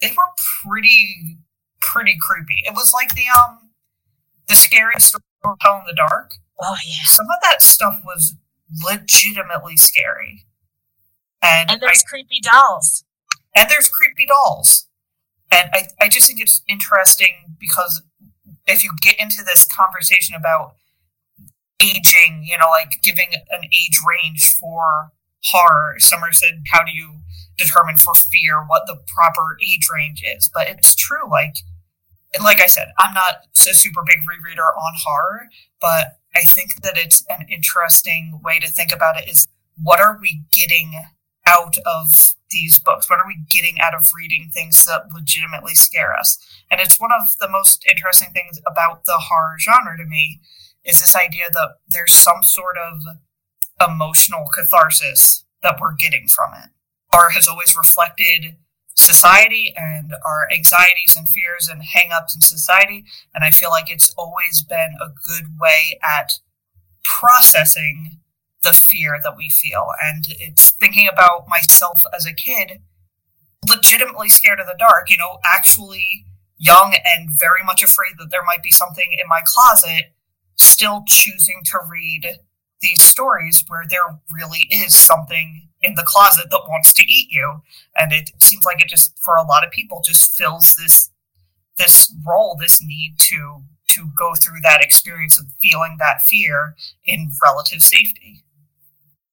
they 0.00 0.08
were 0.10 0.32
pretty 0.64 1.38
pretty 1.80 2.16
creepy. 2.20 2.62
It 2.66 2.74
was 2.74 2.92
like 2.92 3.14
the 3.14 3.24
um 3.36 3.70
the 4.48 4.54
scary 4.54 4.94
story 4.98 5.22
tell 5.60 5.78
in 5.80 5.86
the 5.86 5.94
dark. 5.94 6.32
Oh 6.60 6.76
yeah. 6.86 7.04
Some 7.04 7.26
of 7.26 7.36
that 7.42 7.62
stuff 7.62 8.00
was 8.04 8.34
legitimately 8.84 9.76
scary. 9.76 10.44
And, 11.42 11.70
and 11.70 11.80
there's 11.80 12.04
I, 12.06 12.08
creepy 12.08 12.40
dolls. 12.40 13.04
And 13.54 13.68
there's 13.70 13.88
creepy 13.88 14.26
dolls. 14.26 14.86
And 15.50 15.70
I, 15.72 15.88
I 16.00 16.08
just 16.08 16.26
think 16.26 16.40
it's 16.40 16.62
interesting 16.68 17.56
because 17.58 18.02
if 18.66 18.84
you 18.84 18.90
get 19.00 19.18
into 19.18 19.42
this 19.44 19.66
conversation 19.66 20.34
about 20.34 20.74
aging, 21.80 22.44
you 22.44 22.58
know, 22.58 22.68
like 22.70 23.00
giving 23.02 23.28
an 23.50 23.64
age 23.64 23.98
range 24.06 24.52
for 24.52 25.12
horror, 25.44 25.94
Summer 25.98 26.32
said, 26.32 26.62
how 26.70 26.84
do 26.84 26.92
you 26.92 27.20
determine 27.56 27.96
for 27.96 28.14
fear 28.14 28.62
what 28.62 28.86
the 28.86 28.98
proper 29.06 29.58
age 29.62 29.88
range 29.92 30.22
is? 30.24 30.50
But 30.52 30.68
it's 30.68 30.94
true, 30.94 31.30
like, 31.30 31.56
like 32.42 32.60
I 32.60 32.66
said, 32.66 32.88
I'm 32.98 33.14
not 33.14 33.46
a 33.56 33.74
super 33.74 34.02
big 34.06 34.18
rereader 34.18 34.68
on 34.76 34.92
horror, 35.04 35.48
but 35.80 36.18
I 36.36 36.42
think 36.42 36.82
that 36.82 36.98
it's 36.98 37.24
an 37.30 37.46
interesting 37.48 38.40
way 38.44 38.58
to 38.58 38.68
think 38.68 38.92
about 38.92 39.18
it 39.18 39.28
is 39.28 39.48
what 39.82 40.00
are 40.00 40.18
we 40.20 40.42
getting 40.52 40.92
out 41.48 41.76
of 41.86 42.34
these 42.50 42.78
books? 42.78 43.08
What 43.08 43.18
are 43.18 43.26
we 43.26 43.44
getting 43.48 43.80
out 43.80 43.94
of 43.94 44.12
reading 44.14 44.50
things 44.52 44.84
that 44.84 45.12
legitimately 45.12 45.74
scare 45.74 46.14
us? 46.14 46.38
And 46.70 46.80
it's 46.80 47.00
one 47.00 47.10
of 47.12 47.26
the 47.40 47.48
most 47.48 47.84
interesting 47.88 48.30
things 48.32 48.60
about 48.66 49.04
the 49.04 49.18
horror 49.18 49.56
genre 49.58 49.96
to 49.96 50.04
me 50.04 50.40
is 50.84 51.00
this 51.00 51.16
idea 51.16 51.50
that 51.52 51.76
there's 51.88 52.14
some 52.14 52.42
sort 52.42 52.76
of 52.78 53.00
emotional 53.80 54.46
catharsis 54.54 55.44
that 55.62 55.78
we're 55.80 55.94
getting 55.94 56.28
from 56.28 56.52
it. 56.54 56.70
Horror 57.12 57.30
has 57.30 57.48
always 57.48 57.76
reflected 57.76 58.56
society 58.96 59.72
and 59.76 60.12
our 60.26 60.48
anxieties 60.52 61.16
and 61.16 61.28
fears 61.28 61.68
and 61.68 61.82
hangups 61.82 62.34
in 62.34 62.40
society. 62.40 63.04
And 63.34 63.44
I 63.44 63.50
feel 63.50 63.70
like 63.70 63.90
it's 63.90 64.12
always 64.18 64.62
been 64.62 64.94
a 65.00 65.08
good 65.26 65.46
way 65.60 65.98
at 66.02 66.32
processing 67.04 68.17
the 68.62 68.72
fear 68.72 69.18
that 69.22 69.36
we 69.36 69.48
feel. 69.48 69.88
And 70.02 70.24
it's 70.28 70.70
thinking 70.70 71.08
about 71.12 71.48
myself 71.48 72.04
as 72.14 72.26
a 72.26 72.32
kid, 72.32 72.80
legitimately 73.68 74.28
scared 74.28 74.60
of 74.60 74.66
the 74.66 74.76
dark, 74.78 75.10
you 75.10 75.16
know, 75.16 75.38
actually 75.44 76.26
young 76.58 76.96
and 77.04 77.30
very 77.30 77.62
much 77.62 77.82
afraid 77.82 78.14
that 78.18 78.30
there 78.30 78.44
might 78.44 78.62
be 78.62 78.70
something 78.70 79.12
in 79.12 79.28
my 79.28 79.40
closet, 79.44 80.12
still 80.56 81.04
choosing 81.06 81.62
to 81.66 81.78
read 81.88 82.38
these 82.80 83.02
stories 83.02 83.64
where 83.68 83.84
there 83.88 84.20
really 84.32 84.66
is 84.70 84.94
something 84.94 85.68
in 85.80 85.94
the 85.94 86.04
closet 86.04 86.50
that 86.50 86.68
wants 86.68 86.92
to 86.94 87.02
eat 87.02 87.28
you. 87.30 87.62
And 87.96 88.12
it 88.12 88.30
seems 88.38 88.64
like 88.64 88.80
it 88.80 88.88
just, 88.88 89.18
for 89.20 89.36
a 89.36 89.44
lot 89.44 89.64
of 89.64 89.70
people, 89.70 90.02
just 90.04 90.36
fills 90.36 90.74
this 90.74 91.10
this 91.76 92.12
role, 92.26 92.56
this 92.58 92.82
need 92.82 93.14
to 93.18 93.62
to 93.90 94.10
go 94.18 94.34
through 94.34 94.60
that 94.62 94.82
experience 94.82 95.38
of 95.38 95.46
feeling 95.60 95.96
that 95.98 96.20
fear 96.22 96.74
in 97.06 97.32
relative 97.42 97.80
safety. 97.80 98.42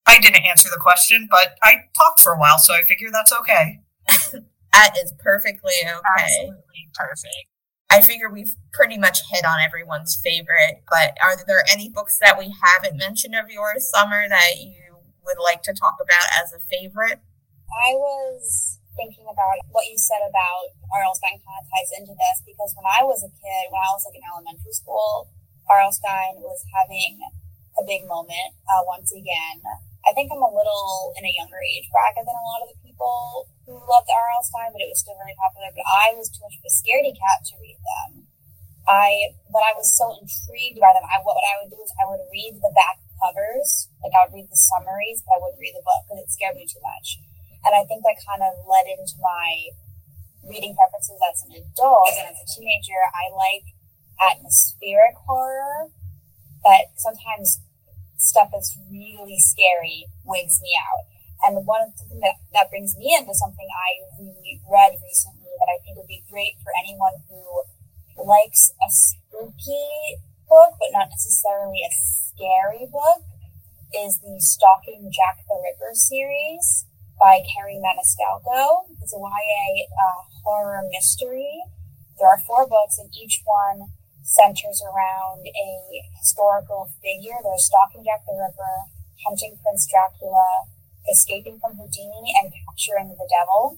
I 0.08 0.20
didn't 0.20 0.46
answer 0.46 0.70
the 0.70 0.80
question, 0.80 1.28
but 1.30 1.58
I 1.64 1.90
talked 1.98 2.22
for 2.22 2.34
a 2.34 2.40
while, 2.40 2.58
so 2.58 2.74
I 2.74 2.82
figure 2.84 3.10
that's 3.12 3.34
okay. 3.34 3.80
that 4.74 4.96
is 5.02 5.14
perfectly 5.20 5.74
okay. 5.84 6.24
Absolutely 6.24 6.90
perfect. 6.94 7.50
I 7.90 8.02
figure 8.02 8.30
we've 8.30 8.56
pretty 8.74 8.98
much 8.98 9.20
hit 9.32 9.46
on 9.46 9.60
everyone's 9.60 10.20
favorite, 10.22 10.84
but 10.90 11.18
are 11.22 11.38
there 11.46 11.64
any 11.70 11.90
books 11.90 12.18
that 12.20 12.38
we 12.38 12.54
haven't 12.62 12.98
mentioned 12.98 13.36
of 13.36 13.50
yours, 13.50 13.90
Summer, 13.90 14.28
that 14.30 14.58
you 14.60 15.00
would 15.26 15.38
like 15.42 15.62
to 15.64 15.74
talk 15.74 15.98
about 16.02 16.28
as 16.42 16.54
a 16.54 16.60
favorite? 16.60 17.22
I 17.72 17.94
was 17.94 18.80
thinking 18.96 19.26
about 19.28 19.60
what 19.70 19.86
you 19.86 19.98
said 19.98 20.24
about 20.24 20.72
R.L. 20.94 21.16
Stine 21.16 21.42
kind 21.44 21.60
of 21.60 21.68
ties 21.68 21.92
into 22.00 22.14
this 22.16 22.42
because 22.46 22.74
when 22.78 22.88
I 22.88 23.04
was 23.04 23.22
a 23.22 23.32
kid, 23.32 23.64
when 23.70 23.84
I 23.84 23.92
was 23.92 24.06
like 24.08 24.16
in 24.16 24.24
elementary 24.24 24.74
school, 24.74 25.30
R.L. 25.70 25.92
Stine 25.92 26.40
was 26.40 26.64
having 26.72 27.20
a 27.78 27.84
big 27.84 28.08
moment 28.08 28.56
uh, 28.72 28.84
once 28.88 29.12
again 29.12 29.60
I 30.06 30.14
think 30.14 30.30
I'm 30.30 30.46
a 30.46 30.54
little 30.54 31.18
in 31.18 31.26
a 31.26 31.34
younger 31.34 31.58
age 31.66 31.90
bracket 31.90 32.30
than 32.30 32.38
a 32.38 32.46
lot 32.46 32.62
of 32.62 32.70
the 32.70 32.80
people 32.86 33.50
who 33.66 33.74
loved 33.90 34.06
R.L. 34.06 34.46
Stine, 34.46 34.70
but 34.70 34.86
it 34.86 34.90
was 34.90 35.02
still 35.02 35.18
really 35.18 35.34
popular. 35.34 35.74
But 35.74 35.86
I 35.90 36.14
was 36.14 36.30
too 36.30 36.46
much 36.46 36.62
of 36.62 36.66
a 36.66 36.72
scaredy 36.72 37.18
cat 37.18 37.42
to 37.50 37.58
read 37.58 37.82
them. 37.82 38.30
I, 38.86 39.34
but 39.50 39.66
I 39.66 39.74
was 39.74 39.90
so 39.90 40.14
intrigued 40.22 40.78
by 40.78 40.94
them. 40.94 41.02
I, 41.10 41.18
what, 41.26 41.34
what 41.34 41.50
I 41.50 41.58
would 41.58 41.74
do 41.74 41.82
is 41.82 41.90
I 41.98 42.06
would 42.06 42.22
read 42.30 42.62
the 42.62 42.70
back 42.78 43.02
covers, 43.18 43.90
like 44.06 44.14
I 44.14 44.30
would 44.30 44.38
read 44.38 44.50
the 44.54 44.62
summaries, 44.62 45.26
but 45.26 45.38
I 45.38 45.42
wouldn't 45.42 45.58
read 45.58 45.74
the 45.74 45.82
book 45.82 46.06
because 46.06 46.22
it 46.22 46.30
scared 46.30 46.54
me 46.54 46.70
too 46.70 46.82
much. 46.86 47.18
And 47.66 47.74
I 47.74 47.82
think 47.90 48.06
that 48.06 48.22
kind 48.22 48.46
of 48.46 48.54
led 48.70 48.86
into 48.86 49.18
my 49.18 49.74
reading 50.46 50.78
preferences 50.78 51.18
as 51.26 51.42
an 51.50 51.58
adult 51.58 52.14
and 52.22 52.30
as 52.30 52.38
a 52.38 52.48
teenager. 52.54 53.02
I 53.10 53.34
like 53.34 53.66
atmospheric 54.22 55.18
horror, 55.26 55.90
but 56.62 56.94
sometimes 57.02 57.65
stuff 58.26 58.50
that's 58.52 58.78
really 58.90 59.40
scary 59.40 60.06
wigs 60.26 60.60
me 60.62 60.74
out. 60.76 61.06
And 61.46 61.66
one 61.66 61.94
things 61.94 62.20
that, 62.22 62.42
that 62.54 62.70
brings 62.70 62.98
me 62.98 63.14
into 63.14 63.34
something 63.36 63.68
I 63.70 64.02
read 64.66 64.98
recently 65.04 65.52
that 65.60 65.70
I 65.70 65.78
think 65.84 65.98
would 65.98 66.10
be 66.10 66.24
great 66.30 66.58
for 66.64 66.74
anyone 66.74 67.22
who 67.30 67.44
likes 68.18 68.72
a 68.82 68.90
spooky 68.90 70.18
book, 70.50 70.80
but 70.80 70.92
not 70.92 71.10
necessarily 71.12 71.86
a 71.86 71.92
scary 71.94 72.88
book, 72.90 73.22
is 73.94 74.20
the 74.20 74.40
Stalking 74.40 75.12
Jack 75.14 75.46
the 75.48 75.56
Ripper 75.62 75.94
series 75.94 76.86
by 77.20 77.40
Kerri 77.46 77.80
Maniscalco. 77.80 78.90
It's 79.02 79.14
a 79.14 79.20
YA 79.20 79.86
uh, 79.92 80.22
horror 80.44 80.84
mystery. 80.92 81.64
There 82.20 82.28
are 82.28 82.40
four 82.48 82.68
books, 82.68 82.98
and 82.98 83.10
each 83.16 83.42
one 83.46 83.90
centers 84.24 84.82
around 84.82 85.46
a 85.46 86.02
historical 86.26 86.90
figure. 87.06 87.38
There's 87.46 87.70
stalking 87.70 88.02
Jack 88.02 88.26
the 88.26 88.34
Ripper, 88.34 88.90
hunting 89.22 89.62
Prince 89.62 89.86
Dracula, 89.86 90.66
escaping 91.06 91.62
from 91.62 91.78
Houdini, 91.78 92.34
and 92.42 92.50
capturing 92.50 93.14
the 93.14 93.30
devil. 93.30 93.78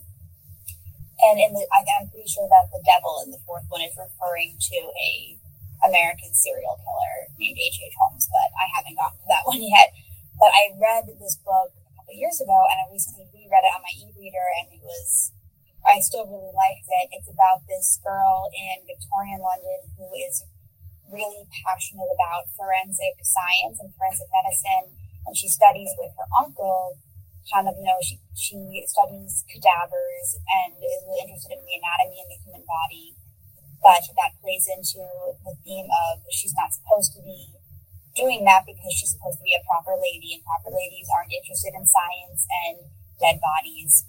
And 1.19 1.43
in 1.43 1.51
the, 1.51 1.67
I'm 1.75 2.07
pretty 2.07 2.31
sure 2.31 2.47
that 2.47 2.71
the 2.71 2.79
devil 2.87 3.19
in 3.27 3.35
the 3.35 3.43
fourth 3.43 3.67
one 3.67 3.83
is 3.83 3.99
referring 3.99 4.55
to 4.55 4.79
a 4.95 5.35
American 5.83 6.31
serial 6.31 6.79
killer 6.79 7.27
named 7.35 7.59
H. 7.59 7.83
H. 7.83 7.93
Holmes, 7.99 8.31
but 8.31 8.49
I 8.55 8.71
haven't 8.71 8.95
gotten 8.95 9.19
to 9.19 9.27
that 9.27 9.43
one 9.49 9.59
yet. 9.59 9.91
But 10.39 10.55
I 10.55 10.71
read 10.79 11.11
this 11.19 11.35
book 11.43 11.75
a 11.75 11.91
couple 11.99 12.15
years 12.15 12.39
ago, 12.39 12.55
and 12.71 12.79
I 12.79 12.87
recently 12.87 13.27
reread 13.35 13.67
it 13.67 13.75
on 13.75 13.83
my 13.83 13.91
e-reader, 13.91 14.47
and 14.63 14.71
it 14.71 14.79
was 14.79 15.35
I 15.83 15.99
still 15.99 16.27
really 16.27 16.51
liked 16.55 16.87
it. 16.87 17.11
It's 17.11 17.31
about 17.31 17.63
this 17.67 17.99
girl 18.03 18.51
in 18.51 18.83
Victorian 18.87 19.39
London 19.39 19.87
who 19.95 20.11
is 20.15 20.43
really 21.11 21.45
passionate 21.65 22.09
about 22.11 22.49
forensic 22.57 23.19
science 23.23 23.79
and 23.79 23.91
forensic 23.95 24.27
medicine, 24.33 24.93
and 25.27 25.33
she 25.37 25.47
studies 25.49 25.91
with 25.97 26.11
her 26.17 26.27
uncle. 26.39 26.97
Kind 27.51 27.67
of, 27.67 27.75
you 27.79 27.87
know, 27.87 27.99
she 28.03 28.19
she 28.35 28.83
studies 28.87 29.43
cadavers 29.47 30.37
and 30.51 30.75
is 30.79 31.01
really 31.07 31.23
interested 31.23 31.55
in 31.55 31.63
the 31.63 31.75
anatomy 31.79 32.19
and 32.19 32.29
the 32.31 32.39
human 32.43 32.65
body. 32.67 33.15
but 33.81 34.03
that 34.17 34.33
plays 34.41 34.67
into 34.67 35.01
the 35.45 35.53
theme 35.63 35.87
of 36.09 36.21
she's 36.31 36.53
not 36.57 36.73
supposed 36.73 37.13
to 37.13 37.21
be 37.21 37.53
doing 38.15 38.45
that 38.45 38.65
because 38.65 38.93
she's 38.93 39.13
supposed 39.13 39.37
to 39.39 39.45
be 39.45 39.53
a 39.55 39.63
proper 39.65 39.93
lady, 39.97 40.33
and 40.35 40.43
proper 40.43 40.73
ladies 40.73 41.07
aren't 41.13 41.31
interested 41.33 41.73
in 41.77 41.85
science 41.85 42.47
and 42.67 42.89
dead 43.21 43.39
bodies. 43.39 44.05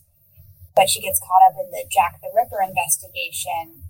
But 0.77 0.89
she 0.89 1.03
gets 1.03 1.21
caught 1.21 1.45
up 1.49 1.57
in 1.61 1.71
the 1.71 1.85
Jack 1.91 2.21
the 2.23 2.33
Ripper 2.35 2.63
investigation, 2.65 3.85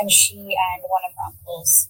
and 0.00 0.10
she 0.10 0.56
and 0.56 0.82
one 0.88 1.04
of 1.04 1.12
her 1.16 1.26
uncle's 1.34 1.88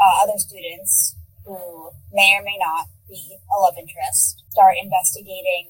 uh, 0.00 0.24
other 0.24 0.38
students, 0.38 1.14
who 1.44 1.90
may 2.12 2.34
or 2.36 2.42
may 2.42 2.56
not 2.56 2.88
be 3.08 3.36
a 3.36 3.56
love 3.60 3.74
interest, 3.76 4.42
start 4.50 4.74
investigating 4.80 5.68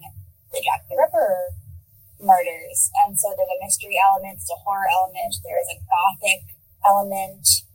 the 0.52 0.62
Jack 0.62 0.86
the 0.88 0.96
Ripper 0.96 1.54
murders. 2.20 2.90
And 3.04 3.18
so 3.18 3.32
there's 3.34 3.50
a 3.50 3.64
mystery 3.64 3.98
element, 3.98 4.38
there's 4.38 4.54
a 4.54 4.62
horror 4.62 4.86
element, 4.86 5.34
there 5.42 5.58
is 5.58 5.68
a 5.72 5.78
gothic 5.88 6.54
element 6.84 7.66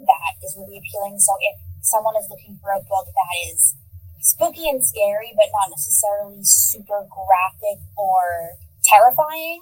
that 0.00 0.32
is 0.42 0.56
really 0.56 0.80
appealing. 0.80 1.20
So 1.20 1.36
if 1.40 1.60
someone 1.82 2.16
is 2.16 2.28
looking 2.30 2.58
for 2.60 2.72
a 2.72 2.80
book 2.80 3.06
that 3.12 3.34
is 3.52 3.76
spooky 4.20 4.68
and 4.68 4.84
scary, 4.84 5.32
but 5.36 5.52
not 5.52 5.70
necessarily 5.70 6.40
super 6.42 7.06
graphic 7.08 7.84
or 7.96 8.56
terrifying, 8.84 9.60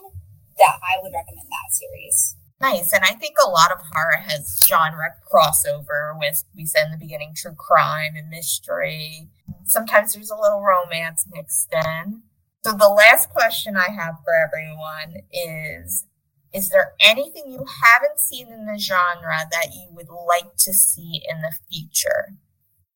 that 0.58 0.78
I 0.82 1.02
would 1.02 1.14
recommend 1.14 1.46
that 1.50 1.70
series. 1.70 2.37
Nice. 2.60 2.92
And 2.92 3.04
I 3.04 3.12
think 3.12 3.36
a 3.38 3.48
lot 3.48 3.70
of 3.70 3.78
horror 3.92 4.22
has 4.26 4.64
genre 4.66 5.14
crossover 5.32 6.18
with, 6.18 6.44
we 6.56 6.66
said 6.66 6.86
in 6.86 6.92
the 6.92 6.98
beginning, 6.98 7.32
true 7.36 7.54
crime 7.54 8.14
and 8.16 8.28
mystery. 8.28 9.28
Sometimes 9.64 10.12
there's 10.12 10.30
a 10.30 10.36
little 10.36 10.62
romance 10.62 11.26
mixed 11.30 11.72
in. 11.72 12.22
So 12.64 12.72
the 12.72 12.88
last 12.88 13.30
question 13.30 13.76
I 13.76 13.90
have 13.90 14.16
for 14.24 14.34
everyone 14.34 15.22
is 15.32 16.04
Is 16.52 16.70
there 16.70 16.94
anything 17.00 17.44
you 17.46 17.64
haven't 17.82 18.18
seen 18.18 18.48
in 18.48 18.66
the 18.66 18.78
genre 18.78 19.46
that 19.52 19.68
you 19.74 19.88
would 19.92 20.08
like 20.08 20.56
to 20.58 20.72
see 20.72 21.22
in 21.30 21.40
the 21.42 21.52
future? 21.70 22.34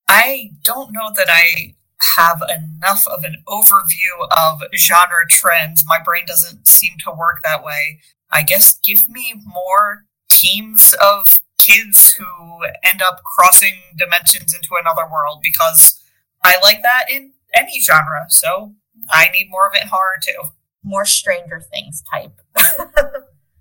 I 0.09 0.51
don't 0.65 0.93
know 0.93 1.13
that 1.15 1.29
I 1.31 1.77
have 2.17 2.43
enough 2.43 3.07
of 3.07 3.25
an 3.25 3.43
overview 3.49 4.27
of 4.37 4.63
genre 4.77 5.27
trends. 5.31 5.85
My 5.87 6.01
brain 6.03 6.25
doesn't 6.27 6.67
seem 6.67 6.95
to 7.05 7.13
work 7.13 7.43
that 7.45 7.63
way. 7.63 8.01
I 8.33 8.43
guess 8.43 8.78
give 8.85 9.09
me 9.09 9.35
more 9.45 10.07
teams 10.28 10.95
of 11.03 11.41
kids 11.59 12.14
who 12.14 12.64
end 12.83 13.03
up 13.03 13.22
crossing 13.22 13.74
dimensions 13.97 14.55
into 14.55 14.74
another 14.80 15.09
world 15.11 15.41
because 15.43 16.03
I 16.43 16.59
like 16.62 16.83
that 16.83 17.11
in 17.11 17.33
any 17.55 17.80
genre. 17.80 18.26
So 18.28 18.74
I 19.11 19.28
need 19.30 19.49
more 19.51 19.68
of 19.68 19.74
it 19.74 19.89
horror 19.89 20.18
too. 20.22 20.51
More 20.83 21.05
Stranger 21.05 21.61
Things 21.61 22.03
type. 22.12 22.35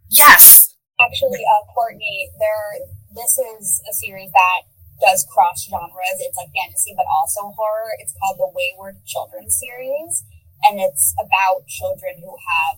yes. 0.10 0.76
Actually, 1.00 1.42
uh, 1.42 1.66
Courtney, 1.74 2.30
there. 2.40 2.86
This 3.14 3.38
is 3.38 3.82
a 3.90 3.94
series 3.94 4.32
that 4.32 4.62
does 5.02 5.26
cross 5.34 5.68
genres. 5.68 6.18
It's 6.18 6.38
like 6.38 6.50
fantasy, 6.56 6.94
but 6.96 7.06
also 7.10 7.54
horror. 7.58 7.94
It's 8.00 8.14
called 8.18 8.38
the 8.38 8.50
Wayward 8.54 9.04
Children 9.06 9.50
series, 9.50 10.24
and 10.64 10.80
it's 10.80 11.14
about 11.20 11.68
children 11.68 12.22
who 12.22 12.34
have 12.38 12.78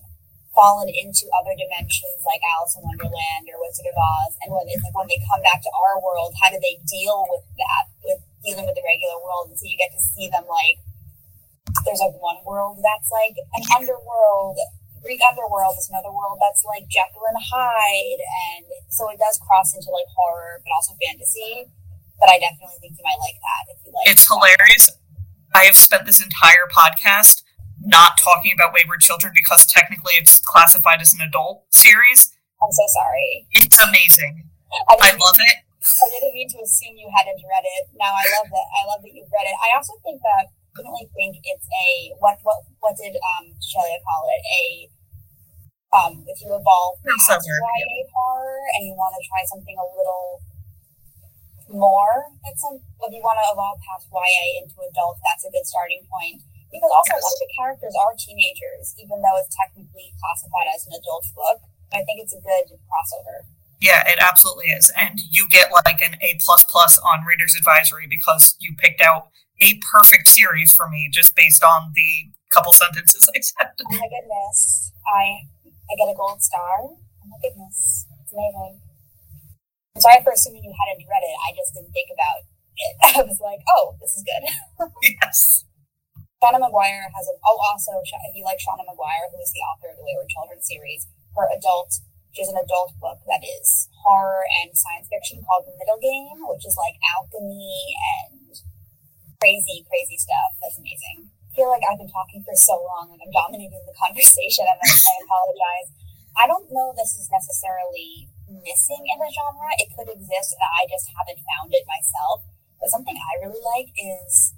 fallen 0.53 0.89
into 0.89 1.25
other 1.33 1.57
dimensions 1.57 2.21
like 2.25 2.41
Alice 2.45 2.77
in 2.77 2.85
Wonderland 2.85 3.49
or 3.49 3.57
Wizard 3.57 3.89
of 3.89 3.97
Oz. 3.97 4.37
And 4.45 4.53
when, 4.53 4.69
like 4.69 4.95
when 4.95 5.09
they 5.09 5.21
come 5.25 5.41
back 5.41 5.61
to 5.65 5.71
our 5.73 5.97
world, 5.97 6.33
how 6.37 6.53
do 6.53 6.61
they 6.61 6.77
deal 6.85 7.25
with 7.29 7.45
that, 7.57 7.83
with 8.05 8.21
dealing 8.45 8.65
with 8.69 8.77
the 8.77 8.85
regular 8.85 9.17
world? 9.21 9.49
And 9.49 9.57
so 9.57 9.65
you 9.65 9.77
get 9.77 9.91
to 9.91 10.01
see 10.01 10.29
them 10.29 10.45
like 10.45 10.77
there's 11.85 11.99
like 11.99 12.13
one 12.21 12.37
world 12.45 12.79
that's 12.85 13.09
like 13.09 13.35
an 13.57 13.63
underworld. 13.75 14.57
Greek 15.01 15.19
underworld 15.19 15.75
is 15.75 15.89
another 15.91 16.13
world 16.13 16.39
that's 16.39 16.63
like 16.63 16.87
Jekyll 16.87 17.27
and 17.27 17.35
Hyde, 17.35 18.21
and 18.23 18.65
so 18.87 19.11
it 19.11 19.19
does 19.19 19.35
cross 19.43 19.75
into 19.75 19.91
like 19.91 20.07
horror, 20.15 20.63
but 20.63 20.71
also 20.71 20.95
fantasy. 21.03 21.67
But 22.19 22.29
I 22.31 22.39
definitely 22.39 22.79
think 22.79 22.95
you 22.95 23.03
might 23.03 23.19
like 23.19 23.35
that 23.35 23.63
if 23.73 23.83
you 23.83 23.91
like. 23.91 24.07
It's 24.07 24.23
hilarious. 24.23 24.87
I 25.53 25.67
have 25.67 25.75
spent 25.75 26.05
this 26.05 26.23
entire 26.23 26.71
podcast 26.71 27.43
not 27.83 28.17
talking 28.17 28.55
about 28.55 28.73
Wayward 28.73 29.03
Children 29.03 29.35
because 29.35 29.67
technically 29.67 30.15
it's 30.15 30.39
classified 30.39 31.01
as 31.03 31.13
an 31.13 31.19
adult 31.19 31.67
series. 31.69 32.31
I'm 32.63 32.71
so 32.71 32.87
sorry. 32.95 33.45
It's 33.51 33.77
amazing. 33.77 34.47
I, 34.89 34.95
I 34.95 35.11
love 35.19 35.37
it. 35.37 35.57
I 35.83 36.07
didn't 36.15 36.31
mean 36.31 36.47
to 36.55 36.63
assume 36.63 36.95
you 36.95 37.11
hadn't 37.11 37.43
read 37.43 37.65
it. 37.67 37.91
Now 37.99 38.15
I 38.15 38.23
love 38.39 38.47
that. 38.47 38.67
I 38.71 38.81
love 38.87 39.03
that 39.03 39.11
you've 39.11 39.27
read 39.27 39.51
it. 39.51 39.57
I 39.59 39.75
also 39.75 39.99
think 39.99 40.23
that 40.23 40.47
I 40.47 40.79
definitely 40.79 41.11
think 41.11 41.43
it's 41.43 41.67
a 41.67 42.15
what 42.23 42.39
what 42.47 42.63
what 42.79 42.95
did 42.95 43.19
um 43.19 43.51
Shelia 43.59 43.99
call 44.01 44.25
it 44.31 44.41
a 44.47 44.63
um 45.91 46.13
if 46.25 46.39
you 46.39 46.49
evolve 46.55 46.97
past 47.03 47.45
YA 47.45 47.99
horror 48.15 48.63
and 48.73 48.87
you 48.87 48.95
want 48.95 49.13
to 49.13 49.21
try 49.27 49.43
something 49.45 49.75
a 49.77 49.87
little 49.93 50.41
more 51.69 52.31
that's 52.41 52.63
some 52.63 52.79
if 52.79 53.11
you 53.13 53.21
want 53.21 53.37
to 53.37 53.45
evolve 53.53 53.77
past 53.85 54.09
YA 54.09 54.63
into 54.63 54.81
adult 54.81 55.19
that's 55.21 55.45
a 55.45 55.51
good 55.53 55.67
starting 55.67 56.01
point 56.09 56.41
because 56.73 56.89
also 56.89 57.13
a 57.13 57.21
lot 57.21 57.37
of 57.37 57.41
the 57.45 57.53
characters 57.53 57.93
are 57.93 58.17
teenagers 58.17 58.97
even 58.97 59.21
though 59.21 59.37
it's 59.37 59.53
technically 59.53 60.09
classified 60.17 60.67
as 60.73 60.89
an 60.89 60.97
adult 60.97 61.29
book 61.37 61.61
I 61.93 62.01
think 62.01 62.25
it's 62.25 62.33
a 62.33 62.41
good 62.41 62.73
crossover. 62.89 63.45
Yeah, 63.79 64.01
it 64.09 64.17
absolutely 64.19 64.67
is. 64.73 64.91
And 64.99 65.19
you 65.29 65.47
get 65.49 65.71
like 65.85 66.01
an 66.01 66.15
A 66.21 66.37
plus 66.39 66.65
plus 66.69 66.97
on 66.97 67.23
Reader's 67.25 67.55
Advisory 67.55 68.07
because 68.09 68.55
you 68.59 68.73
picked 68.77 69.01
out 69.01 69.29
a 69.61 69.79
perfect 69.91 70.27
series 70.27 70.73
for 70.73 70.89
me 70.89 71.09
just 71.11 71.35
based 71.35 71.63
on 71.63 71.91
the 71.93 72.33
couple 72.51 72.73
sentences 72.73 73.29
I 73.35 73.39
said. 73.39 73.69
Oh 73.79 73.91
my 73.91 74.09
goodness. 74.09 74.91
I 75.05 75.45
I 75.91 75.93
get 75.97 76.09
a 76.09 76.17
gold 76.17 76.41
star. 76.41 76.81
Oh 76.81 77.27
my 77.29 77.37
goodness. 77.41 78.07
It's 78.23 78.33
amazing. 78.33 78.81
I'm 79.95 80.01
sorry 80.01 80.23
for 80.23 80.33
assuming 80.33 80.63
you 80.63 80.73
hadn't 80.73 81.05
read 81.05 81.21
it. 81.21 81.37
I 81.45 81.53
just 81.53 81.75
didn't 81.75 81.93
think 81.93 82.09
about 82.09 82.41
it. 82.41 82.47
I 83.03 83.21
was 83.21 83.39
like, 83.39 83.59
oh, 83.69 83.95
this 84.01 84.17
is 84.17 84.23
good. 84.25 84.89
yes. 85.21 85.65
Seanan 86.43 86.59
McGuire 86.59 87.07
has 87.07 87.23
a, 87.31 87.39
oh, 87.47 87.55
also, 87.71 88.03
if 88.03 88.35
you 88.35 88.43
like 88.43 88.59
Seanan 88.59 88.83
McGuire, 88.83 89.31
who 89.31 89.39
is 89.39 89.55
the 89.55 89.63
author 89.63 89.87
of 89.87 89.95
the 89.95 90.03
Wayward 90.03 90.27
Children 90.27 90.59
series, 90.59 91.07
her 91.39 91.47
adult, 91.55 92.03
she 92.35 92.43
has 92.43 92.51
an 92.51 92.59
adult 92.59 92.91
book 92.99 93.23
that 93.31 93.39
is 93.47 93.87
horror 94.03 94.43
and 94.59 94.75
science 94.75 95.07
fiction 95.07 95.39
called 95.47 95.71
Middlegame, 95.71 96.43
which 96.51 96.67
is 96.67 96.75
like 96.75 96.99
alchemy 97.15 97.95
and 98.19 98.59
crazy, 99.39 99.87
crazy 99.87 100.19
stuff. 100.19 100.59
That's 100.59 100.75
amazing. 100.75 101.31
I 101.31 101.49
feel 101.55 101.71
like 101.71 101.85
I've 101.87 102.01
been 102.01 102.11
talking 102.11 102.43
for 102.43 102.57
so 102.59 102.75
long 102.75 103.15
and 103.15 103.23
I'm 103.23 103.31
dominating 103.31 103.79
the 103.87 103.95
conversation 104.03 104.67
and 104.67 104.83
I 104.83 105.13
apologize. 105.23 105.95
I 106.35 106.43
don't 106.43 106.67
know 106.75 106.91
this 106.91 107.15
is 107.15 107.31
necessarily 107.31 108.27
missing 108.51 108.99
in 108.99 109.17
the 109.21 109.31
genre. 109.31 109.71
It 109.79 109.95
could 109.95 110.11
exist 110.11 110.59
and 110.59 110.65
I 110.67 110.91
just 110.91 111.07
haven't 111.15 111.39
found 111.39 111.71
it 111.71 111.87
myself. 111.87 112.43
But 112.83 112.91
something 112.91 113.15
I 113.15 113.39
really 113.39 113.63
like 113.63 113.95
is 113.95 114.57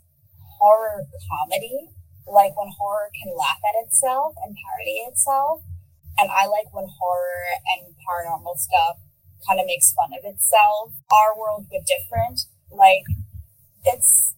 horror 0.66 1.05
comedy. 1.30 1.93
Like 2.26 2.57
when 2.57 2.74
horror 2.74 3.13
can 3.13 3.38
laugh 3.38 3.61
at 3.61 3.78
itself 3.86 4.34
and 4.41 4.57
parody 4.57 5.05
itself. 5.05 5.61
And 6.18 6.32
I 6.32 6.47
like 6.49 6.74
when 6.74 6.89
horror 6.89 7.45
and 7.78 7.93
paranormal 8.01 8.57
stuff 8.57 8.97
kind 9.45 9.59
of 9.59 9.68
makes 9.68 9.93
fun 9.93 10.09
of 10.18 10.26
itself. 10.26 10.97
Our 11.13 11.38
world 11.38 11.68
but 11.70 11.86
different. 11.86 12.49
Like 12.74 13.05
it's 13.86 14.34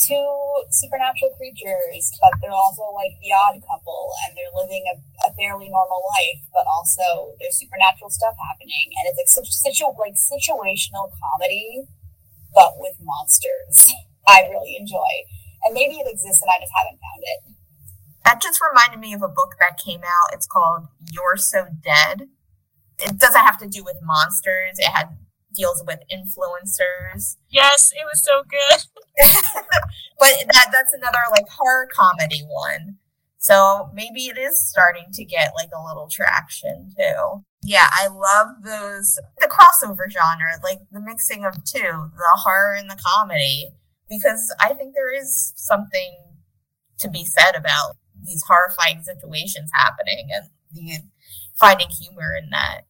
two 0.00 0.28
supernatural 0.70 1.32
creatures, 1.36 2.12
but 2.20 2.36
they're 2.40 2.52
also 2.52 2.84
like 2.92 3.16
the 3.20 3.32
odd 3.32 3.60
couple 3.64 4.12
and 4.24 4.36
they're 4.36 4.52
living 4.56 4.84
a, 4.92 4.96
a 5.28 5.34
fairly 5.36 5.68
normal 5.68 6.02
life, 6.16 6.40
but 6.52 6.64
also 6.68 7.36
there's 7.40 7.56
supernatural 7.56 8.10
stuff 8.10 8.36
happening. 8.36 8.92
And 9.00 9.04
it's 9.12 9.18
like 9.20 9.32
such 9.32 9.50
situ- 9.52 9.96
like 10.00 10.16
situational 10.16 11.12
comedy, 11.16 11.84
but 12.54 12.74
with 12.78 12.96
monsters. 13.02 13.92
I 14.28 14.48
really 14.50 14.76
enjoy. 14.80 15.12
And 15.66 15.74
maybe 15.74 15.96
it 15.96 16.06
exists 16.08 16.40
and 16.40 16.50
I 16.50 16.60
just 16.60 16.72
haven't 16.74 17.00
found 17.02 17.22
it. 17.22 17.54
That 18.24 18.40
just 18.40 18.60
reminded 18.62 19.00
me 19.00 19.12
of 19.14 19.22
a 19.22 19.28
book 19.28 19.56
that 19.60 19.78
came 19.78 20.00
out. 20.00 20.32
It's 20.32 20.46
called 20.46 20.86
You're 21.12 21.36
So 21.36 21.66
Dead. 21.82 22.28
It 22.98 23.18
doesn't 23.18 23.40
have 23.40 23.58
to 23.58 23.68
do 23.68 23.84
with 23.84 23.96
monsters. 24.02 24.78
It 24.78 24.86
had 24.86 25.16
deals 25.54 25.82
with 25.86 26.00
influencers. 26.12 27.36
Yes, 27.50 27.92
it 27.92 28.04
was 28.04 28.22
so 28.22 28.42
good. 28.48 28.82
but 30.18 30.32
that 30.52 30.68
that's 30.72 30.92
another 30.92 31.18
like 31.32 31.48
horror 31.48 31.88
comedy 31.92 32.42
one. 32.46 32.98
So 33.38 33.90
maybe 33.94 34.26
it 34.26 34.38
is 34.38 34.60
starting 34.60 35.06
to 35.12 35.24
get 35.24 35.52
like 35.54 35.70
a 35.76 35.82
little 35.82 36.08
traction 36.08 36.90
too. 36.96 37.44
Yeah, 37.62 37.86
I 37.92 38.08
love 38.08 38.62
those 38.62 39.18
the 39.38 39.48
crossover 39.48 40.10
genre, 40.10 40.58
like 40.62 40.80
the 40.90 41.00
mixing 41.00 41.44
of 41.44 41.64
two, 41.64 41.80
the 41.80 42.38
horror 42.42 42.74
and 42.74 42.90
the 42.90 42.98
comedy, 43.04 43.70
because 44.08 44.54
I 44.60 44.72
think 44.72 44.94
there 44.94 45.14
is 45.14 45.52
something 45.56 46.16
to 46.98 47.10
be 47.10 47.24
said 47.24 47.54
about 47.54 47.96
these 48.22 48.44
horrifying 48.46 49.02
situations 49.02 49.70
happening 49.74 50.28
and 50.32 50.46
the 50.72 51.00
finding 51.58 51.88
humor 51.88 52.34
in 52.36 52.50
that 52.50 52.82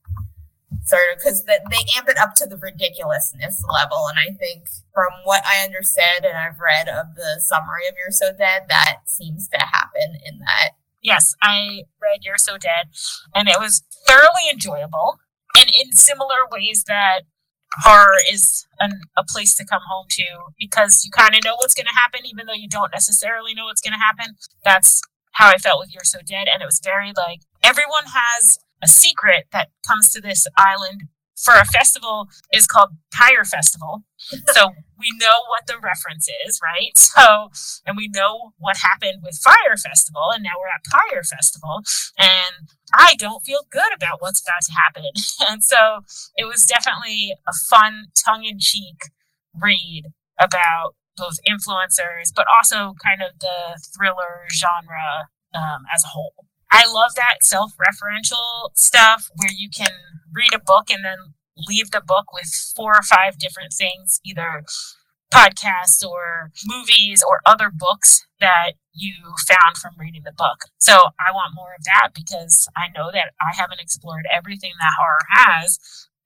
sort 0.85 1.03
of 1.13 1.19
because 1.19 1.45
they 1.45 1.85
amp 1.97 2.09
it 2.09 2.19
up 2.19 2.35
to 2.37 2.47
the 2.47 2.57
ridiculousness 2.57 3.63
level. 3.69 4.07
And 4.09 4.19
I 4.19 4.37
think 4.37 4.69
from 4.95 5.13
what 5.25 5.45
I 5.45 5.65
understand 5.65 6.25
and 6.25 6.37
I've 6.37 6.61
read 6.61 6.89
of 6.89 7.15
the 7.17 7.41
summary 7.41 7.89
of 7.89 7.95
You're 7.99 8.11
So 8.11 8.33
Dead, 8.37 8.63
that 8.69 9.01
seems 9.07 9.49
to 9.49 9.59
happen 9.59 10.19
in 10.25 10.39
that. 10.41 10.71
Yes, 11.03 11.35
I 11.43 11.85
read 12.01 12.21
You're 12.23 12.39
So 12.39 12.57
Dead, 12.59 12.89
and 13.35 13.49
it 13.49 13.59
was 13.59 13.83
thoroughly 14.07 14.51
enjoyable. 14.51 15.19
And 15.59 15.71
in 15.81 15.93
similar 15.93 16.47
ways 16.51 16.85
that 16.87 17.23
horror 17.83 18.17
is 18.31 18.67
an, 18.81 19.01
a 19.17 19.25
place 19.25 19.55
to 19.57 19.65
come 19.65 19.83
home 19.89 20.07
to 20.11 20.25
because 20.59 21.05
you 21.05 21.11
kind 21.11 21.35
of 21.35 21.45
know 21.45 21.55
what's 21.57 21.75
going 21.75 21.87
to 21.87 21.95
happen, 21.95 22.21
even 22.25 22.47
though 22.47 22.55
you 22.55 22.69
don't 22.69 22.93
necessarily 22.93 23.55
know 23.55 23.65
what's 23.65 23.81
going 23.81 23.93
to 23.93 23.99
happen. 23.99 24.35
That's 24.65 25.01
how 25.33 25.49
I 25.49 25.59
felt 25.59 25.81
with 25.81 25.93
You're 25.93 26.05
So 26.05 26.19
Dead. 26.27 26.49
And 26.53 26.63
it 26.63 26.67
was 26.67 26.81
very 26.83 27.13
like 27.17 27.41
everyone 27.63 28.05
has 28.07 28.59
a 28.83 28.89
secret 28.89 29.47
that 29.53 29.69
comes 29.87 30.11
to 30.13 30.21
this 30.21 30.47
island 30.57 31.05
for 31.37 31.55
a 31.55 31.65
festival 31.65 32.29
is 32.53 32.67
called 32.67 32.91
Pyre 33.13 33.45
Festival. 33.45 34.03
so 34.49 34.71
we 34.99 35.13
know 35.21 35.45
what 35.49 35.67
the 35.67 35.79
reference 35.83 36.29
is, 36.47 36.61
right? 36.63 36.93
So, 37.17 37.49
and 37.87 37.97
we 37.97 38.09
know 38.09 38.53
what 38.59 38.77
happened 38.77 39.23
with 39.23 39.41
Fyre 39.43 39.77
Festival, 39.77 40.33
and 40.35 40.43
now 40.43 40.51
we're 40.61 40.69
at 40.69 40.85
Pyre 40.85 41.23
Festival, 41.23 41.81
and 42.19 42.69
I 42.95 43.15
don't 43.19 43.43
feel 43.45 43.61
good 43.71 43.95
about 43.95 44.21
what's 44.21 44.43
about 44.43 44.63
to 44.67 44.73
happen. 44.73 45.11
And 45.49 45.65
so 45.65 46.01
it 46.37 46.45
was 46.45 46.63
definitely 46.63 47.33
a 47.49 47.53
fun, 47.71 48.07
tongue 48.23 48.45
in 48.45 48.59
cheek 48.59 48.97
read 49.55 50.05
about 50.39 50.95
both 51.17 51.37
influencers, 51.49 52.33
but 52.35 52.47
also 52.55 52.95
kind 53.03 53.23
of 53.23 53.39
the 53.41 53.81
thriller 53.97 54.47
genre 54.53 55.29
um, 55.55 55.85
as 55.95 56.05
a 56.05 56.09
whole. 56.09 56.46
I 56.71 56.87
love 56.87 57.15
that 57.17 57.43
self 57.43 57.73
referential 57.77 58.71
stuff 58.75 59.31
where 59.37 59.53
you 59.53 59.69
can 59.71 59.93
read 60.33 60.55
a 60.55 60.59
book 60.59 60.91
and 60.91 61.05
then 61.05 61.35
leave 61.69 61.91
the 61.91 62.03
book 62.05 62.33
with 62.33 62.49
four 62.75 62.95
or 62.97 63.03
five 63.03 63.39
different 63.39 63.73
things, 63.73 64.21
either 64.25 64.65
podcasts 65.33 66.05
or 66.07 66.51
movies 66.65 67.23
or 67.27 67.41
other 67.47 67.71
books 67.73 68.27
that 68.41 68.73
you 68.93 69.15
found 69.47 69.77
from 69.77 69.95
reading 69.99 70.23
the 70.25 70.33
book. 70.33 70.65
So 70.79 70.95
I 71.19 71.33
want 71.33 71.55
more 71.55 71.75
of 71.77 71.85
that 71.85 72.11
because 72.15 72.69
I 72.77 72.89
know 72.97 73.11
that 73.13 73.33
I 73.41 73.57
haven't 73.57 73.81
explored 73.81 74.27
everything 74.33 74.73
that 74.79 74.93
horror 74.99 75.19
has. 75.31 75.79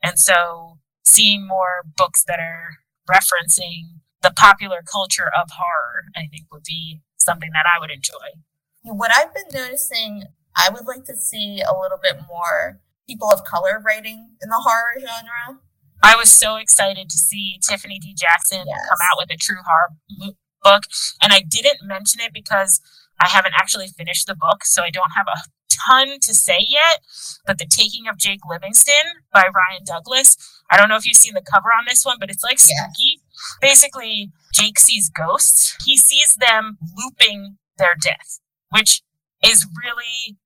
And 0.03 0.19
so 0.19 0.79
seeing 1.05 1.47
more 1.47 1.85
books 1.97 2.25
that 2.25 2.41
are 2.41 2.77
referencing 3.11 4.01
the 4.23 4.33
popular 4.37 4.83
culture 4.91 5.31
of 5.35 5.49
horror, 5.51 6.05
I 6.15 6.27
think 6.31 6.47
would 6.53 6.65
be 6.65 7.01
something 7.17 7.51
that 7.53 7.67
I 7.67 7.81
would 7.81 7.91
enjoy. 7.91 8.41
What 8.83 9.11
I've 9.15 9.35
been 9.35 9.53
noticing, 9.53 10.25
I 10.57 10.71
would 10.71 10.87
like 10.87 11.05
to 11.05 11.17
see 11.17 11.61
a 11.61 11.79
little 11.79 11.99
bit 12.03 12.17
more 12.29 12.81
people 13.07 13.31
of 13.31 13.45
color 13.45 13.83
writing 13.85 14.31
in 14.43 14.49
the 14.49 14.61
horror 14.65 14.95
genre. 14.99 15.61
I 16.03 16.17
was 16.17 16.33
so 16.33 16.57
excited 16.57 17.11
to 17.11 17.19
see 17.19 17.59
Tiffany 17.67 17.99
D. 17.99 18.15
Jackson 18.19 18.65
yes. 18.67 18.89
come 18.89 18.99
out 19.11 19.19
with 19.19 19.31
a 19.31 19.37
true 19.37 19.59
horror 19.67 20.33
book. 20.63 20.85
And 21.23 21.33
I 21.33 21.43
didn't 21.47 21.87
mention 21.87 22.21
it 22.21 22.33
because 22.33 22.81
I 23.21 23.29
haven't 23.29 23.55
actually 23.55 23.89
finished 23.89 24.27
the 24.27 24.35
book, 24.35 24.65
so 24.65 24.83
I 24.83 24.91
don't 24.91 25.13
have 25.17 25.27
a 25.27 25.41
ton 25.69 26.19
to 26.21 26.35
say 26.35 26.65
yet. 26.67 27.01
But 27.47 27.59
The 27.59 27.67
Taking 27.67 28.09
of 28.09 28.17
Jake 28.17 28.41
Livingston 28.49 28.95
by 29.33 29.43
Ryan 29.43 29.85
Douglass. 29.85 30.37
I 30.71 30.77
don't 30.77 30.89
know 30.89 30.97
if 30.97 31.07
you've 31.07 31.17
seen 31.17 31.35
the 31.35 31.43
cover 31.43 31.69
on 31.69 31.85
this 31.87 32.05
one, 32.05 32.17
but 32.19 32.31
it's 32.31 32.45
like 32.45 32.59
spooky. 32.59 33.19
Yeah. 33.19 33.69
Basically, 33.69 34.33
Jake 34.55 34.79
sees 34.79 35.11
ghosts. 35.11 35.77
He 35.85 35.97
sees 35.97 36.35
them 36.37 36.79
looping 36.97 37.59
their 37.77 37.95
death, 38.01 38.41
which 38.71 39.03
is 39.43 39.67
really 39.85 40.39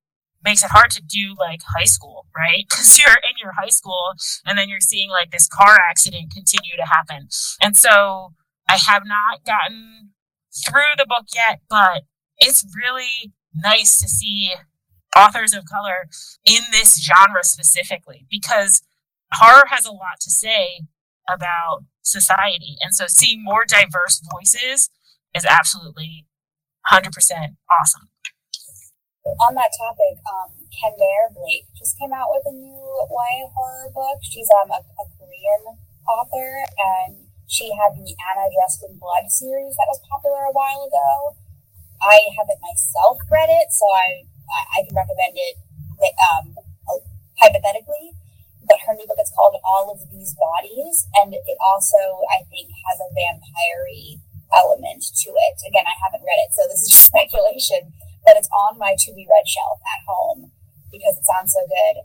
makes 0.44 0.62
it 0.62 0.70
hard 0.70 0.90
to 0.90 1.02
do 1.02 1.34
like 1.38 1.60
high 1.76 1.84
school, 1.86 2.26
right? 2.36 2.64
Because 2.68 2.98
you're 2.98 3.16
in 3.16 3.36
your 3.40 3.52
high 3.52 3.70
school 3.70 4.12
and 4.44 4.58
then 4.58 4.68
you're 4.68 4.80
seeing 4.80 5.10
like 5.10 5.30
this 5.30 5.48
car 5.48 5.78
accident 5.78 6.32
continue 6.32 6.76
to 6.76 6.86
happen. 6.86 7.28
And 7.62 7.76
so 7.76 8.34
I 8.68 8.76
have 8.86 9.02
not 9.06 9.44
gotten 9.44 10.10
through 10.66 10.94
the 10.96 11.06
book 11.06 11.26
yet, 11.34 11.60
but 11.68 12.02
it's 12.38 12.64
really 12.76 13.32
nice 13.54 13.98
to 14.00 14.08
see 14.08 14.52
authors 15.16 15.54
of 15.54 15.64
color 15.64 16.08
in 16.44 16.62
this 16.72 17.02
genre 17.02 17.42
specifically 17.42 18.26
because 18.30 18.82
horror 19.32 19.64
has 19.68 19.86
a 19.86 19.92
lot 19.92 20.20
to 20.20 20.30
say 20.30 20.82
about 21.32 21.84
society. 22.02 22.76
And 22.82 22.94
so 22.94 23.06
seeing 23.08 23.42
more 23.42 23.64
diverse 23.64 24.20
voices 24.32 24.90
is 25.34 25.46
absolutely 25.48 26.26
100% 26.92 27.08
awesome 27.70 28.08
on 29.24 29.56
that 29.56 29.72
topic, 29.72 30.20
um, 30.28 30.52
Kendare 30.68 31.32
Blake 31.32 31.64
just 31.72 31.96
came 31.96 32.12
out 32.12 32.28
with 32.28 32.44
a 32.44 32.52
new 32.52 32.84
YA 33.08 33.48
horror 33.56 33.88
book. 33.96 34.20
She's 34.20 34.48
um, 34.52 34.68
a, 34.68 34.80
a 34.84 35.04
Korean 35.16 35.80
author, 36.04 36.68
and 36.76 37.24
she 37.48 37.72
had 37.72 37.96
the 37.96 38.04
Anna 38.04 38.44
Dressed 38.52 38.84
in 38.84 39.00
Blood 39.00 39.32
series 39.32 39.76
that 39.80 39.88
was 39.88 40.00
popular 40.04 40.44
a 40.44 40.52
while 40.52 40.84
ago. 40.84 41.40
I 42.04 42.20
haven't 42.36 42.60
myself 42.60 43.16
read 43.32 43.48
it, 43.48 43.72
so 43.72 43.88
I 43.88 44.28
I, 44.52 44.60
I 44.76 44.78
can 44.84 44.92
recommend 44.92 45.34
it 45.40 45.56
um, 46.28 46.52
hypothetically. 47.40 48.12
But 48.64 48.80
her 48.88 48.96
new 48.96 49.04
book 49.08 49.20
is 49.20 49.32
called 49.36 49.56
All 49.64 49.92
of 49.92 50.00
These 50.12 50.36
Bodies, 50.36 51.08
and 51.20 51.32
it 51.32 51.58
also 51.64 52.28
I 52.28 52.44
think 52.52 52.68
has 52.92 53.00
a 53.00 53.08
vampire 53.12 53.88
element 54.52 55.00
to 55.00 55.28
it. 55.32 55.56
Again, 55.64 55.88
I 55.88 55.96
haven't 56.04 56.24
read 56.24 56.40
it, 56.44 56.52
so 56.52 56.68
this 56.68 56.84
is 56.84 56.92
just 56.92 57.08
speculation 57.12 57.92
but 58.24 58.36
it's 58.36 58.48
on 58.48 58.78
my 58.78 58.96
to 58.98 59.14
be 59.14 59.28
read 59.28 59.46
shelf 59.46 59.80
at 59.84 60.02
home 60.08 60.52
because 60.90 61.16
it 61.16 61.24
sounds 61.24 61.52
so 61.52 61.60
good. 61.66 62.02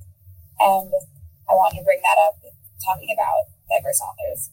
And 0.59 0.91
I 1.49 1.53
wanted 1.53 1.79
to 1.79 1.83
bring 1.83 2.01
that 2.03 2.19
up 2.19 2.35
talking 2.85 3.09
about 3.15 3.49
diverse 3.69 4.01
authors. 4.01 4.49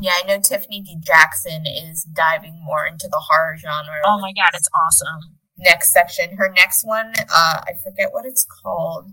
Yeah, 0.00 0.12
I 0.22 0.26
know 0.26 0.40
Tiffany 0.40 0.80
D. 0.80 0.96
Jackson 0.98 1.66
is 1.66 2.04
diving 2.04 2.62
more 2.64 2.86
into 2.86 3.08
the 3.08 3.22
horror 3.28 3.56
genre. 3.58 4.00
Oh 4.04 4.18
my 4.18 4.32
god, 4.32 4.50
it's 4.54 4.68
awesome. 4.74 5.36
Next 5.58 5.92
section. 5.92 6.36
Her 6.38 6.48
next 6.48 6.86
one, 6.86 7.12
uh, 7.18 7.60
I 7.66 7.72
forget 7.84 8.12
what 8.12 8.24
it's 8.24 8.46
called. 8.62 9.10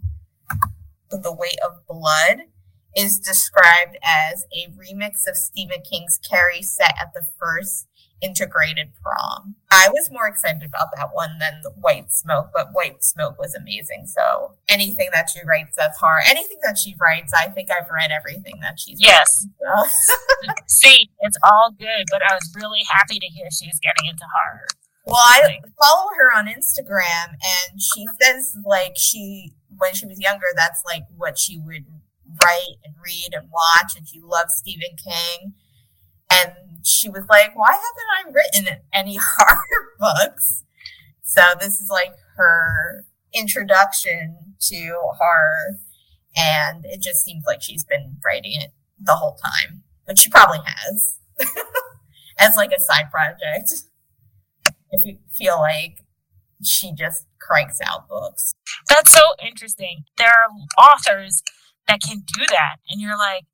The 1.09 1.33
Weight 1.33 1.57
of 1.65 1.85
Blood 1.87 2.47
is 2.95 3.19
described 3.19 3.97
as 4.03 4.45
a 4.53 4.69
remix 4.71 5.27
of 5.27 5.35
Stephen 5.35 5.81
King's 5.81 6.17
Carrie 6.17 6.61
set 6.61 6.93
at 6.99 7.13
the 7.13 7.25
first 7.37 7.87
integrated 8.21 8.89
prom. 9.01 9.55
I 9.69 9.89
was 9.89 10.09
more 10.11 10.27
excited 10.27 10.63
about 10.63 10.87
that 10.95 11.09
one 11.13 11.37
than 11.39 11.61
White 11.79 12.11
Smoke, 12.11 12.49
but 12.53 12.69
White 12.73 13.03
Smoke 13.03 13.37
was 13.37 13.53
amazing. 13.53 14.05
So 14.07 14.53
anything 14.67 15.09
that 15.13 15.29
she 15.29 15.39
writes 15.45 15.75
that's 15.75 15.99
horror, 15.99 16.21
anything 16.27 16.57
that 16.63 16.77
she 16.77 16.95
writes, 16.99 17.33
I 17.33 17.49
think 17.49 17.69
I've 17.71 17.89
read 17.89 18.11
everything 18.11 18.59
that 18.61 18.79
she's 18.79 18.97
yes. 18.99 19.47
Written, 19.61 19.89
so. 20.47 20.53
See, 20.67 21.09
it's 21.21 21.37
all 21.43 21.71
good, 21.77 22.05
but 22.11 22.21
I 22.29 22.33
was 22.33 22.51
really 22.55 22.81
happy 22.91 23.19
to 23.19 23.27
hear 23.27 23.47
she's 23.51 23.79
getting 23.79 24.09
into 24.09 24.25
horror. 24.33 24.67
Well, 25.05 25.15
I 25.17 25.59
follow 25.79 26.09
her 26.17 26.37
on 26.37 26.47
Instagram, 26.47 27.29
and 27.29 27.81
she 27.81 28.05
says 28.21 28.57
like 28.65 28.93
she 28.97 29.53
when 29.77 29.93
she 29.93 30.05
was 30.05 30.19
younger, 30.19 30.47
that's 30.55 30.81
like 30.85 31.03
what 31.15 31.37
she 31.37 31.57
would 31.57 31.85
write 32.41 32.75
and 32.83 32.93
read 33.03 33.29
and 33.31 33.49
watch, 33.49 33.93
and 33.95 34.05
she 34.07 34.19
loves 34.19 34.55
Stephen 34.55 34.97
King 35.01 35.53
and 36.29 36.51
she 36.87 37.09
was 37.09 37.25
like, 37.29 37.55
Why 37.55 37.71
haven't 37.71 38.27
I 38.27 38.31
written 38.31 38.81
any 38.93 39.19
horror 39.37 39.93
books? 39.99 40.63
So 41.23 41.41
this 41.59 41.79
is 41.79 41.89
like 41.89 42.13
her 42.37 43.05
introduction 43.33 44.55
to 44.61 44.97
horror. 45.17 45.77
And 46.35 46.85
it 46.85 47.01
just 47.01 47.23
seems 47.25 47.45
like 47.45 47.61
she's 47.61 47.83
been 47.83 48.17
writing 48.23 48.53
it 48.61 48.71
the 48.99 49.15
whole 49.15 49.35
time, 49.35 49.83
but 50.05 50.19
she 50.19 50.29
probably 50.29 50.59
has 50.63 51.17
as 52.37 52.55
like 52.55 52.71
a 52.71 52.79
side 52.79 53.09
project. 53.11 53.71
If 54.91 55.05
you 55.05 55.17
feel 55.31 55.59
like 55.59 56.05
she 56.63 56.93
just 56.93 57.25
cranks 57.39 57.79
out 57.85 58.07
books. 58.07 58.53
That's 58.89 59.11
so 59.11 59.21
interesting. 59.45 60.03
There 60.17 60.29
are 60.29 60.49
authors 60.77 61.43
that 61.87 62.01
can 62.01 62.19
do 62.19 62.45
that. 62.49 62.77
And 62.89 63.01
you're 63.01 63.17
like, 63.17 63.45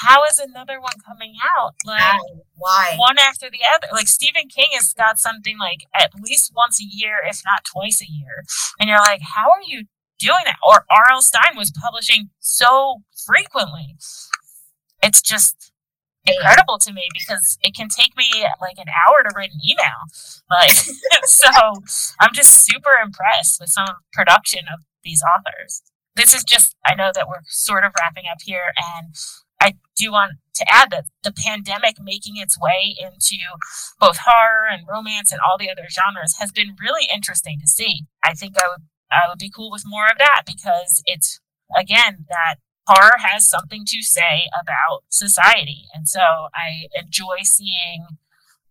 how 0.00 0.24
is 0.24 0.38
another 0.38 0.80
one 0.80 0.94
coming 1.06 1.34
out? 1.56 1.74
Like 1.84 2.20
why? 2.56 2.94
One 2.96 3.18
after 3.18 3.50
the 3.50 3.60
other. 3.74 3.88
Like 3.92 4.08
Stephen 4.08 4.48
King 4.48 4.68
has 4.72 4.92
got 4.92 5.18
something 5.18 5.58
like 5.58 5.86
at 5.94 6.12
least 6.22 6.52
once 6.54 6.80
a 6.80 6.84
year, 6.84 7.18
if 7.26 7.42
not 7.44 7.64
twice 7.64 8.00
a 8.02 8.10
year. 8.10 8.44
And 8.78 8.88
you're 8.88 8.98
like, 8.98 9.20
how 9.36 9.50
are 9.50 9.62
you 9.66 9.84
doing 10.18 10.44
that? 10.44 10.56
Or 10.66 10.84
R.L. 10.90 11.22
Stine 11.22 11.56
was 11.56 11.70
publishing 11.70 12.30
so 12.38 13.02
frequently. 13.26 13.96
It's 15.02 15.22
just 15.22 15.72
incredible 16.26 16.78
to 16.78 16.92
me 16.92 17.08
because 17.12 17.58
it 17.62 17.74
can 17.74 17.88
take 17.88 18.16
me 18.16 18.44
like 18.60 18.78
an 18.78 18.88
hour 18.88 19.22
to 19.22 19.30
write 19.34 19.50
an 19.52 19.60
email. 19.66 20.00
Like 20.50 20.70
so 21.24 21.48
I'm 22.20 22.32
just 22.32 22.64
super 22.64 22.92
impressed 23.02 23.60
with 23.60 23.70
some 23.70 23.88
production 24.12 24.60
of 24.72 24.80
these 25.02 25.22
authors. 25.22 25.82
This 26.16 26.34
is 26.34 26.44
just 26.44 26.76
I 26.84 26.94
know 26.94 27.10
that 27.14 27.28
we're 27.28 27.42
sort 27.46 27.84
of 27.84 27.92
wrapping 27.98 28.24
up 28.30 28.38
here 28.42 28.72
and 28.96 29.14
I 29.60 29.74
do 29.96 30.12
want 30.12 30.32
to 30.54 30.64
add 30.68 30.90
that 30.90 31.04
the 31.22 31.32
pandemic 31.32 31.96
making 32.00 32.36
its 32.36 32.58
way 32.58 32.96
into 32.98 33.36
both 33.98 34.18
horror 34.24 34.66
and 34.70 34.86
romance 34.88 35.32
and 35.32 35.40
all 35.40 35.58
the 35.58 35.70
other 35.70 35.86
genres 35.90 36.36
has 36.38 36.50
been 36.50 36.76
really 36.80 37.06
interesting 37.12 37.58
to 37.60 37.66
see. 37.66 38.06
I 38.24 38.34
think 38.34 38.56
I 38.58 38.68
would 38.68 38.82
I 39.12 39.28
would 39.28 39.38
be 39.38 39.50
cool 39.50 39.70
with 39.70 39.82
more 39.84 40.06
of 40.06 40.18
that 40.18 40.42
because 40.46 41.02
it's 41.04 41.40
again 41.76 42.26
that 42.28 42.56
horror 42.86 43.18
has 43.18 43.48
something 43.48 43.84
to 43.86 44.02
say 44.02 44.48
about 44.60 45.04
society. 45.08 45.84
And 45.94 46.08
so 46.08 46.48
I 46.54 46.88
enjoy 46.94 47.42
seeing 47.42 48.06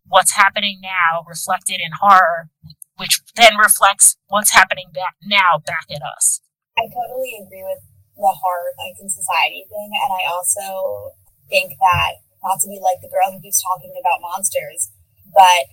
what's 0.07 0.35
happening 0.35 0.79
now 0.81 1.23
reflected 1.27 1.79
in 1.79 1.91
horror, 2.01 2.49
which 2.97 3.21
then 3.35 3.57
reflects 3.57 4.17
what's 4.27 4.51
happening 4.51 4.89
back 4.93 5.15
now 5.23 5.59
back 5.65 5.85
at 5.93 6.01
us. 6.01 6.41
I 6.77 6.87
totally 6.87 7.45
agree 7.45 7.63
with 7.63 7.83
the 8.19 8.35
horror 8.35 8.75
like 8.77 8.99
in 8.99 9.09
society 9.09 9.63
thing 9.71 9.91
and 9.95 10.11
i 10.11 10.27
also 10.27 11.15
think 11.49 11.73
that, 11.81 12.21
not 12.45 12.61
to 12.61 12.69
be 12.69 12.79
like 12.79 13.01
the 13.01 13.09
girl 13.09 13.33
who 13.33 13.41
keeps 13.41 13.59
talking 13.59 13.91
about 13.99 14.21
monsters, 14.21 14.93
but 15.33 15.67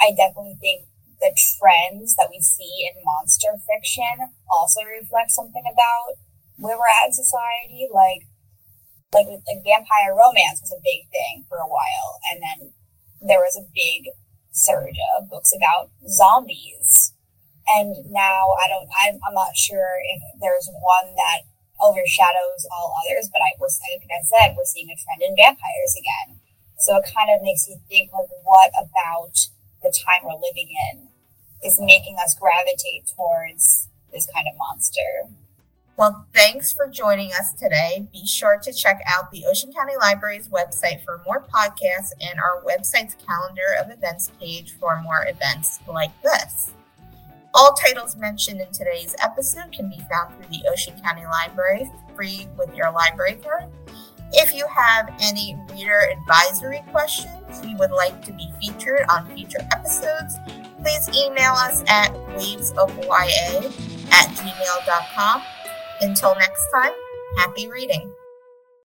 I 0.00 0.14
definitely 0.14 0.56
think 0.62 0.86
the 1.20 1.34
trends 1.34 2.14
that 2.14 2.30
we 2.30 2.38
see 2.40 2.86
in 2.86 3.02
monster 3.02 3.58
fiction 3.66 4.30
also 4.48 4.86
reflect 4.86 5.34
something 5.34 5.66
about 5.66 6.16
where 6.56 6.78
we're 6.78 6.94
at 7.02 7.10
in 7.10 7.12
society. 7.12 7.90
Like, 7.90 8.30
like, 9.12 9.26
like 9.26 9.66
vampire 9.66 10.14
romance 10.14 10.62
was 10.62 10.72
a 10.72 10.86
big 10.86 11.10
thing 11.10 11.44
for 11.50 11.58
a 11.58 11.68
while, 11.68 12.22
and 12.30 12.40
then 12.40 12.72
there 13.20 13.42
was 13.42 13.58
a 13.58 13.68
big 13.74 14.14
surge 14.54 14.96
of 15.18 15.28
books 15.28 15.52
about 15.52 15.90
zombies. 16.08 17.12
And 17.68 17.94
now 18.08 18.56
I 18.56 18.68
don't, 18.68 18.88
I'm, 18.96 19.20
I'm 19.26 19.34
not 19.34 19.54
sure 19.54 20.00
if 20.00 20.22
there's 20.40 20.70
one 20.80 21.14
that 21.16 21.44
overshadows 21.80 22.66
all 22.72 22.94
others, 23.04 23.30
but 23.32 23.42
I 23.42 23.54
was, 23.58 23.80
like 23.94 24.06
I 24.10 24.22
said, 24.24 24.54
we're 24.56 24.64
seeing 24.64 24.90
a 24.90 24.98
trend 24.98 25.22
in 25.22 25.36
vampires 25.36 25.94
again. 25.96 26.40
So 26.78 26.96
it 26.96 27.10
kind 27.14 27.30
of 27.34 27.42
makes 27.42 27.68
you 27.68 27.76
think 27.88 28.12
like, 28.12 28.28
what 28.44 28.70
about 28.78 29.34
the 29.82 29.94
time 29.94 30.22
we're 30.24 30.34
living 30.34 30.68
in 30.92 31.08
is 31.64 31.80
making 31.80 32.16
us 32.24 32.36
gravitate 32.38 33.10
towards 33.16 33.88
this 34.12 34.26
kind 34.32 34.46
of 34.50 34.56
monster. 34.56 35.34
Well, 35.96 36.26
thanks 36.32 36.72
for 36.72 36.86
joining 36.86 37.32
us 37.32 37.52
today. 37.52 38.06
Be 38.12 38.24
sure 38.24 38.58
to 38.62 38.72
check 38.72 39.00
out 39.06 39.32
the 39.32 39.44
Ocean 39.46 39.72
County 39.72 39.94
Library's 39.98 40.48
website 40.48 41.02
for 41.04 41.20
more 41.26 41.44
podcasts 41.52 42.12
and 42.20 42.38
our 42.38 42.62
website's 42.62 43.16
calendar 43.26 43.74
of 43.80 43.90
events 43.90 44.30
page 44.38 44.76
for 44.78 45.00
more 45.02 45.26
events 45.26 45.80
like 45.88 46.12
this. 46.22 46.70
All 47.54 47.72
titles 47.72 48.16
mentioned 48.16 48.60
in 48.60 48.70
today's 48.72 49.14
episode 49.20 49.72
can 49.72 49.88
be 49.88 50.00
found 50.10 50.34
through 50.34 50.48
the 50.50 50.68
Ocean 50.70 50.94
County 51.02 51.24
Library 51.24 51.90
free 52.14 52.48
with 52.58 52.74
your 52.74 52.90
library 52.90 53.34
card. 53.34 53.64
If 54.32 54.54
you 54.54 54.66
have 54.66 55.10
any 55.20 55.56
reader 55.72 56.10
advisory 56.12 56.82
questions 56.90 57.64
you 57.64 57.76
would 57.78 57.90
like 57.90 58.22
to 58.26 58.32
be 58.32 58.50
featured 58.60 59.02
on 59.08 59.26
future 59.34 59.66
episodes, 59.72 60.36
please 60.82 61.08
email 61.16 61.52
us 61.52 61.82
at 61.88 62.12
wavesofya 62.36 63.64
at 64.12 64.28
gmail.com. 64.36 65.42
Until 66.02 66.34
next 66.34 66.60
time, 66.74 66.92
happy 67.38 67.68
reading. 67.68 68.12